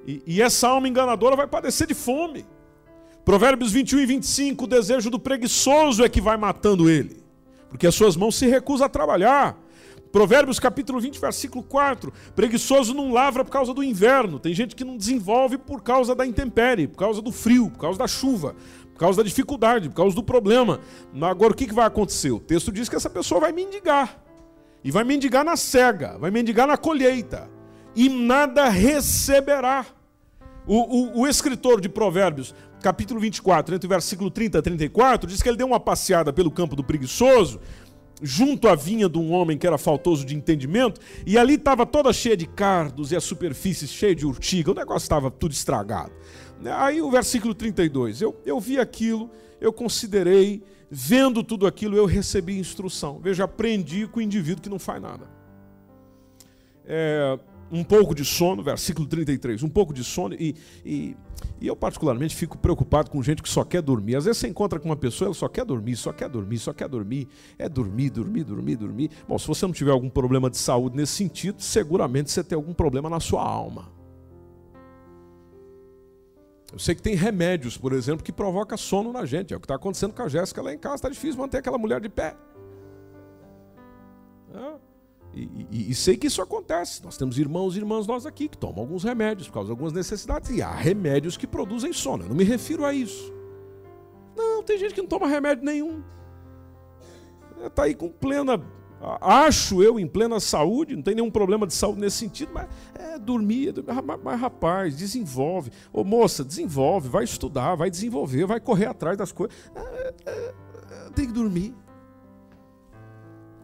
E, 0.06 0.22
e 0.24 0.40
essa 0.40 0.68
alma 0.68 0.88
enganadora 0.88 1.34
vai 1.34 1.48
padecer 1.48 1.88
de 1.88 1.94
fome. 1.94 2.46
Provérbios 3.24 3.72
21 3.72 3.98
e 3.98 4.06
25, 4.06 4.62
o 4.62 4.68
desejo 4.68 5.10
do 5.10 5.18
preguiçoso 5.18 6.04
é 6.04 6.08
que 6.08 6.20
vai 6.20 6.36
matando 6.36 6.88
ele, 6.88 7.20
porque 7.68 7.88
as 7.88 7.96
suas 7.96 8.14
mãos 8.14 8.36
se 8.36 8.46
recusam 8.46 8.86
a 8.86 8.88
trabalhar. 8.88 9.58
Provérbios 10.12 10.60
capítulo 10.60 11.00
20, 11.00 11.20
versículo 11.20 11.64
4. 11.64 12.12
Preguiçoso 12.36 12.94
não 12.94 13.12
lavra 13.12 13.44
por 13.44 13.50
causa 13.50 13.74
do 13.74 13.82
inverno. 13.82 14.38
Tem 14.38 14.54
gente 14.54 14.76
que 14.76 14.84
não 14.84 14.96
desenvolve 14.96 15.58
por 15.58 15.82
causa 15.82 16.14
da 16.14 16.24
intempérie, 16.24 16.86
por 16.86 16.96
causa 16.96 17.20
do 17.20 17.32
frio, 17.32 17.70
por 17.70 17.80
causa 17.80 17.98
da 17.98 18.06
chuva 18.06 18.54
causa 19.00 19.22
da 19.22 19.26
dificuldade, 19.26 19.88
por 19.88 19.94
causa 19.94 20.14
do 20.14 20.22
problema. 20.22 20.78
Agora, 21.22 21.54
o 21.54 21.56
que 21.56 21.72
vai 21.72 21.86
acontecer? 21.86 22.30
O 22.30 22.38
texto 22.38 22.70
diz 22.70 22.86
que 22.86 22.94
essa 22.94 23.08
pessoa 23.08 23.40
vai 23.40 23.50
mendigar. 23.50 24.22
E 24.84 24.90
vai 24.90 25.04
mendigar 25.04 25.42
na 25.42 25.56
cega, 25.56 26.18
vai 26.18 26.30
mendigar 26.30 26.66
na 26.66 26.76
colheita. 26.76 27.50
E 27.96 28.10
nada 28.10 28.68
receberá. 28.68 29.86
O, 30.66 31.18
o, 31.18 31.20
o 31.22 31.26
escritor 31.26 31.80
de 31.80 31.88
Provérbios, 31.88 32.54
capítulo 32.82 33.18
24, 33.18 33.74
entre 33.74 33.86
o 33.86 33.88
versículo 33.88 34.30
30 34.30 34.58
a 34.58 34.62
34, 34.62 35.28
diz 35.28 35.40
que 35.40 35.48
ele 35.48 35.56
deu 35.56 35.66
uma 35.66 35.80
passeada 35.80 36.30
pelo 36.30 36.50
campo 36.50 36.76
do 36.76 36.84
preguiçoso, 36.84 37.58
junto 38.22 38.68
à 38.68 38.74
vinha 38.74 39.08
de 39.08 39.18
um 39.18 39.32
homem 39.32 39.56
que 39.56 39.66
era 39.66 39.78
faltoso 39.78 40.26
de 40.26 40.36
entendimento, 40.36 41.00
e 41.26 41.38
ali 41.38 41.54
estava 41.54 41.86
toda 41.86 42.12
cheia 42.12 42.36
de 42.36 42.46
cardos 42.46 43.12
e 43.12 43.16
a 43.16 43.20
superfície 43.20 43.88
cheia 43.88 44.14
de 44.14 44.26
urtiga, 44.26 44.70
o 44.70 44.74
negócio 44.74 45.06
estava 45.06 45.30
tudo 45.30 45.52
estragado. 45.52 46.12
Aí 46.64 47.00
o 47.00 47.10
versículo 47.10 47.54
32, 47.54 48.20
eu, 48.20 48.38
eu 48.44 48.60
vi 48.60 48.78
aquilo, 48.78 49.30
eu 49.60 49.72
considerei, 49.72 50.62
vendo 50.90 51.42
tudo 51.42 51.66
aquilo, 51.66 51.96
eu 51.96 52.06
recebi 52.06 52.58
instrução. 52.58 53.18
Veja, 53.18 53.44
aprendi 53.44 54.06
com 54.06 54.20
o 54.20 54.22
indivíduo 54.22 54.62
que 54.62 54.68
não 54.68 54.78
faz 54.78 55.00
nada. 55.00 55.26
É, 56.84 57.38
um 57.70 57.84
pouco 57.84 58.14
de 58.14 58.24
sono, 58.24 58.62
versículo 58.62 59.06
33, 59.06 59.62
um 59.62 59.68
pouco 59.68 59.94
de 59.94 60.02
sono, 60.02 60.34
e, 60.34 60.56
e, 60.84 61.16
e, 61.60 61.66
eu 61.66 61.76
particularmente 61.76 62.34
fico 62.34 62.58
preocupado 62.58 63.10
com 63.10 63.22
gente 63.22 63.42
que 63.42 63.48
só 63.48 63.64
quer 63.64 63.80
dormir. 63.80 64.16
Às 64.16 64.24
vezes 64.24 64.38
você 64.38 64.48
encontra 64.48 64.78
com 64.80 64.88
uma 64.88 64.96
pessoa, 64.96 65.28
ela 65.28 65.34
só 65.34 65.48
quer 65.48 65.64
dormir, 65.64 65.96
só 65.96 66.12
quer 66.12 66.28
dormir, 66.28 66.58
só 66.58 66.72
quer 66.72 66.88
dormir, 66.88 67.28
é 67.58 67.68
dormir, 67.68 68.10
dormir, 68.10 68.44
dormir, 68.44 68.76
dormir. 68.76 69.10
Bom, 69.28 69.38
se 69.38 69.46
você 69.46 69.64
não 69.66 69.72
tiver 69.72 69.92
algum 69.92 70.10
problema 70.10 70.50
de 70.50 70.58
saúde 70.58 70.96
nesse 70.96 71.12
sentido, 71.12 71.62
seguramente 71.62 72.30
você 72.30 72.42
tem 72.42 72.56
algum 72.56 72.74
problema 72.74 73.08
na 73.08 73.20
sua 73.20 73.42
alma. 73.42 73.99
Eu 76.72 76.78
sei 76.78 76.94
que 76.94 77.02
tem 77.02 77.14
remédios, 77.14 77.76
por 77.76 77.92
exemplo, 77.92 78.24
que 78.24 78.32
provoca 78.32 78.76
sono 78.76 79.12
na 79.12 79.26
gente. 79.26 79.52
É 79.52 79.56
o 79.56 79.60
que 79.60 79.64
está 79.64 79.74
acontecendo 79.74 80.12
com 80.12 80.22
a 80.22 80.28
Jéssica 80.28 80.62
lá 80.62 80.72
em 80.72 80.78
casa. 80.78 80.96
Está 80.96 81.08
difícil 81.08 81.38
manter 81.38 81.58
aquela 81.58 81.78
mulher 81.78 82.00
de 82.00 82.08
pé. 82.08 82.36
É. 84.54 84.74
E, 85.32 85.66
e, 85.70 85.90
e, 85.90 85.94
sei 85.94 86.16
que 86.16 86.26
isso 86.26 86.42
acontece. 86.42 87.02
Nós 87.04 87.16
temos 87.16 87.38
irmãos 87.38 87.76
e 87.76 87.78
irmãs 87.78 88.06
nós 88.06 88.26
aqui 88.26 88.48
que 88.48 88.58
tomam 88.58 88.80
alguns 88.80 89.04
remédios 89.04 89.48
por 89.48 89.54
causa 89.54 89.66
de 89.66 89.72
algumas 89.72 89.92
necessidades. 89.92 90.50
E 90.50 90.62
há 90.62 90.70
remédios 90.70 91.36
que 91.36 91.46
produzem 91.46 91.92
sono. 91.92 92.24
Eu 92.24 92.28
não 92.28 92.36
me 92.36 92.44
refiro 92.44 92.84
a 92.84 92.92
isso. 92.92 93.32
Não, 94.36 94.62
tem 94.62 94.78
gente 94.78 94.94
que 94.94 95.00
não 95.00 95.08
toma 95.08 95.26
remédio 95.26 95.64
nenhum. 95.64 96.02
Está 97.64 97.84
aí 97.84 97.94
com 97.94 98.08
plena 98.08 98.60
acho 99.20 99.82
eu 99.82 99.98
em 99.98 100.06
plena 100.06 100.38
saúde, 100.38 100.94
não 100.94 101.02
tem 101.02 101.14
nenhum 101.14 101.30
problema 101.30 101.66
de 101.66 101.72
saúde 101.74 102.00
nesse 102.00 102.18
sentido, 102.18 102.52
mas 102.52 102.68
é 102.94 103.18
dormir, 103.18 103.74
mas, 104.04 104.20
mas 104.22 104.40
rapaz, 104.40 104.96
desenvolve. 104.96 105.70
Ô 105.92 106.04
moça, 106.04 106.44
desenvolve, 106.44 107.08
vai 107.08 107.24
estudar, 107.24 107.74
vai 107.74 107.90
desenvolver, 107.90 108.46
vai 108.46 108.60
correr 108.60 108.86
atrás 108.86 109.16
das 109.16 109.32
coisas. 109.32 109.56
É, 109.74 110.14
é, 110.26 110.30
é, 110.30 111.10
tem 111.14 111.26
que 111.26 111.32
dormir. 111.32 111.74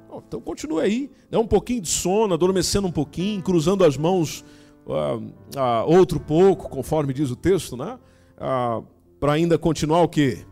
Bom, 0.09 0.23
então 0.27 0.41
continue 0.41 0.81
aí, 0.81 1.11
dá 1.31 1.39
um 1.39 1.47
pouquinho 1.47 1.83
de 1.83 1.89
sono, 1.89 2.33
adormecendo 2.33 2.87
um 2.87 2.93
pouquinho, 2.93 3.43
cruzando 3.43 3.85
as 3.85 3.97
mãos 3.97 4.43
uh, 4.87 5.19
uh, 5.19 5.85
outro 5.87 6.19
pouco, 6.19 6.69
conforme 6.69 7.13
diz 7.13 7.31
o 7.31 7.37
texto, 7.37 7.77
né? 7.77 7.99
Uh, 8.37 8.87
Para 9.21 9.33
ainda 9.33 9.59
continuar 9.59 10.01
o 10.03 10.09
quê? 10.09 10.47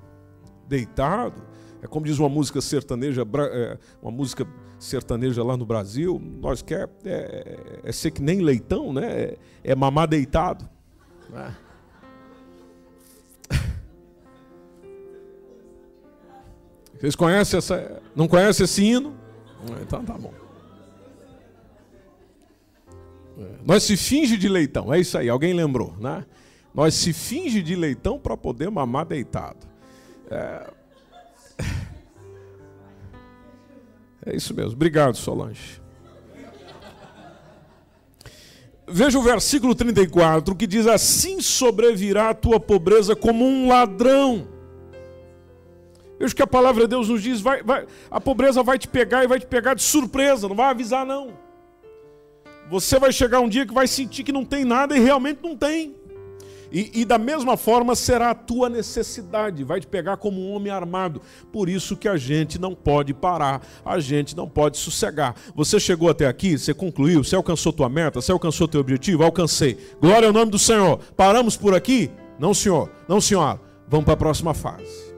Deitado. 0.69 1.43
É 1.81 1.87
como 1.87 2.07
diz 2.07 2.19
uma 2.19 2.31
música 2.31 2.63
sertaneja, 2.63 3.27
é, 3.53 3.79
uma 4.01 4.11
música 4.11 4.47
sertaneja 4.85 5.43
lá 5.43 5.57
no 5.57 5.65
Brasil, 5.65 6.21
nós 6.41 6.63
quer 6.63 6.89
é, 7.05 7.81
é 7.85 7.93
ser 7.93 8.11
que 8.11 8.23
nem 8.23 8.41
leitão, 8.41 8.93
né? 8.93 9.07
É, 9.07 9.39
é 9.65 9.75
mamar 9.75 10.07
deitado. 10.07 10.69
Né? 11.31 11.57
Vocês 17.01 17.17
conhecem 17.17 17.59
essa? 17.59 18.03
Não 18.15 18.29
conhecem 18.29 18.65
esse 18.65 18.83
hino? 18.83 19.15
Então 19.83 20.05
tá 20.05 20.15
bom. 20.15 20.33
É. 23.39 23.57
Nós 23.65 23.83
se 23.83 23.97
finge 23.97 24.37
de 24.37 24.49
leitão, 24.49 24.93
é 24.93 25.01
isso 25.01 25.19
aí, 25.19 25.29
alguém 25.29 25.53
lembrou, 25.53 25.95
né? 25.99 26.25
Nós 26.75 26.95
se 26.95 27.13
finge 27.13 27.63
de 27.63 27.75
leitão 27.75 28.19
para 28.19 28.37
poder 28.37 28.71
mamar 28.71 29.07
deitado. 29.07 29.67
É... 30.31 30.71
é 34.27 34.37
isso 34.37 34.55
mesmo. 34.55 34.73
Obrigado, 34.73 35.17
Solange. 35.17 35.83
Veja 38.87 39.19
o 39.19 39.23
versículo 39.23 39.75
34 39.75 40.55
que 40.55 40.67
diz: 40.67 40.87
Assim 40.87 41.41
sobrevirá 41.41 42.31
a 42.31 42.35
tua 42.35 42.61
pobreza 42.61 43.17
como 43.17 43.45
um 43.45 43.69
ladrão. 43.69 44.47
Veja 46.19 46.35
que 46.35 46.43
a 46.43 46.47
palavra 46.47 46.83
de 46.83 46.89
Deus 46.89 47.09
nos 47.09 47.23
diz: 47.23 47.41
vai, 47.41 47.63
vai, 47.63 47.87
a 48.11 48.21
pobreza 48.21 48.63
vai 48.63 48.79
te 48.79 48.87
pegar 48.87 49.25
e 49.25 49.27
vai 49.27 49.41
te 49.41 49.47
pegar 49.47 49.75
de 49.75 49.83
surpresa, 49.83 50.49
não 50.49 50.57
vai 50.57 50.71
avisar, 50.71 51.05
não. 51.05 51.33
Você 52.71 52.99
vai 52.99 53.13
chegar 53.13 53.41
um 53.41 53.49
dia 53.49 53.67
que 53.67 53.75
vai 53.75 53.87
sentir 53.87 54.23
que 54.23 54.33
não 54.33 54.45
tem 54.45 54.65
nada 54.65 54.97
e 54.97 55.01
realmente 55.01 55.41
não 55.43 55.57
tem. 55.57 55.95
E, 56.75 56.91
e, 56.93 57.05
da 57.05 57.19
mesma 57.19 57.57
forma 57.57 57.95
será 57.95 58.31
a 58.31 58.35
tua 58.35 58.69
necessidade, 58.69 59.63
vai 59.63 59.79
te 59.79 59.87
pegar 59.87 60.17
como 60.17 60.41
um 60.41 60.53
homem 60.53 60.73
armado. 60.73 61.23
Por 61.53 61.69
isso 61.69 61.97
que 61.97 62.09
a 62.09 62.17
gente 62.17 62.61
não 62.61 62.75
pode 62.75 63.15
parar, 63.15 63.65
a 63.85 64.01
gente 64.01 64.37
não 64.37 64.49
pode 64.49 64.77
sossegar. 64.77 65.37
Você 65.55 65.79
chegou 65.79 66.11
até 66.11 66.27
aqui, 66.27 66.59
você 66.59 66.75
concluiu, 66.75 67.23
você 67.23 67.37
alcançou 67.37 67.73
tua 67.73 67.89
meta, 67.89 68.21
você 68.21 68.33
alcançou 68.33 68.67
teu 68.67 68.81
objetivo? 68.81 69.23
Alcancei. 69.23 69.79
Glória 70.01 70.27
ao 70.27 70.33
nome 70.33 70.51
do 70.51 70.59
Senhor. 70.59 70.99
Paramos 71.17 71.57
por 71.57 71.77
aqui? 71.77 72.11
Não, 72.41 72.53
senhor. 72.53 72.91
Não, 73.07 73.21
senhora. 73.21 73.61
Vamos 73.87 74.05
para 74.05 74.15
a 74.15 74.17
próxima 74.17 74.53
fase. 74.53 75.15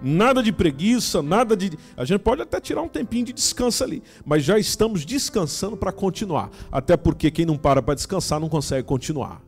Nada 0.00 0.42
de 0.42 0.52
preguiça, 0.52 1.20
nada 1.20 1.54
de. 1.54 1.72
A 1.94 2.06
gente 2.06 2.20
pode 2.20 2.40
até 2.40 2.58
tirar 2.60 2.80
um 2.80 2.88
tempinho 2.88 3.26
de 3.26 3.34
descanso 3.34 3.84
ali, 3.84 4.02
mas 4.24 4.42
já 4.42 4.58
estamos 4.58 5.04
descansando 5.04 5.76
para 5.76 5.92
continuar. 5.92 6.50
Até 6.72 6.96
porque 6.96 7.30
quem 7.30 7.44
não 7.44 7.58
para 7.58 7.82
para 7.82 7.94
descansar 7.94 8.40
não 8.40 8.48
consegue 8.48 8.84
continuar 8.84 9.45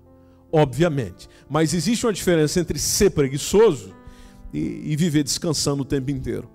obviamente. 0.52 1.28
Mas 1.48 1.74
existe 1.74 2.06
uma 2.06 2.12
diferença 2.12 2.60
entre 2.60 2.78
ser 2.78 3.10
preguiçoso 3.10 3.94
e, 4.52 4.92
e, 4.92 4.96
viver 4.96 5.22
descansando 5.22 5.82
o 5.82 5.84
tempo 5.84 6.10
inteiro. 6.10 6.48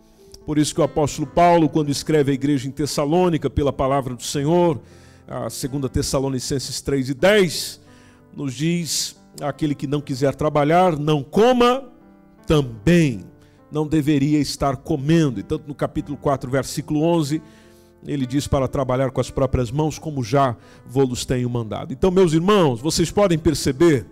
Por 0.45 0.57
isso 0.57 0.73
que 0.73 0.81
o 0.81 0.83
apóstolo 0.83 1.27
Paulo, 1.27 1.69
quando 1.69 1.89
escreve 1.89 2.31
a 2.31 2.33
igreja 2.33 2.67
em 2.67 2.71
Tessalônica 2.71 3.49
pela 3.49 3.71
palavra 3.71 4.15
do 4.15 4.23
Senhor, 4.23 4.81
a 5.27 5.41
2 5.43 5.91
Tessalonicenses 5.91 6.81
3 6.81 7.09
e 7.09 7.13
10, 7.13 7.81
nos 8.35 8.53
diz: 8.53 9.15
aquele 9.41 9.73
que 9.73 9.87
não 9.87 10.01
quiser 10.01 10.35
trabalhar, 10.35 10.97
não 10.97 11.23
coma 11.23 11.85
também. 12.45 13.25
Não 13.71 13.87
deveria 13.87 14.39
estar 14.39 14.77
comendo. 14.77 15.39
E 15.39 15.43
tanto 15.43 15.67
no 15.67 15.73
capítulo 15.73 16.17
4, 16.17 16.49
versículo 16.49 17.01
11, 17.01 17.41
ele 18.05 18.25
diz 18.25 18.47
para 18.47 18.67
trabalhar 18.67 19.11
com 19.11 19.21
as 19.21 19.29
próprias 19.29 19.71
mãos, 19.71 19.97
como 19.97 20.23
já 20.23 20.55
vos 20.85 21.25
tenho 21.25 21.49
mandado. 21.49 21.93
Então, 21.93 22.11
meus 22.11 22.33
irmãos, 22.33 22.81
vocês 22.81 23.11
podem 23.11 23.37
perceber 23.37 24.05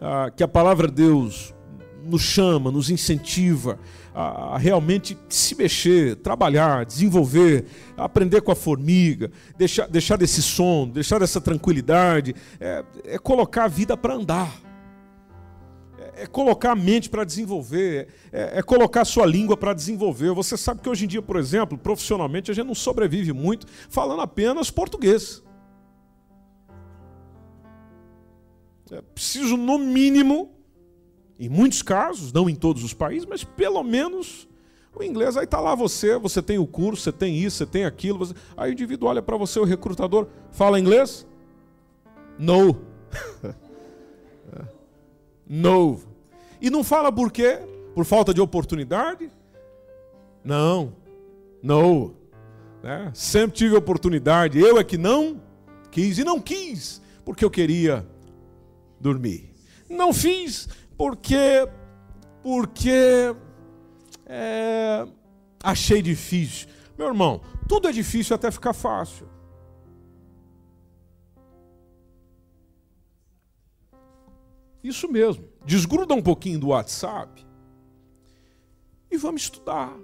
ah, 0.00 0.30
que 0.34 0.42
a 0.42 0.48
palavra 0.48 0.88
de 0.88 0.94
Deus 0.94 1.54
nos 2.02 2.22
chama, 2.22 2.70
nos 2.70 2.90
incentiva 2.90 3.78
a, 4.14 4.56
realmente 4.58 5.16
se 5.28 5.54
mexer, 5.54 6.16
trabalhar, 6.16 6.84
desenvolver, 6.84 7.66
aprender 7.96 8.40
com 8.40 8.50
a 8.50 8.56
formiga, 8.56 9.30
deixar, 9.56 9.86
deixar 9.86 10.16
desse 10.16 10.42
som, 10.42 10.88
deixar 10.88 11.20
dessa 11.20 11.40
tranquilidade, 11.40 12.34
é, 12.58 12.84
é 13.04 13.18
colocar 13.18 13.64
a 13.64 13.68
vida 13.68 13.96
para 13.96 14.14
andar 14.14 14.69
é 16.14 16.26
colocar 16.26 16.72
a 16.72 16.76
mente 16.76 17.08
para 17.08 17.24
desenvolver, 17.24 18.08
é, 18.32 18.58
é, 18.58 18.62
colocar 18.62 19.02
a 19.02 19.04
sua 19.04 19.26
língua 19.26 19.56
para 19.56 19.72
desenvolver. 19.72 20.32
Você 20.32 20.56
sabe 20.56 20.80
que 20.80 20.88
hoje 20.88 21.04
em 21.04 21.08
dia, 21.08 21.22
por 21.22 21.36
exemplo, 21.36 21.76
profissionalmente, 21.76 22.50
a 22.50 22.54
gente 22.54 22.66
não 22.66 22.74
sobrevive 22.74 23.32
muito 23.32 23.66
falando 23.88 24.20
apenas 24.20 24.70
português. 24.70 25.42
É 28.90 29.00
preciso, 29.00 29.56
no 29.56 29.78
mínimo, 29.78 30.50
em 31.38 31.48
muitos 31.48 31.80
casos, 31.80 32.32
não 32.32 32.50
em 32.50 32.54
todos 32.54 32.82
os 32.82 32.92
países, 32.92 33.24
mas 33.24 33.44
pelo 33.44 33.82
menos 33.82 34.48
o 34.94 35.02
inglês. 35.02 35.36
Aí 35.36 35.44
está 35.44 35.60
lá 35.60 35.74
você, 35.74 36.18
você 36.18 36.42
tem 36.42 36.58
o 36.58 36.66
curso, 36.66 37.02
você 37.02 37.12
tem 37.12 37.36
isso, 37.36 37.58
você 37.58 37.66
tem 37.66 37.84
aquilo. 37.84 38.18
Você... 38.18 38.34
Aí 38.56 38.70
o 38.70 38.72
indivíduo 38.72 39.08
olha 39.08 39.22
para 39.22 39.36
você, 39.36 39.60
o 39.60 39.64
recrutador, 39.64 40.26
fala 40.50 40.80
inglês? 40.80 41.26
No. 42.38 42.76
no. 45.52 45.98
E 46.60 46.70
não 46.70 46.84
fala 46.84 47.10
por 47.10 47.32
quê? 47.32 47.58
Por 47.92 48.04
falta 48.04 48.32
de 48.32 48.40
oportunidade? 48.40 49.28
Não, 50.44 50.94
não. 51.60 52.14
Né? 52.80 53.10
Sempre 53.12 53.56
tive 53.56 53.74
oportunidade. 53.74 54.60
Eu 54.60 54.78
é 54.78 54.84
que 54.84 54.96
não 54.96 55.42
quis 55.90 56.18
e 56.18 56.24
não 56.24 56.40
quis 56.40 57.02
porque 57.24 57.44
eu 57.44 57.50
queria 57.50 58.06
dormir. 59.00 59.52
Não 59.88 60.12
fiz 60.12 60.68
porque 60.96 61.66
porque 62.44 63.34
é, 64.24 65.04
achei 65.62 66.00
difícil. 66.00 66.68
Meu 66.96 67.08
irmão, 67.08 67.40
tudo 67.68 67.88
é 67.88 67.92
difícil 67.92 68.36
até 68.36 68.52
ficar 68.52 68.72
fácil. 68.72 69.28
Isso 74.82 75.10
mesmo. 75.10 75.44
Desgruda 75.64 76.14
um 76.14 76.22
pouquinho 76.22 76.58
do 76.58 76.68
WhatsApp 76.68 77.44
e 79.10 79.16
vamos 79.16 79.42
estudar. 79.42 79.94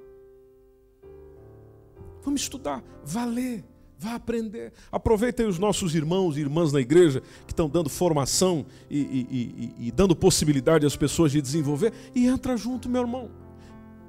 Vamos 2.22 2.40
estudar, 2.40 2.82
vá 3.04 3.24
ler, 3.24 3.64
vá 3.96 4.16
aprender. 4.16 4.72
Aproveitem 4.90 5.46
os 5.46 5.58
nossos 5.58 5.94
irmãos 5.94 6.36
e 6.36 6.40
irmãs 6.40 6.72
na 6.72 6.80
igreja 6.80 7.22
que 7.46 7.52
estão 7.52 7.68
dando 7.68 7.88
formação 7.88 8.66
e, 8.90 8.98
e, 8.98 9.74
e, 9.78 9.88
e 9.88 9.90
dando 9.92 10.16
possibilidade 10.16 10.84
às 10.84 10.96
pessoas 10.96 11.30
de 11.30 11.40
desenvolver. 11.40 11.92
E 12.14 12.26
entra 12.26 12.56
junto, 12.56 12.88
meu 12.88 13.02
irmão. 13.02 13.30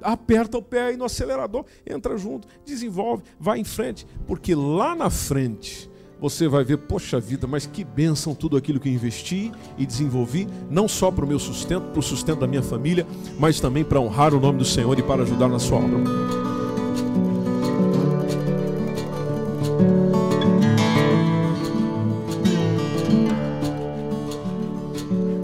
Aperta 0.02 0.58
o 0.58 0.64
pé 0.64 0.88
aí 0.88 0.98
no 0.98 1.06
acelerador, 1.06 1.66
entra 1.86 2.18
junto, 2.18 2.48
desenvolve, 2.66 3.24
vai 3.40 3.60
em 3.60 3.64
frente, 3.64 4.06
porque 4.28 4.54
lá 4.54 4.96
na 4.96 5.10
frente 5.10 5.90
você 6.20 6.48
vai 6.48 6.64
ver, 6.64 6.78
poxa 6.78 7.20
vida, 7.20 7.46
mas 7.46 7.66
que 7.66 7.84
bênção 7.84 8.34
tudo 8.34 8.58
aquilo 8.58 8.80
que 8.80 8.90
investi 8.90 9.52
e 9.78 9.86
desenvolvi, 9.86 10.48
não 10.70 10.88
só 10.88 11.12
para 11.12 11.24
o 11.24 11.28
meu 11.28 11.40
sustento, 11.40 11.92
para 11.92 12.00
o 12.00 12.04
sustento 12.04 12.40
da 12.40 12.48
minha 12.48 12.64
família, 12.64 13.06
mas 13.40 13.60
também 13.60 13.84
para 13.84 14.00
honrar 14.00 14.34
o 14.34 14.40
nome 14.40 14.60
do 14.60 14.66
Senhor 14.66 14.98
e 14.98 15.04
para 15.04 15.24
ajudar 15.24 15.48
na 15.48 15.60
sua 15.60 15.78
obra. 15.78 15.98